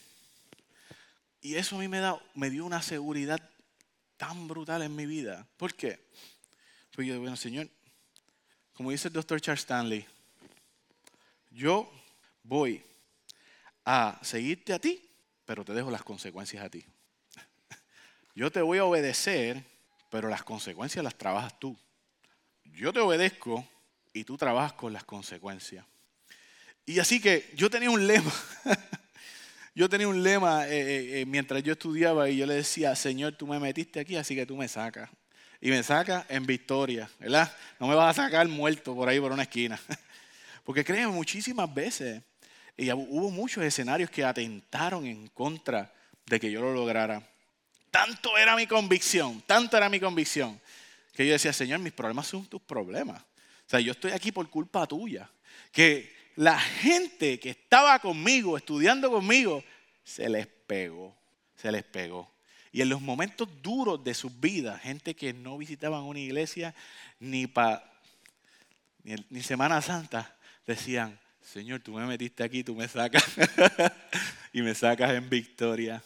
y 1.42 1.56
eso 1.56 1.78
a 1.78 1.80
mí 1.80 1.88
me, 1.88 2.00
da, 2.00 2.20
me 2.36 2.50
dio 2.50 2.66
una 2.66 2.82
seguridad 2.82 3.40
tan 4.18 4.48
brutal 4.48 4.84
en 4.84 4.96
mi 4.96 5.06
vida. 5.06 5.48
¿Por 5.58 5.74
qué? 5.74 6.00
Pues 6.94 7.08
yo, 7.08 7.20
bueno, 7.20 7.36
Señor, 7.38 7.70
como 8.74 8.92
dice 8.92 9.08
el 9.08 9.14
doctor 9.14 9.40
Charles 9.42 9.62
Stanley, 9.62 10.06
yo 11.52 11.92
voy 12.44 12.84
a 13.86 14.20
seguirte 14.22 14.74
a 14.74 14.80
ti, 14.80 15.02
pero 15.46 15.66
te 15.66 15.74
dejo 15.74 15.90
las 15.90 16.04
consecuencias 16.04 16.64
a 16.64 16.70
ti. 16.70 16.86
Yo 18.36 18.52
te 18.52 18.62
voy 18.62 18.78
a 18.78 18.86
obedecer, 18.86 19.64
pero 20.10 20.30
las 20.30 20.44
consecuencias 20.44 21.04
las 21.04 21.16
trabajas 21.16 21.60
tú. 21.60 21.78
Yo 22.64 22.94
te 22.94 23.00
obedezco 23.00 23.68
y 24.14 24.24
tú 24.24 24.38
trabajas 24.38 24.74
con 24.74 24.94
las 24.94 25.04
consecuencias. 25.04 25.86
Y 26.86 27.00
así 27.00 27.22
que 27.22 27.52
yo 27.56 27.70
tenía 27.70 27.90
un 27.90 28.08
lema. 28.08 28.32
yo 29.76 29.88
tenía 29.90 30.08
un 30.08 30.24
lema 30.24 30.68
eh, 30.68 30.72
eh, 30.72 31.22
eh, 31.22 31.26
mientras 31.26 31.62
yo 31.62 31.74
estudiaba 31.74 32.30
y 32.30 32.38
yo 32.38 32.46
le 32.46 32.56
decía, 32.56 32.96
Señor, 32.96 33.34
tú 33.34 33.46
me 33.46 33.60
metiste 33.60 34.00
aquí, 34.00 34.16
así 34.16 34.36
que 34.36 34.46
tú 34.46 34.56
me 34.56 34.68
sacas. 34.68 35.10
Y 35.62 35.70
me 35.70 35.84
sacas 35.84 36.26
en 36.30 36.46
victoria, 36.46 37.10
¿verdad? 37.20 37.54
No 37.80 37.88
me 37.88 37.96
vas 37.96 38.18
a 38.18 38.24
sacar 38.24 38.48
muerto 38.48 38.96
por 38.96 39.10
ahí 39.10 39.20
por 39.20 39.32
una 39.32 39.44
esquina. 39.44 39.80
Porque 40.64 40.84
créeme, 40.84 41.12
muchísimas 41.12 41.72
veces 41.74 42.24
y 42.78 42.92
hubo 42.92 43.32
muchos 43.32 43.64
escenarios 43.64 44.10
que 44.10 44.24
atentaron 44.24 45.06
en 45.06 45.28
contra 45.28 45.94
de 46.26 46.40
que 46.40 46.52
yo 46.52 46.62
lo 46.62 46.74
lograra. 46.74 47.22
Tanto 47.92 48.38
era 48.38 48.56
mi 48.56 48.68
convicción, 48.68 49.42
tanto 49.46 49.76
era 49.78 49.90
mi 49.90 50.00
convicción, 50.00 50.60
que 51.14 51.26
yo 51.26 51.34
decía, 51.34 51.52
Señor, 51.52 51.80
mis 51.80 51.94
problemas 51.94 52.28
son 52.28 52.46
tus 52.46 52.62
problemas. 52.62 53.22
O 53.22 53.70
sea, 53.70 53.80
yo 53.80 53.92
estoy 53.92 54.12
aquí 54.12 54.32
por 54.32 54.50
culpa 54.50 54.88
tuya. 54.88 55.30
Que 55.72 56.12
la 56.36 56.60
gente 56.60 57.40
que 57.40 57.50
estaba 57.50 58.00
conmigo, 58.00 58.58
estudiando 58.58 59.12
conmigo, 59.12 59.64
se 60.04 60.30
les 60.30 60.48
pegó, 60.48 61.16
se 61.56 61.72
les 61.72 61.84
pegó. 61.84 62.32
Y 62.72 62.82
en 62.82 62.90
los 62.90 63.02
momentos 63.02 63.50
duros 63.62 64.04
de 64.04 64.14
sus 64.14 64.40
vidas, 64.40 64.82
gente 64.82 65.16
que 65.16 65.34
no 65.34 65.58
visitaban 65.58 66.04
una 66.04 66.20
iglesia 66.20 66.74
ni 67.20 67.48
para 67.48 67.84
ni, 69.04 69.42
Semana 69.42 69.82
Santa, 69.82 70.36
decían, 70.66 71.20
Señor, 71.52 71.80
tú 71.80 71.94
me 71.94 72.06
metiste 72.06 72.44
aquí, 72.44 72.64
tú 72.64 72.76
me 72.76 72.88
sacas 72.88 73.24
y 74.54 74.62
me 74.62 74.76
sacas 74.76 75.12
en 75.12 75.28
victoria. 75.32 76.04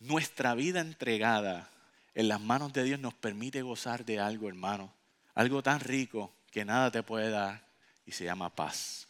Nuestra 0.00 0.56
vida 0.56 0.80
entregada 0.80 1.70
en 2.16 2.26
las 2.26 2.40
manos 2.40 2.72
de 2.72 2.82
Dios 2.82 2.98
nos 2.98 3.14
permite 3.14 3.62
gozar 3.62 4.04
de 4.04 4.18
algo, 4.18 4.48
hermano. 4.48 4.92
Algo 5.36 5.62
tan 5.62 5.78
rico 5.78 6.34
que 6.50 6.64
nada 6.64 6.90
te 6.90 7.04
puede 7.04 7.30
dar 7.30 7.64
y 8.04 8.10
se 8.10 8.24
llama 8.24 8.52
paz. 8.52 9.06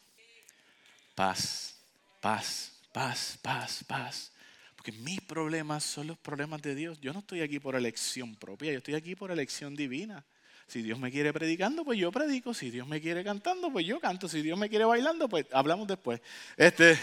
Paz, 1.14 1.78
paz, 2.20 2.72
paz, 2.92 3.38
paz, 3.40 3.82
paz. 3.84 4.32
Porque 4.74 4.92
mis 4.92 5.22
problemas 5.22 5.84
son 5.84 6.08
los 6.08 6.18
problemas 6.18 6.60
de 6.60 6.74
Dios. 6.74 7.00
Yo 7.00 7.14
no 7.14 7.20
estoy 7.20 7.40
aquí 7.40 7.58
por 7.60 7.76
elección 7.76 8.36
propia, 8.36 8.72
yo 8.72 8.78
estoy 8.78 8.94
aquí 8.94 9.16
por 9.16 9.30
elección 9.30 9.74
divina. 9.74 10.22
Si 10.66 10.82
Dios 10.82 10.98
me 10.98 11.12
quiere 11.12 11.32
predicando, 11.32 11.84
pues 11.84 11.98
yo 11.98 12.10
predico. 12.10 12.52
Si 12.52 12.70
Dios 12.70 12.88
me 12.88 13.00
quiere 13.00 13.22
cantando, 13.22 13.70
pues 13.70 13.86
yo 13.86 14.00
canto. 14.00 14.28
Si 14.28 14.42
Dios 14.42 14.58
me 14.58 14.68
quiere 14.68 14.84
bailando, 14.84 15.28
pues 15.28 15.46
hablamos 15.52 15.86
después. 15.86 16.20
Este, 16.56 16.98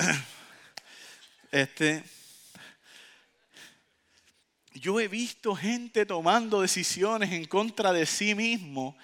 este, 1.52 2.02
yo 4.72 4.98
he 4.98 5.08
visto 5.08 5.54
gente 5.54 6.06
tomando 6.06 6.62
decisiones 6.62 7.32
en 7.32 7.44
contra 7.44 7.92
de 7.92 8.06
sí 8.06 8.34
mismo, 8.34 8.96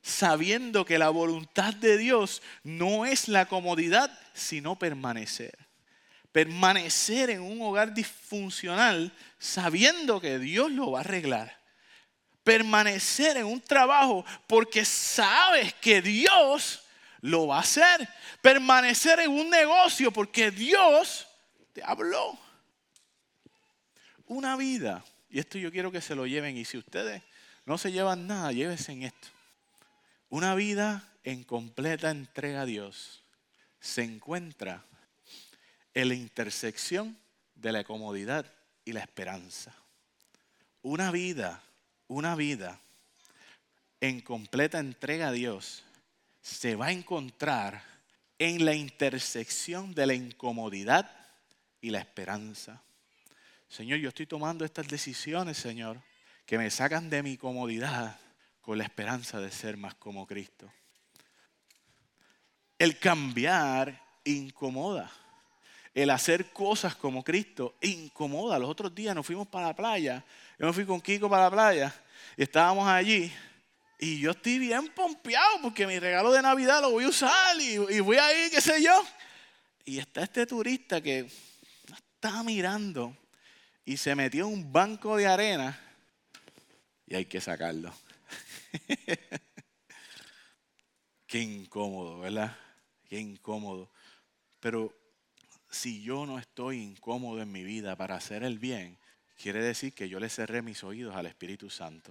sabiendo 0.00 0.86
que 0.86 0.98
la 0.98 1.10
voluntad 1.10 1.74
de 1.74 1.98
Dios 1.98 2.42
no 2.62 3.04
es 3.04 3.28
la 3.28 3.46
comodidad, 3.46 4.10
sino 4.32 4.78
permanecer. 4.78 5.58
Permanecer 6.32 7.28
en 7.28 7.42
un 7.42 7.60
hogar 7.60 7.92
disfuncional 7.92 9.12
sabiendo 9.38 10.20
que 10.20 10.38
Dios 10.38 10.70
lo 10.70 10.92
va 10.92 11.00
a 11.00 11.02
arreglar. 11.02 11.55
Permanecer 12.46 13.38
en 13.38 13.46
un 13.46 13.60
trabajo 13.60 14.24
porque 14.46 14.84
sabes 14.84 15.74
que 15.74 16.00
Dios 16.00 16.84
lo 17.20 17.48
va 17.48 17.56
a 17.56 17.62
hacer. 17.62 18.08
Permanecer 18.40 19.18
en 19.18 19.32
un 19.32 19.50
negocio 19.50 20.12
porque 20.12 20.52
Dios 20.52 21.26
te 21.72 21.82
habló. 21.82 22.38
Una 24.26 24.54
vida 24.54 25.04
y 25.28 25.40
esto 25.40 25.58
yo 25.58 25.72
quiero 25.72 25.90
que 25.90 26.00
se 26.00 26.14
lo 26.14 26.24
lleven. 26.26 26.56
Y 26.56 26.64
si 26.64 26.78
ustedes 26.78 27.20
no 27.64 27.78
se 27.78 27.90
llevan 27.90 28.28
nada, 28.28 28.52
llévense 28.52 28.92
en 28.92 29.02
esto. 29.02 29.28
Una 30.28 30.54
vida 30.54 31.12
en 31.24 31.42
completa 31.42 32.10
entrega 32.10 32.62
a 32.62 32.64
Dios 32.66 33.24
se 33.80 34.02
encuentra 34.02 34.84
en 35.94 36.08
la 36.08 36.14
intersección 36.14 37.18
de 37.56 37.72
la 37.72 37.82
comodidad 37.82 38.46
y 38.84 38.92
la 38.92 39.00
esperanza. 39.00 39.74
Una 40.82 41.10
vida, 41.10 41.60
una 42.08 42.34
vida 42.34 42.80
en 44.00 44.20
completa 44.20 44.78
entrega 44.78 45.28
a 45.28 45.32
Dios 45.32 45.84
se 46.42 46.76
va 46.76 46.86
a 46.86 46.92
encontrar 46.92 47.82
en 48.38 48.64
la 48.64 48.74
intersección 48.74 49.94
de 49.94 50.06
la 50.06 50.14
incomodidad 50.14 51.10
y 51.80 51.90
la 51.90 51.98
esperanza. 51.98 52.82
Señor, 53.68 53.98
yo 53.98 54.10
estoy 54.10 54.26
tomando 54.26 54.64
estas 54.64 54.86
decisiones, 54.88 55.56
Señor, 55.56 56.00
que 56.44 56.58
me 56.58 56.70
sacan 56.70 57.10
de 57.10 57.22
mi 57.22 57.36
comodidad 57.36 58.18
con 58.60 58.78
la 58.78 58.84
esperanza 58.84 59.40
de 59.40 59.50
ser 59.50 59.76
más 59.76 59.94
como 59.94 60.26
Cristo. 60.26 60.70
El 62.78 62.98
cambiar 62.98 64.00
incomoda. 64.24 65.10
El 65.94 66.10
hacer 66.10 66.52
cosas 66.52 66.94
como 66.94 67.24
Cristo 67.24 67.74
incomoda. 67.80 68.58
Los 68.58 68.68
otros 68.68 68.94
días 68.94 69.14
nos 69.14 69.24
fuimos 69.24 69.48
para 69.48 69.68
la 69.68 69.74
playa. 69.74 70.24
Yo 70.58 70.66
me 70.66 70.72
fui 70.72 70.86
con 70.86 71.00
Kiko 71.00 71.28
para 71.28 71.44
la 71.44 71.50
playa 71.50 71.94
y 72.36 72.42
estábamos 72.42 72.86
allí. 72.88 73.32
Y 73.98 74.20
yo 74.20 74.32
estoy 74.32 74.58
bien 74.58 74.88
pompeado 74.88 75.60
porque 75.62 75.86
mi 75.86 75.98
regalo 75.98 76.32
de 76.32 76.42
Navidad 76.42 76.80
lo 76.80 76.90
voy 76.90 77.04
a 77.04 77.08
usar 77.08 77.60
y, 77.60 77.74
y 77.74 78.00
voy 78.00 78.16
a 78.16 78.44
ir, 78.44 78.50
qué 78.50 78.60
sé 78.60 78.82
yo. 78.82 79.04
Y 79.84 79.98
está 79.98 80.22
este 80.22 80.46
turista 80.46 81.00
que 81.00 81.26
está 81.88 82.42
mirando 82.42 83.16
y 83.84 83.96
se 83.96 84.14
metió 84.14 84.46
en 84.46 84.52
un 84.52 84.72
banco 84.72 85.16
de 85.16 85.26
arena 85.26 85.78
y 87.06 87.14
hay 87.14 87.24
que 87.26 87.40
sacarlo. 87.40 87.94
Qué 91.26 91.40
incómodo, 91.40 92.20
¿verdad? 92.20 92.56
Qué 93.04 93.18
incómodo. 93.18 93.90
Pero 94.60 94.94
si 95.70 96.02
yo 96.02 96.26
no 96.26 96.38
estoy 96.38 96.82
incómodo 96.82 97.40
en 97.42 97.52
mi 97.52 97.62
vida 97.62 97.96
para 97.96 98.16
hacer 98.16 98.42
el 98.42 98.58
bien, 98.58 98.98
quiere 99.40 99.62
decir 99.62 99.92
que 99.92 100.08
yo 100.08 100.18
le 100.18 100.28
cerré 100.28 100.62
mis 100.62 100.82
oídos 100.82 101.14
al 101.14 101.26
Espíritu 101.26 101.70
Santo. 101.70 102.10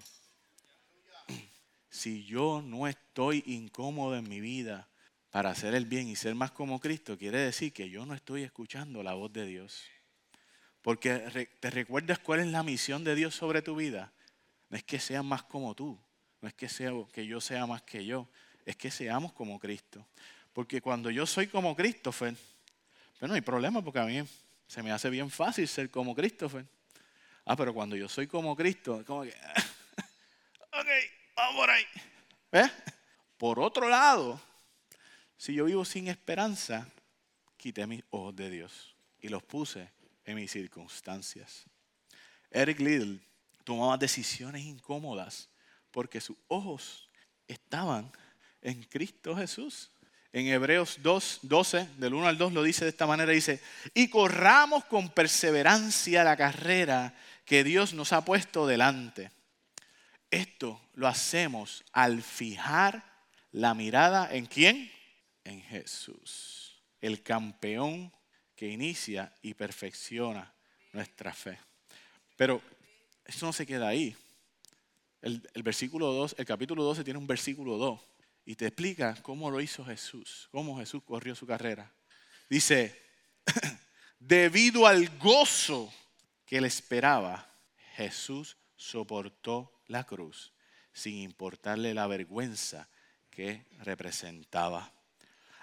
Si 1.90 2.26
yo 2.26 2.62
no 2.62 2.88
estoy 2.88 3.44
incómodo 3.48 4.16
en 4.16 4.28
mi 4.28 4.40
vida 4.40 4.88
para 5.30 5.50
hacer 5.50 5.76
el 5.76 5.86
bien 5.86 6.08
y 6.08 6.16
ser 6.16 6.36
más 6.36 6.52
como 6.52 6.80
Cristo, 6.80 7.18
quiere 7.18 7.40
decir 7.40 7.74
que 7.74 7.90
yo 7.90 8.06
no 8.06 8.14
estoy 8.14 8.44
escuchando 8.44 9.02
la 9.02 9.14
voz 9.14 9.32
de 9.32 9.46
Dios. 9.46 9.84
Porque 10.82 11.50
te 11.60 11.70
recuerdas 11.70 12.20
cuál 12.20 12.42
es 12.42 12.48
la 12.48 12.64
misión 12.64 13.04
de 13.04 13.16
Dios 13.16 13.34
sobre 13.34 13.62
tu 13.62 13.76
vida. 13.76 14.14
No 14.70 14.78
es 14.78 14.84
que 14.84 15.00
seas 15.00 15.24
más 15.24 15.44
como 15.44 15.74
tú, 15.74 15.98
no 16.42 16.48
es 16.48 16.54
que, 16.54 16.70
sea, 16.70 16.92
que 17.12 17.26
yo 17.26 17.42
sea 17.42 17.66
más 17.66 17.82
que 17.82 18.06
yo, 18.06 18.28
es 18.66 18.76
que 18.76 18.92
seamos 18.92 19.34
como 19.34 19.60
Cristo. 19.60 20.06
Porque 20.54 20.82
cuando 20.82 21.10
yo 21.10 21.26
soy 21.26 21.48
como 21.48 21.76
Christopher, 21.76 22.36
pues 23.20 23.28
no 23.30 23.36
hay 23.36 23.42
problema 23.42 23.82
porque 23.82 24.00
a 24.00 24.06
mí 24.06 24.22
se 24.68 24.84
me 24.84 24.92
hace 24.92 25.10
bien 25.10 25.30
fácil 25.30 25.68
ser 25.68 25.90
como 25.90 26.14
Christopher. 26.14 26.66
Ah, 27.46 27.56
pero 27.56 27.74
cuando 27.74 27.96
yo 27.96 28.10
soy 28.10 28.26
como 28.28 28.56
Cristo, 28.56 29.04
como 29.06 29.22
que, 29.22 29.30
ok, 30.74 30.88
vamos 31.36 31.56
por 31.56 31.70
ahí. 31.70 31.86
¿Ves? 32.52 32.72
Por 33.38 33.60
otro 33.60 33.88
lado, 33.88 34.42
si 35.38 35.54
yo 35.54 35.66
vivo 35.66 35.86
sin 35.86 36.08
esperanza, 36.08 36.90
quité 37.58 37.86
mis 37.86 38.04
ojos 38.10 38.36
de 38.36 38.50
Dios 38.50 38.96
y 39.20 39.30
los 39.30 39.44
puse 39.44 39.92
en 40.26 40.36
mis 40.36 40.52
circunstancias. 40.52 41.66
Eric 42.50 42.80
Liddell 42.80 43.22
tomaba 43.64 43.98
decisiones 43.98 44.64
incómodas 44.64 45.50
porque 45.92 46.22
sus 46.22 46.38
ojos 46.48 47.10
estaban 47.48 48.12
en 48.62 48.84
Cristo 48.84 49.36
Jesús. 49.36 49.92
En 50.34 50.48
Hebreos 50.48 51.00
2, 51.02 51.40
12, 51.44 51.90
del 51.98 52.14
1 52.14 52.28
al 52.28 52.38
2 52.38 52.54
lo 52.54 52.64
dice 52.64 52.84
de 52.84 52.90
esta 52.90 53.08
manera, 53.08 53.32
dice, 53.32 53.62
y 53.94 54.10
corramos 54.10 54.84
con 54.86 55.10
perseverancia 55.10 56.26
la 56.26 56.36
carrera 56.36 57.14
que 57.46 57.64
Dios 57.64 57.94
nos 57.94 58.12
ha 58.12 58.26
puesto 58.26 58.68
delante. 58.68 59.32
Esto 60.32 60.82
lo 60.94 61.08
hacemos 61.08 61.84
al 61.94 62.22
fijar 62.22 63.04
la 63.52 63.74
mirada 63.74 64.36
en 64.36 64.48
quién? 64.48 64.92
En 65.44 65.62
Jesús, 65.62 66.82
el 67.00 67.22
campeón 67.22 68.12
que 68.56 68.68
inicia 68.68 69.34
y 69.42 69.54
perfecciona 69.54 70.54
nuestra 70.92 71.34
fe. 71.34 71.60
Pero 72.36 72.62
eso 73.24 73.46
no 73.46 73.54
se 73.54 73.66
queda 73.66 73.88
ahí. 73.88 74.16
El, 75.22 75.42
versículo 75.64 76.12
2, 76.12 76.36
el 76.38 76.46
capítulo 76.46 76.84
12 76.84 77.04
tiene 77.04 77.18
un 77.18 77.28
versículo 77.28 77.78
2 77.78 78.00
y 78.46 78.56
te 78.56 78.68
explica 78.68 79.16
cómo 79.24 79.50
lo 79.50 79.60
hizo 79.60 79.84
Jesús, 79.86 80.48
cómo 80.52 80.78
Jesús 80.78 81.04
corrió 81.04 81.36
su 81.36 81.48
carrera. 81.48 81.92
Dice, 82.50 83.02
debido 84.20 84.86
al 84.86 85.10
gozo 85.18 85.92
que 86.46 86.62
le 86.62 86.68
esperaba, 86.68 87.50
Jesús 87.96 88.58
soportó 88.76 89.72
la 89.88 90.04
cruz 90.04 90.54
sin 90.94 91.16
importarle 91.16 91.94
la 91.94 92.08
vergüenza 92.08 92.88
que 93.30 93.66
representaba 93.80 94.96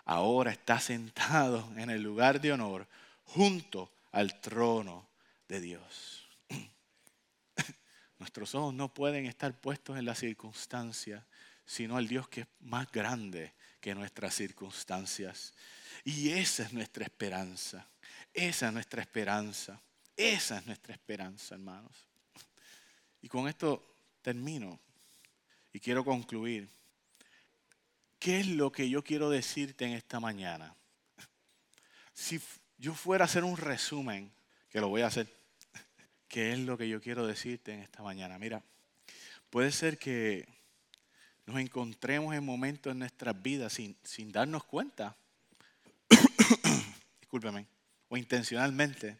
ahora 0.04 0.50
está 0.50 0.80
sentado 0.80 1.70
en 1.76 1.90
el 1.90 2.02
lugar 2.02 2.40
de 2.40 2.52
honor 2.52 2.88
junto 3.24 3.92
al 4.10 4.40
trono 4.40 5.08
de 5.48 5.60
Dios. 5.60 6.28
Nuestros 8.18 8.54
ojos 8.54 8.74
no 8.74 8.92
pueden 8.92 9.26
estar 9.26 9.58
puestos 9.60 9.98
en 9.98 10.04
las 10.04 10.18
circunstancias, 10.18 11.24
sino 11.64 11.96
al 11.96 12.08
Dios 12.08 12.28
que 12.28 12.42
es 12.42 12.46
más 12.60 12.90
grande 12.90 13.54
que 13.80 13.94
nuestras 13.94 14.34
circunstancias. 14.34 15.54
Y 16.04 16.30
esa 16.30 16.64
es 16.64 16.72
nuestra 16.72 17.04
esperanza. 17.04 17.88
Esa 18.34 18.68
es 18.68 18.72
nuestra 18.72 19.02
esperanza. 19.02 19.80
Esa 20.22 20.58
es 20.58 20.66
nuestra 20.66 20.94
esperanza, 20.94 21.56
hermanos. 21.56 22.06
Y 23.22 23.28
con 23.28 23.48
esto 23.48 23.96
termino 24.22 24.78
y 25.72 25.80
quiero 25.80 26.04
concluir. 26.04 26.68
¿Qué 28.20 28.38
es 28.38 28.46
lo 28.46 28.70
que 28.70 28.88
yo 28.88 29.02
quiero 29.02 29.30
decirte 29.30 29.84
en 29.84 29.94
esta 29.94 30.20
mañana? 30.20 30.76
Si 32.14 32.40
yo 32.78 32.94
fuera 32.94 33.24
a 33.24 33.26
hacer 33.26 33.42
un 33.42 33.56
resumen, 33.56 34.30
que 34.70 34.80
lo 34.80 34.88
voy 34.88 35.02
a 35.02 35.08
hacer, 35.08 35.26
¿qué 36.28 36.52
es 36.52 36.60
lo 36.60 36.78
que 36.78 36.88
yo 36.88 37.00
quiero 37.00 37.26
decirte 37.26 37.74
en 37.74 37.80
esta 37.80 38.04
mañana? 38.04 38.38
Mira, 38.38 38.62
puede 39.50 39.72
ser 39.72 39.98
que 39.98 40.46
nos 41.46 41.58
encontremos 41.58 42.32
en 42.32 42.44
momentos 42.44 42.92
en 42.92 43.00
nuestras 43.00 43.42
vidas 43.42 43.72
sin, 43.72 43.96
sin 44.04 44.30
darnos 44.30 44.62
cuenta, 44.62 45.16
discúlpeme, 47.20 47.66
o 48.08 48.16
intencionalmente, 48.16 49.18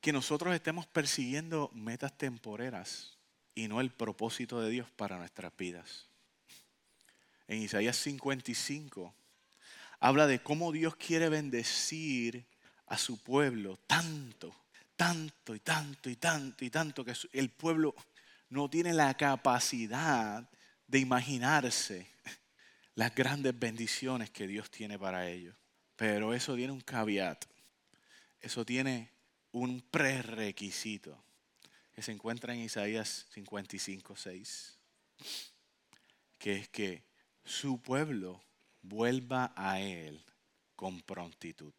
que 0.00 0.12
nosotros 0.12 0.54
estemos 0.54 0.86
persiguiendo 0.86 1.70
metas 1.74 2.16
temporeras 2.16 3.16
y 3.54 3.68
no 3.68 3.80
el 3.80 3.90
propósito 3.90 4.60
de 4.60 4.70
Dios 4.70 4.90
para 4.90 5.18
nuestras 5.18 5.56
vidas. 5.56 6.06
en 7.48 7.62
Isaías 7.62 7.96
55, 7.96 9.14
habla 10.00 10.26
de 10.26 10.42
cómo 10.42 10.70
Dios 10.70 10.96
quiere 10.96 11.28
bendecir 11.28 12.46
a 12.86 12.98
su 12.98 13.22
pueblo 13.22 13.78
tanto, 13.86 14.54
tanto 14.96 15.54
y 15.54 15.60
tanto 15.60 16.10
y 16.10 16.16
tanto 16.16 16.64
y 16.64 16.70
tanto 16.70 17.04
que 17.04 17.14
el 17.32 17.50
pueblo 17.50 17.94
no 18.50 18.68
tiene 18.68 18.92
la 18.92 19.14
capacidad 19.16 20.48
de 20.86 20.98
imaginarse 20.98 22.06
las 22.94 23.14
grandes 23.14 23.58
bendiciones 23.58 24.30
que 24.30 24.46
Dios 24.46 24.70
tiene 24.70 24.98
para 24.98 25.28
ellos. 25.28 25.54
Pero 25.96 26.34
eso 26.34 26.54
tiene 26.54 26.72
un 26.72 26.80
caveat, 26.80 27.44
eso 28.40 28.64
tiene 28.64 29.10
un 29.52 29.80
prerequisito 29.80 31.16
que 31.94 32.02
se 32.02 32.12
encuentra 32.12 32.54
en 32.54 32.60
Isaías 32.60 33.26
55, 33.30 34.16
6, 34.16 34.78
que 36.38 36.54
es 36.54 36.68
que 36.68 37.02
su 37.44 37.80
pueblo 37.80 38.40
vuelva 38.82 39.52
a 39.56 39.80
Él 39.80 40.24
con 40.76 41.00
prontitud. 41.02 41.72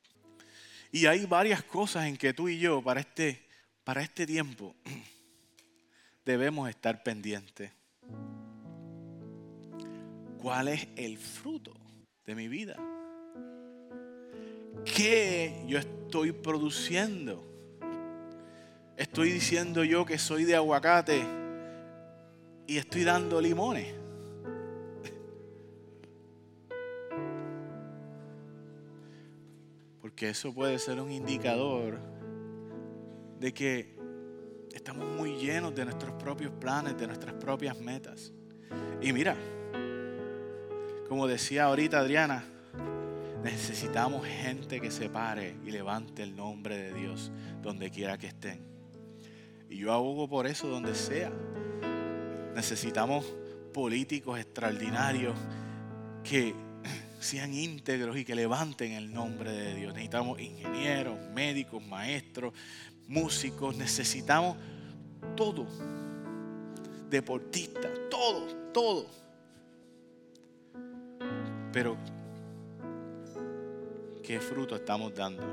Y 0.92 1.06
hay 1.06 1.26
varias 1.26 1.64
cosas 1.64 2.06
en 2.06 2.18
que 2.18 2.34
tú 2.34 2.50
y 2.50 2.60
yo 2.60 2.82
para 2.82 3.00
este, 3.00 3.48
para 3.84 4.02
este 4.02 4.26
tiempo 4.26 4.76
debemos 6.26 6.70
estar 6.70 7.04
pendientes. 7.04 7.72
¿Cuál 10.42 10.70
es 10.70 10.88
el 10.96 11.18
fruto 11.18 11.74
de 12.26 12.36
mi 12.36 12.48
vida? 12.48 12.76
¿Qué 14.86 15.64
yo 15.68 15.78
estoy 15.78 16.32
produciendo? 16.32 17.49
Estoy 19.00 19.32
diciendo 19.32 19.86
yo 19.86 20.06
que 20.06 20.18
soy 20.18 20.44
de 20.44 20.58
aguacate 20.58 21.24
y 22.68 22.76
estoy 22.76 23.06
dando 23.06 23.40
limones. 23.40 23.94
Porque 30.02 30.28
eso 30.28 30.54
puede 30.54 30.78
ser 30.80 31.00
un 31.00 31.14
indicador 31.14 31.98
de 33.40 33.54
que 33.54 33.96
estamos 34.74 35.08
muy 35.16 35.38
llenos 35.38 35.74
de 35.74 35.86
nuestros 35.86 36.22
propios 36.22 36.52
planes, 36.52 36.98
de 36.98 37.08
nuestras 37.08 37.36
propias 37.36 37.80
metas. 37.80 38.34
Y 39.02 39.14
mira, 39.14 39.38
como 41.08 41.26
decía 41.26 41.64
ahorita 41.64 42.00
Adriana, 42.00 42.44
necesitamos 43.46 44.28
gente 44.28 44.82
que 44.82 44.92
se 44.92 45.08
pare 45.10 45.56
y 45.66 45.72
levante 45.72 46.22
el 46.22 46.36
nombre 46.36 46.76
de 46.76 46.94
Dios 46.94 47.32
donde 47.62 47.90
quiera 47.92 48.18
que 48.18 48.28
estén. 48.28 48.79
Y 49.70 49.78
yo 49.78 49.94
abogo 49.94 50.28
por 50.28 50.48
eso 50.48 50.68
donde 50.68 50.96
sea. 50.96 51.32
Necesitamos 52.56 53.26
políticos 53.74 54.40
extraordinarios 54.40 55.36
que 56.24 56.54
sean 57.20 57.54
íntegros 57.54 58.18
y 58.18 58.26
que 58.26 58.36
levanten 58.36 58.94
el 58.94 59.14
nombre 59.14 59.52
de 59.52 59.76
Dios. 59.76 59.94
Necesitamos 59.94 60.40
ingenieros, 60.40 61.18
médicos, 61.34 61.86
maestros, 61.86 62.54
músicos. 63.08 63.76
Necesitamos 63.76 64.58
todo. 65.36 65.68
Deportistas, 67.10 67.92
todo, 68.10 68.48
todo. 68.74 69.06
Pero, 71.72 71.98
¿qué 74.24 74.40
fruto 74.40 74.76
estamos 74.76 75.14
dando? 75.14 75.44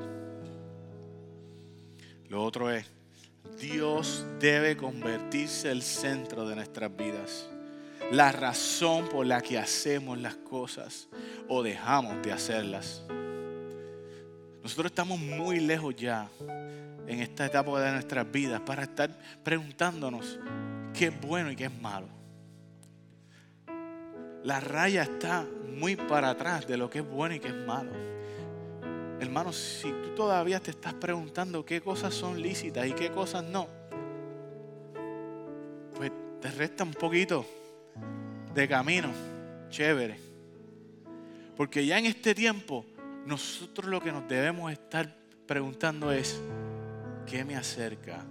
Lo 2.28 2.42
otro 2.42 2.70
es, 2.70 2.86
Dios 3.58 4.24
debe 4.38 4.76
convertirse 4.76 5.70
el 5.70 5.82
centro 5.82 6.48
de 6.48 6.56
nuestras 6.56 6.94
vidas. 6.96 7.48
La 8.12 8.30
razón 8.32 9.08
por 9.08 9.26
la 9.26 9.40
que 9.40 9.58
hacemos 9.58 10.18
las 10.18 10.36
cosas 10.36 11.08
o 11.48 11.62
dejamos 11.62 12.22
de 12.22 12.32
hacerlas. 12.32 13.02
Nosotros 14.62 14.86
estamos 14.86 15.18
muy 15.18 15.60
lejos 15.60 15.94
ya 15.96 16.28
en 17.06 17.20
esta 17.20 17.46
etapa 17.46 17.80
de 17.80 17.92
nuestras 17.92 18.30
vidas 18.30 18.60
para 18.60 18.82
estar 18.82 19.10
preguntándonos 19.42 20.38
qué 20.92 21.06
es 21.06 21.20
bueno 21.20 21.50
y 21.50 21.56
qué 21.56 21.66
es 21.66 21.80
malo. 21.80 22.08
La 24.42 24.60
raya 24.60 25.02
está 25.02 25.44
muy 25.76 25.96
para 25.96 26.30
atrás 26.30 26.66
de 26.66 26.76
lo 26.76 26.88
que 26.88 27.00
es 27.00 27.08
bueno 27.08 27.34
y 27.34 27.40
qué 27.40 27.48
es 27.48 27.66
malo. 27.66 28.15
Hermano, 29.18 29.52
si 29.52 29.90
tú 29.90 30.14
todavía 30.14 30.60
te 30.60 30.70
estás 30.70 30.94
preguntando 30.94 31.64
qué 31.64 31.80
cosas 31.80 32.12
son 32.12 32.40
lícitas 32.40 32.86
y 32.86 32.92
qué 32.92 33.10
cosas 33.10 33.44
no, 33.44 33.68
pues 35.94 36.12
te 36.40 36.50
resta 36.50 36.84
un 36.84 36.92
poquito 36.92 37.46
de 38.54 38.68
camino 38.68 39.08
chévere. 39.70 40.18
Porque 41.56 41.86
ya 41.86 41.98
en 41.98 42.06
este 42.06 42.34
tiempo, 42.34 42.84
nosotros 43.24 43.86
lo 43.86 44.00
que 44.00 44.12
nos 44.12 44.28
debemos 44.28 44.70
estar 44.70 45.16
preguntando 45.46 46.12
es, 46.12 46.40
¿qué 47.26 47.44
me 47.44 47.56
acerca 47.56 48.24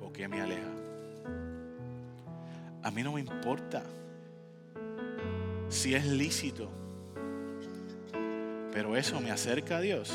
o 0.00 0.12
qué 0.12 0.26
me 0.28 0.40
aleja? 0.40 0.70
A 2.82 2.90
mí 2.90 3.02
no 3.02 3.12
me 3.12 3.20
importa 3.20 3.82
si 5.68 5.94
es 5.94 6.06
lícito, 6.06 6.70
pero 8.72 8.96
eso 8.96 9.20
me 9.20 9.30
acerca 9.30 9.76
a 9.78 9.80
Dios 9.80 10.12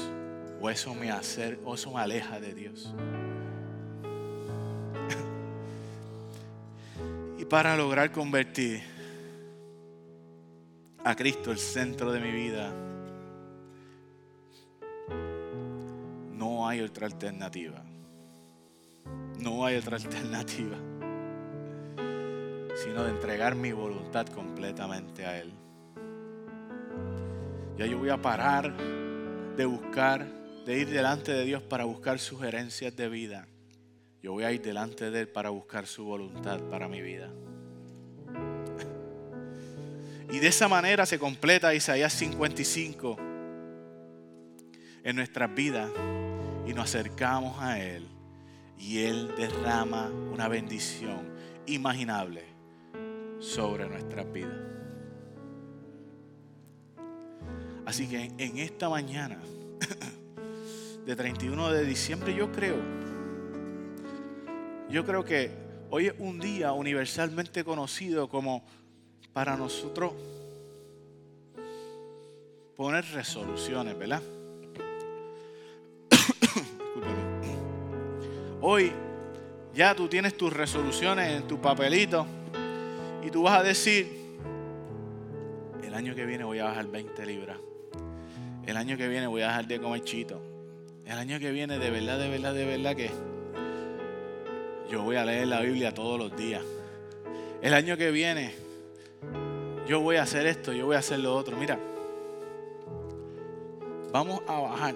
o 0.61 0.69
eso 0.69 0.95
me, 0.95 1.11
acerca, 1.11 1.61
o 1.65 1.75
eso 1.75 1.91
me 1.91 1.99
aleja 1.99 2.39
de 2.39 2.53
Dios. 2.53 2.93
y 7.37 7.43
para 7.45 7.75
lograr 7.75 8.11
convertir 8.11 8.81
a 11.03 11.15
Cristo 11.15 11.51
el 11.51 11.59
centro 11.59 12.11
de 12.11 12.19
mi 12.19 12.31
vida, 12.31 12.71
no 16.33 16.67
hay 16.67 16.81
otra 16.81 17.05
alternativa. 17.07 17.83
No 19.39 19.65
hay 19.65 19.75
otra 19.75 19.97
alternativa 19.97 20.77
sino 22.75 23.03
de 23.03 23.11
entregar 23.11 23.55
mi 23.55 23.71
voluntad 23.71 24.27
completamente 24.27 25.25
a 25.25 25.39
Él. 25.39 25.53
Ya 27.77 27.85
yo 27.85 27.97
voy 27.97 28.09
a 28.09 28.21
parar 28.21 28.73
de 29.57 29.65
buscar, 29.65 30.25
de 30.65 30.79
ir 30.79 30.89
delante 30.89 31.33
de 31.33 31.43
Dios 31.43 31.61
para 31.61 31.83
buscar 31.83 32.19
sugerencias 32.19 32.95
de 32.95 33.09
vida. 33.09 33.47
Yo 34.23 34.31
voy 34.31 34.43
a 34.45 34.51
ir 34.51 34.61
delante 34.61 35.11
de 35.11 35.21
Él 35.21 35.27
para 35.27 35.49
buscar 35.49 35.85
su 35.85 36.05
voluntad 36.05 36.59
para 36.69 36.87
mi 36.87 37.01
vida. 37.01 37.29
Y 40.31 40.39
de 40.39 40.47
esa 40.47 40.67
manera 40.67 41.05
se 41.05 41.19
completa 41.19 41.73
Isaías 41.73 42.11
55 42.13 43.17
en 45.03 45.15
nuestras 45.15 45.53
vidas 45.53 45.89
y 46.65 46.73
nos 46.73 46.85
acercamos 46.85 47.61
a 47.61 47.79
Él 47.79 48.07
y 48.79 48.99
Él 48.99 49.31
derrama 49.37 50.09
una 50.09 50.47
bendición 50.47 51.21
imaginable 51.67 52.43
sobre 53.39 53.87
nuestras 53.87 54.31
vidas. 54.31 54.74
Así 57.85 58.07
que 58.07 58.31
en 58.37 58.57
esta 58.57 58.89
mañana 58.89 59.39
de 61.05 61.15
31 61.15 61.71
de 61.71 61.85
diciembre 61.85 62.33
yo 62.33 62.51
creo, 62.51 62.77
yo 64.89 65.05
creo 65.05 65.23
que 65.23 65.51
hoy 65.91 66.07
es 66.07 66.15
un 66.17 66.39
día 66.39 66.71
universalmente 66.73 67.63
conocido 67.63 68.27
como 68.27 68.65
para 69.33 69.55
nosotros 69.55 70.13
poner 72.75 73.05
resoluciones, 73.13 73.97
¿verdad? 73.97 74.21
Hoy 78.61 78.91
ya 79.75 79.93
tú 79.93 80.07
tienes 80.07 80.35
tus 80.35 80.51
resoluciones 80.51 81.39
en 81.39 81.47
tu 81.47 81.61
papelito 81.61 82.25
y 83.23 83.29
tú 83.29 83.43
vas 83.43 83.59
a 83.59 83.63
decir, 83.63 84.39
el 85.83 85.93
año 85.93 86.15
que 86.15 86.25
viene 86.25 86.43
voy 86.43 86.57
a 86.59 86.65
bajar 86.65 86.87
20 86.87 87.25
libras. 87.27 87.57
El 88.65 88.77
año 88.77 88.97
que 88.97 89.07
viene 89.07 89.27
voy 89.27 89.41
a 89.43 89.47
dejar 89.47 89.67
de 89.67 89.79
comer 89.79 90.03
chito. 90.03 90.41
El 91.05 91.17
año 91.17 91.39
que 91.39 91.51
viene 91.51 91.77
de 91.77 91.91
verdad, 91.91 92.17
de 92.17 92.29
verdad, 92.29 92.53
de 92.53 92.65
verdad 92.65 92.95
que 92.95 93.11
yo 94.89 95.03
voy 95.03 95.17
a 95.17 95.25
leer 95.25 95.47
la 95.47 95.61
Biblia 95.61 95.93
todos 95.93 96.17
los 96.17 96.35
días. 96.35 96.63
El 97.61 97.73
año 97.73 97.95
que 97.95 98.11
viene 98.11 98.53
yo 99.87 100.01
voy 100.01 100.15
a 100.15 100.23
hacer 100.23 100.47
esto, 100.47 100.73
yo 100.73 100.87
voy 100.87 100.95
a 100.95 100.99
hacer 100.99 101.19
lo 101.19 101.35
otro. 101.35 101.55
Mira, 101.57 101.77
vamos 104.11 104.41
a 104.47 104.59
bajar 104.59 104.95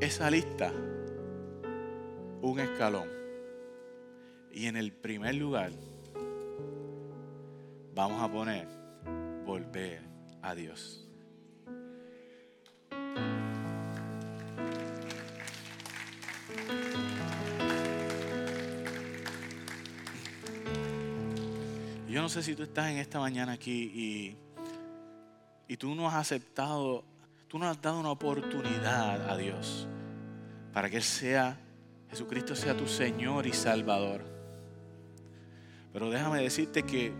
esa 0.00 0.30
lista 0.30 0.72
un 2.42 2.58
escalón. 2.58 3.08
Y 4.52 4.66
en 4.66 4.76
el 4.76 4.92
primer 4.92 5.36
lugar 5.36 5.70
vamos 7.94 8.20
a 8.20 8.30
poner 8.30 8.66
volver 9.44 10.00
a 10.42 10.54
Dios. 10.54 11.09
Yo 22.10 22.20
no 22.20 22.28
sé 22.28 22.42
si 22.42 22.56
tú 22.56 22.64
estás 22.64 22.90
en 22.90 22.96
esta 22.96 23.20
mañana 23.20 23.52
aquí 23.52 23.70
y, 23.94 24.36
y 25.72 25.76
tú 25.76 25.94
no 25.94 26.08
has 26.08 26.16
aceptado, 26.16 27.04
tú 27.46 27.56
no 27.56 27.68
has 27.68 27.80
dado 27.80 28.00
una 28.00 28.10
oportunidad 28.10 29.30
a 29.30 29.36
Dios 29.36 29.86
para 30.72 30.90
que 30.90 30.96
Él 30.96 31.04
sea, 31.04 31.56
Jesucristo 32.10 32.56
sea 32.56 32.76
tu 32.76 32.88
Señor 32.88 33.46
y 33.46 33.52
Salvador. 33.52 34.24
Pero 35.92 36.10
déjame 36.10 36.42
decirte 36.42 36.82
que 36.82 37.12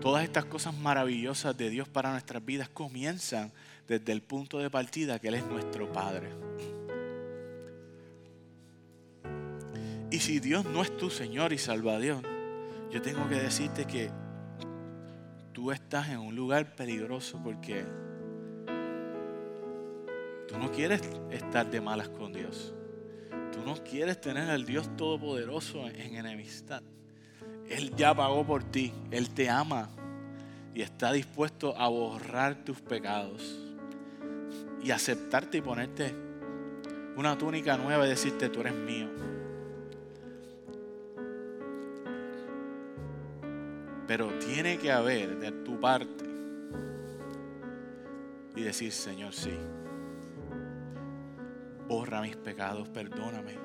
todas 0.00 0.24
estas 0.24 0.46
cosas 0.46 0.74
maravillosas 0.74 1.54
de 1.54 1.68
Dios 1.68 1.86
para 1.86 2.12
nuestras 2.12 2.42
vidas 2.42 2.70
comienzan 2.70 3.52
desde 3.86 4.12
el 4.12 4.22
punto 4.22 4.58
de 4.58 4.70
partida 4.70 5.18
que 5.18 5.28
Él 5.28 5.34
es 5.34 5.46
nuestro 5.46 5.92
Padre. 5.92 6.30
Y 10.10 10.18
si 10.18 10.40
Dios 10.40 10.64
no 10.64 10.80
es 10.80 10.96
tu 10.96 11.10
Señor 11.10 11.52
y 11.52 11.58
Salvador, 11.58 12.31
yo 12.92 13.00
tengo 13.00 13.26
que 13.26 13.36
decirte 13.36 13.86
que 13.86 14.10
tú 15.54 15.72
estás 15.72 16.10
en 16.10 16.18
un 16.18 16.36
lugar 16.36 16.74
peligroso 16.76 17.40
porque 17.42 17.86
tú 20.46 20.58
no 20.58 20.70
quieres 20.70 21.00
estar 21.30 21.70
de 21.70 21.80
malas 21.80 22.10
con 22.10 22.34
Dios. 22.34 22.74
Tú 23.50 23.60
no 23.64 23.82
quieres 23.82 24.20
tener 24.20 24.50
al 24.50 24.66
Dios 24.66 24.94
Todopoderoso 24.96 25.88
en 25.88 26.16
enemistad. 26.16 26.82
Él 27.66 27.94
ya 27.96 28.14
pagó 28.14 28.44
por 28.44 28.62
ti. 28.62 28.92
Él 29.10 29.30
te 29.30 29.48
ama 29.48 29.88
y 30.74 30.82
está 30.82 31.12
dispuesto 31.12 31.74
a 31.78 31.88
borrar 31.88 32.62
tus 32.62 32.82
pecados 32.82 33.58
y 34.82 34.90
aceptarte 34.90 35.58
y 35.58 35.60
ponerte 35.62 36.14
una 37.16 37.38
túnica 37.38 37.78
nueva 37.78 38.04
y 38.06 38.10
decirte, 38.10 38.50
tú 38.50 38.60
eres 38.60 38.74
mío. 38.74 39.31
Pero 44.06 44.28
tiene 44.38 44.78
que 44.78 44.90
haber 44.90 45.38
de 45.38 45.52
tu 45.52 45.78
parte 45.80 46.24
y 48.54 48.62
decir, 48.62 48.92
Señor, 48.92 49.32
sí, 49.32 49.52
borra 51.88 52.20
mis 52.20 52.36
pecados, 52.36 52.88
perdóname. 52.88 53.58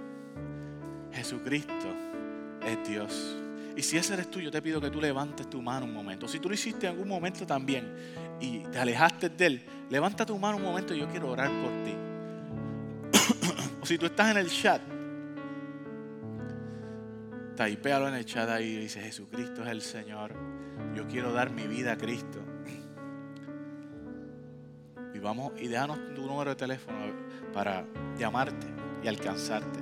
Jesucristo 1.11 1.87
es 2.65 2.87
Dios. 2.87 3.37
Y 3.75 3.83
si 3.83 3.97
ese 3.97 4.15
eres 4.15 4.31
tú, 4.31 4.39
yo 4.39 4.49
te 4.49 4.61
pido 4.61 4.81
que 4.81 4.89
tú 4.89 4.99
levantes 4.99 5.49
tu 5.49 5.61
mano 5.61 5.85
un 5.85 5.93
momento. 5.93 6.27
Si 6.27 6.39
tú 6.39 6.49
lo 6.49 6.55
hiciste 6.55 6.87
en 6.87 6.93
algún 6.93 7.07
momento 7.07 7.45
también 7.45 7.93
y 8.39 8.59
te 8.59 8.79
alejaste 8.79 9.29
de 9.29 9.45
Él, 9.45 9.65
levanta 9.89 10.25
tu 10.25 10.37
mano 10.37 10.57
un 10.57 10.63
momento 10.63 10.93
y 10.95 10.99
yo 10.99 11.07
quiero 11.07 11.29
orar 11.29 11.49
por 11.49 11.71
ti. 11.83 11.93
o 13.81 13.85
si 13.85 13.97
tú 13.97 14.07
estás 14.07 14.31
en 14.31 14.37
el 14.37 14.49
chat, 14.49 14.81
Taipéalo 17.57 18.07
en 18.07 18.13
el 18.13 18.23
chat 18.23 18.47
ahí 18.49 18.67
y 18.67 18.79
dice, 18.81 19.01
Jesucristo 19.01 19.63
es 19.63 19.69
el 19.69 19.81
Señor. 19.81 20.35
Yo 20.95 21.07
quiero 21.07 21.33
dar 21.33 21.49
mi 21.49 21.65
vida 21.65 21.93
a 21.93 21.97
Cristo. 21.97 22.39
Y 25.11 25.17
vamos, 25.17 25.53
y 25.59 25.67
déjanos 25.67 25.97
tu 26.13 26.27
número 26.27 26.51
de 26.51 26.55
teléfono 26.55 26.99
para 27.51 27.83
llamarte 28.15 28.67
y 29.03 29.07
alcanzarte. 29.07 29.79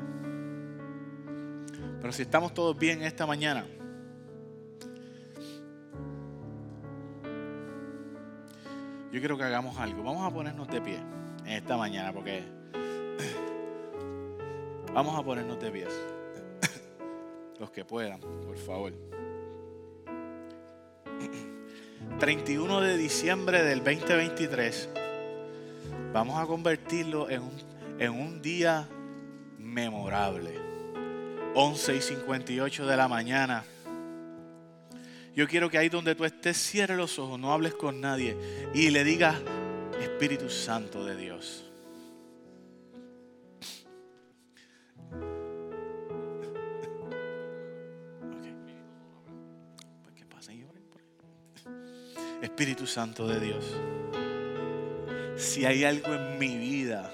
Pero 2.00 2.14
si 2.14 2.22
estamos 2.22 2.54
todos 2.54 2.78
bien 2.78 3.02
esta 3.02 3.26
mañana, 3.26 3.66
yo 9.12 9.20
quiero 9.20 9.38
que 9.38 9.44
hagamos 9.44 9.78
algo. 9.78 10.02
Vamos 10.02 10.26
a 10.26 10.34
ponernos 10.34 10.70
de 10.70 10.80
pie 10.80 11.00
en 11.44 11.52
esta 11.52 11.76
mañana 11.76 12.14
porque 12.14 12.42
vamos 14.94 15.20
a 15.20 15.22
ponernos 15.22 15.60
de 15.60 15.72
pie. 15.72 16.15
Los 17.60 17.72
que 17.72 17.86
puedan, 17.86 18.20
por 18.20 18.58
favor. 18.58 18.94
31 22.20 22.82
de 22.82 22.98
diciembre 22.98 23.64
del 23.64 23.84
2023. 23.84 24.90
Vamos 26.14 26.40
a 26.40 26.46
convertirlo 26.46 27.30
en 27.30 27.42
un, 27.42 27.54
en 28.00 28.12
un 28.12 28.42
día 28.42 28.88
memorable. 29.58 30.54
11 31.56 31.96
y 31.96 32.02
58 32.02 32.86
de 32.86 32.98
la 32.98 33.08
mañana. 33.08 33.64
Yo 35.36 35.48
quiero 35.48 35.70
que 35.70 35.78
ahí 35.78 35.90
donde 35.90 36.16
tú 36.16 36.24
estés, 36.24 36.58
cierre 36.58 36.96
los 36.96 37.20
ojos, 37.20 37.38
no 37.40 37.52
hables 37.52 37.74
con 37.76 38.00
nadie 38.00 38.38
y 38.74 38.90
le 38.90 39.04
digas, 39.04 39.36
Espíritu 40.02 40.50
Santo 40.50 41.04
de 41.04 41.16
Dios. 41.18 41.66
Espíritu 52.56 52.88
Santo 52.88 53.28
de 53.28 53.38
Dios, 53.42 53.76
si 55.36 55.66
hay 55.66 55.84
algo 55.84 56.14
en 56.14 56.40
mi 56.40 56.58
vida 56.58 57.12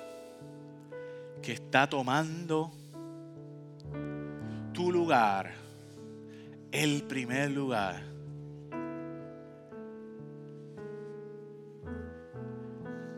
que 1.41 1.53
está 1.53 1.89
tomando 1.89 2.71
tu 4.71 4.91
lugar, 4.91 5.51
el 6.71 7.01
primer 7.01 7.49
lugar, 7.49 8.03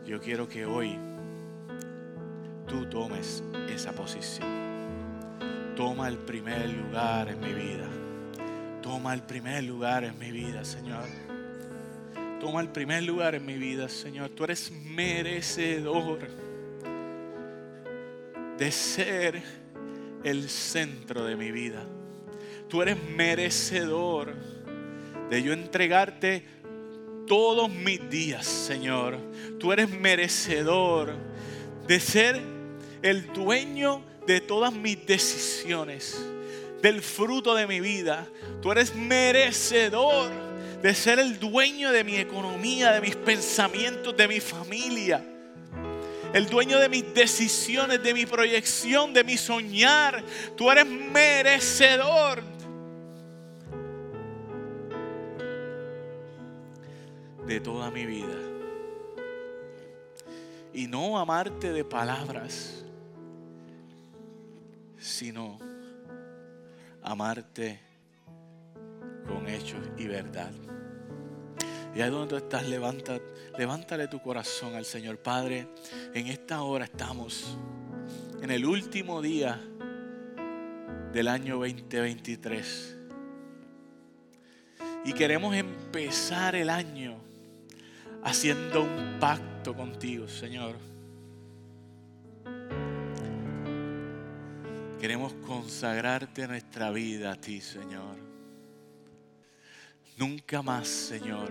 yo 0.06 0.18
quiero 0.18 0.48
que 0.48 0.64
hoy 0.64 0.98
tú 2.66 2.86
tomes 2.86 3.44
esa 3.68 3.92
posición. 3.92 4.48
Toma 5.76 6.08
el 6.08 6.16
primer 6.16 6.70
lugar 6.70 7.28
en 7.28 7.38
mi 7.38 7.52
vida. 7.52 7.86
Toma 8.80 9.12
el 9.12 9.20
primer 9.20 9.64
lugar 9.64 10.04
en 10.04 10.18
mi 10.18 10.30
vida, 10.30 10.64
Señor. 10.64 11.23
Toma 12.44 12.60
el 12.60 12.68
primer 12.68 13.02
lugar 13.04 13.34
en 13.34 13.46
mi 13.46 13.56
vida, 13.56 13.88
Señor. 13.88 14.28
Tú 14.28 14.44
eres 14.44 14.70
merecedor 14.70 16.18
de 18.58 18.70
ser 18.70 19.42
el 20.22 20.50
centro 20.50 21.24
de 21.24 21.36
mi 21.36 21.50
vida. 21.50 21.86
Tú 22.68 22.82
eres 22.82 22.98
merecedor 23.02 24.34
de 25.30 25.42
yo 25.42 25.54
entregarte 25.54 26.44
todos 27.26 27.70
mis 27.70 28.10
días, 28.10 28.44
Señor. 28.44 29.16
Tú 29.58 29.72
eres 29.72 29.88
merecedor 29.88 31.14
de 31.86 31.98
ser 31.98 32.42
el 33.00 33.32
dueño 33.32 34.02
de 34.26 34.42
todas 34.42 34.70
mis 34.70 35.06
decisiones, 35.06 36.22
del 36.82 37.00
fruto 37.00 37.54
de 37.54 37.66
mi 37.66 37.80
vida. 37.80 38.28
Tú 38.60 38.70
eres 38.70 38.94
merecedor 38.94 40.53
de 40.84 40.94
ser 40.94 41.18
el 41.18 41.38
dueño 41.40 41.90
de 41.92 42.04
mi 42.04 42.16
economía, 42.16 42.92
de 42.92 43.00
mis 43.00 43.16
pensamientos, 43.16 44.14
de 44.14 44.28
mi 44.28 44.38
familia. 44.38 45.24
El 46.34 46.46
dueño 46.46 46.78
de 46.78 46.90
mis 46.90 47.14
decisiones, 47.14 48.02
de 48.02 48.12
mi 48.12 48.26
proyección, 48.26 49.14
de 49.14 49.24
mi 49.24 49.38
soñar. 49.38 50.22
Tú 50.54 50.70
eres 50.70 50.84
merecedor. 50.84 52.42
De 57.46 57.60
toda 57.60 57.90
mi 57.90 58.04
vida. 58.04 58.36
Y 60.74 60.86
no 60.86 61.18
amarte 61.18 61.72
de 61.72 61.82
palabras, 61.82 62.84
sino 64.98 65.58
amarte 67.02 67.83
con 69.26 69.48
hechos 69.48 69.80
y 69.96 70.06
verdad. 70.06 70.52
Y 71.94 72.00
ahí 72.00 72.10
donde 72.10 72.28
tú 72.28 72.36
estás, 72.36 72.66
levanta, 72.66 73.20
levántale 73.56 74.08
tu 74.08 74.20
corazón 74.20 74.74
al 74.74 74.84
Señor. 74.84 75.18
Padre, 75.18 75.68
en 76.12 76.26
esta 76.26 76.62
hora 76.62 76.86
estamos 76.86 77.56
en 78.42 78.50
el 78.50 78.66
último 78.66 79.22
día 79.22 79.60
del 81.12 81.28
año 81.28 81.58
2023. 81.58 82.96
Y 85.04 85.12
queremos 85.12 85.54
empezar 85.54 86.56
el 86.56 86.68
año 86.68 87.16
haciendo 88.24 88.82
un 88.82 89.18
pacto 89.20 89.74
contigo, 89.74 90.26
Señor. 90.26 90.74
Queremos 94.98 95.34
consagrarte 95.46 96.48
nuestra 96.48 96.90
vida 96.90 97.32
a 97.32 97.36
ti, 97.36 97.60
Señor. 97.60 98.23
Nunca 100.16 100.62
más, 100.62 100.86
Señor. 100.86 101.50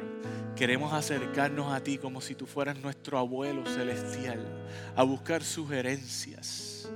Queremos 0.55 0.93
acercarnos 0.93 1.73
a 1.73 1.81
ti 1.81 1.97
como 1.97 2.21
si 2.21 2.35
tú 2.35 2.45
fueras 2.45 2.77
nuestro 2.79 3.17
abuelo 3.17 3.65
celestial, 3.65 4.39
a 4.95 5.03
buscar 5.03 5.43
sugerencias. 5.43 6.89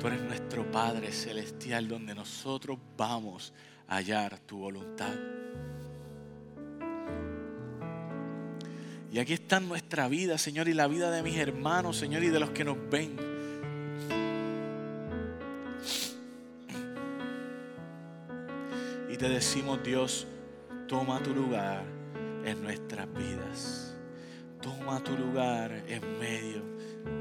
Tú 0.00 0.06
eres 0.08 0.20
nuestro 0.22 0.70
Padre 0.70 1.12
celestial 1.12 1.86
donde 1.88 2.14
nosotros 2.14 2.78
vamos 2.96 3.52
a 3.86 3.96
hallar 3.96 4.38
tu 4.40 4.58
voluntad. 4.58 5.14
Y 9.12 9.20
aquí 9.20 9.32
está 9.32 9.60
nuestra 9.60 10.08
vida, 10.08 10.38
Señor, 10.38 10.66
y 10.66 10.74
la 10.74 10.88
vida 10.88 11.08
de 11.12 11.22
mis 11.22 11.36
hermanos, 11.36 11.96
Señor, 11.96 12.24
y 12.24 12.30
de 12.30 12.40
los 12.40 12.50
que 12.50 12.64
nos 12.64 12.76
ven. 12.90 13.33
Y 19.14 19.16
te 19.16 19.28
decimos, 19.28 19.80
Dios, 19.80 20.26
toma 20.88 21.22
tu 21.22 21.32
lugar 21.32 21.84
en 22.44 22.60
nuestras 22.60 23.06
vidas. 23.14 23.94
Toma 24.60 25.04
tu 25.04 25.16
lugar 25.16 25.70
en 25.86 26.18
medio 26.18 26.64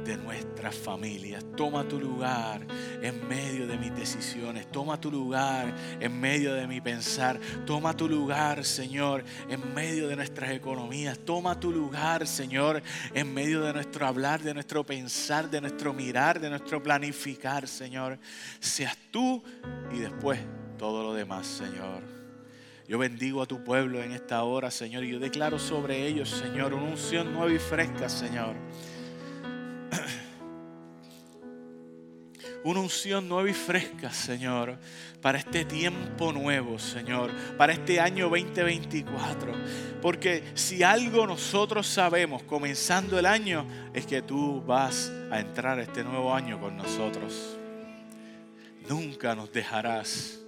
de 0.03 0.17
nuestras 0.17 0.73
familias. 0.73 1.45
Toma 1.55 1.87
tu 1.87 1.99
lugar 1.99 2.65
en 2.99 3.27
medio 3.27 3.67
de 3.67 3.77
mis 3.77 3.95
decisiones. 3.95 4.71
Toma 4.71 4.99
tu 4.99 5.11
lugar 5.11 5.71
en 5.99 6.19
medio 6.19 6.55
de 6.55 6.65
mi 6.65 6.81
pensar. 6.81 7.39
Toma 7.63 7.95
tu 7.95 8.09
lugar, 8.09 8.65
Señor, 8.65 9.23
en 9.47 9.75
medio 9.75 10.07
de 10.07 10.15
nuestras 10.15 10.49
economías. 10.49 11.19
Toma 11.19 11.59
tu 11.59 11.71
lugar, 11.71 12.25
Señor, 12.25 12.81
en 13.13 13.31
medio 13.31 13.61
de 13.61 13.71
nuestro 13.71 14.07
hablar, 14.07 14.41
de 14.41 14.55
nuestro 14.55 14.83
pensar, 14.83 15.47
de 15.47 15.61
nuestro 15.61 15.93
mirar, 15.93 16.39
de 16.39 16.49
nuestro 16.49 16.81
planificar, 16.81 17.67
Señor. 17.67 18.17
Seas 18.59 18.97
tú 19.11 19.43
y 19.91 19.99
después 19.99 20.39
todo 20.77 21.03
lo 21.03 21.13
demás, 21.13 21.47
Señor. 21.47 22.01
Yo 22.87 22.97
bendigo 22.97 23.41
a 23.41 23.45
tu 23.45 23.63
pueblo 23.63 24.03
en 24.03 24.11
esta 24.11 24.43
hora, 24.43 24.69
Señor, 24.69 25.03
y 25.05 25.11
yo 25.11 25.19
declaro 25.19 25.57
sobre 25.57 26.05
ellos, 26.05 26.29
Señor, 26.29 26.73
una 26.73 26.83
unción 26.83 27.31
nueva 27.33 27.51
y 27.51 27.59
fresca, 27.59 28.09
Señor. 28.09 28.55
una 32.63 32.79
unción 32.81 33.27
nueva 33.27 33.49
y 33.49 33.53
fresca, 33.53 34.11
Señor, 34.11 34.77
para 35.21 35.37
este 35.37 35.65
tiempo 35.65 36.31
nuevo, 36.31 36.79
Señor, 36.79 37.31
para 37.57 37.73
este 37.73 37.99
año 37.99 38.29
2024. 38.29 39.53
Porque 40.01 40.43
si 40.53 40.83
algo 40.83 41.27
nosotros 41.27 41.87
sabemos 41.87 42.43
comenzando 42.43 43.17
el 43.19 43.25
año, 43.25 43.65
es 43.93 44.05
que 44.05 44.21
tú 44.21 44.61
vas 44.65 45.11
a 45.31 45.39
entrar 45.39 45.79
este 45.79 46.03
nuevo 46.03 46.33
año 46.33 46.59
con 46.59 46.77
nosotros. 46.77 47.57
Nunca 48.89 49.35
nos 49.35 49.51
dejarás. 49.51 50.42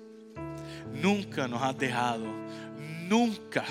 Nunca 0.93 1.47
nos 1.47 1.61
has 1.61 1.77
dejado. 1.77 2.25
Nunca 3.07 3.65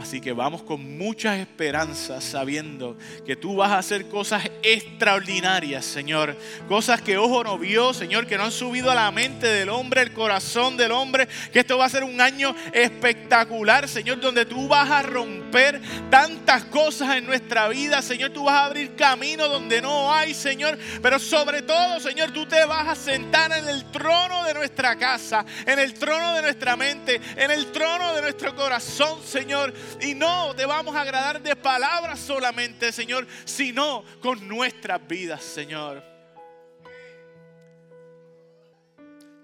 Así 0.00 0.20
que 0.20 0.32
vamos 0.32 0.62
con 0.62 0.98
muchas 0.98 1.38
esperanzas 1.38 2.22
sabiendo 2.22 2.98
que 3.24 3.34
tú 3.34 3.56
vas 3.56 3.72
a 3.72 3.78
hacer 3.78 4.06
cosas 4.08 4.44
extraordinarias, 4.62 5.84
Señor. 5.84 6.36
Cosas 6.68 7.00
que 7.00 7.16
ojo 7.16 7.42
no 7.42 7.58
vio, 7.58 7.94
Señor, 7.94 8.26
que 8.26 8.36
no 8.36 8.44
han 8.44 8.52
subido 8.52 8.90
a 8.90 8.94
la 8.94 9.10
mente 9.10 9.46
del 9.46 9.70
hombre, 9.70 10.02
el 10.02 10.12
corazón 10.12 10.76
del 10.76 10.92
hombre. 10.92 11.26
Que 11.50 11.60
esto 11.60 11.78
va 11.78 11.86
a 11.86 11.88
ser 11.88 12.04
un 12.04 12.20
año 12.20 12.54
espectacular, 12.72 13.88
Señor, 13.88 14.20
donde 14.20 14.44
tú 14.44 14.68
vas 14.68 14.90
a 14.90 15.02
romper 15.02 15.80
tantas 16.10 16.64
cosas 16.64 17.16
en 17.16 17.24
nuestra 17.24 17.68
vida, 17.68 18.02
Señor. 18.02 18.30
Tú 18.30 18.44
vas 18.44 18.54
a 18.54 18.66
abrir 18.66 18.94
camino 18.96 19.48
donde 19.48 19.80
no 19.80 20.12
hay, 20.12 20.34
Señor. 20.34 20.78
Pero 21.00 21.18
sobre 21.18 21.62
todo, 21.62 22.00
Señor, 22.00 22.32
tú 22.32 22.44
te 22.46 22.64
vas 22.66 22.86
a 22.86 22.94
sentar 22.94 23.50
en 23.52 23.66
el 23.68 23.90
trono 23.90 24.44
de 24.44 24.52
nuestra 24.52 24.96
casa, 24.96 25.44
en 25.64 25.78
el 25.78 25.94
trono 25.94 26.34
de 26.34 26.42
nuestra 26.42 26.76
mente, 26.76 27.18
en 27.34 27.50
el 27.50 27.72
trono 27.72 28.12
de 28.14 28.20
nuestro 28.20 28.54
corazón, 28.54 29.20
Señor 29.24 29.72
y 30.00 30.14
no 30.14 30.54
te 30.54 30.66
vamos 30.66 30.94
a 30.94 31.02
agradar 31.02 31.40
de 31.40 31.56
palabras 31.56 32.18
solamente, 32.20 32.92
Señor, 32.92 33.26
sino 33.44 34.04
con 34.20 34.46
nuestras 34.46 35.06
vidas, 35.06 35.42
Señor. 35.42 36.02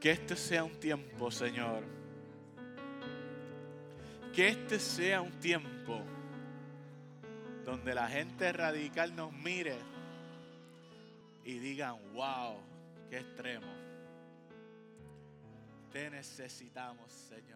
Que 0.00 0.10
este 0.10 0.36
sea 0.36 0.64
un 0.64 0.78
tiempo, 0.80 1.30
Señor. 1.30 1.84
Que 4.34 4.48
este 4.48 4.80
sea 4.80 5.20
un 5.20 5.32
tiempo 5.38 6.00
donde 7.64 7.94
la 7.94 8.08
gente 8.08 8.52
radical 8.52 9.14
nos 9.14 9.32
mire 9.32 9.76
y 11.44 11.58
digan, 11.58 11.96
wow, 12.14 12.56
qué 13.10 13.18
extremo. 13.18 13.72
Te 15.92 16.10
necesitamos, 16.10 17.12
Señor. 17.12 17.51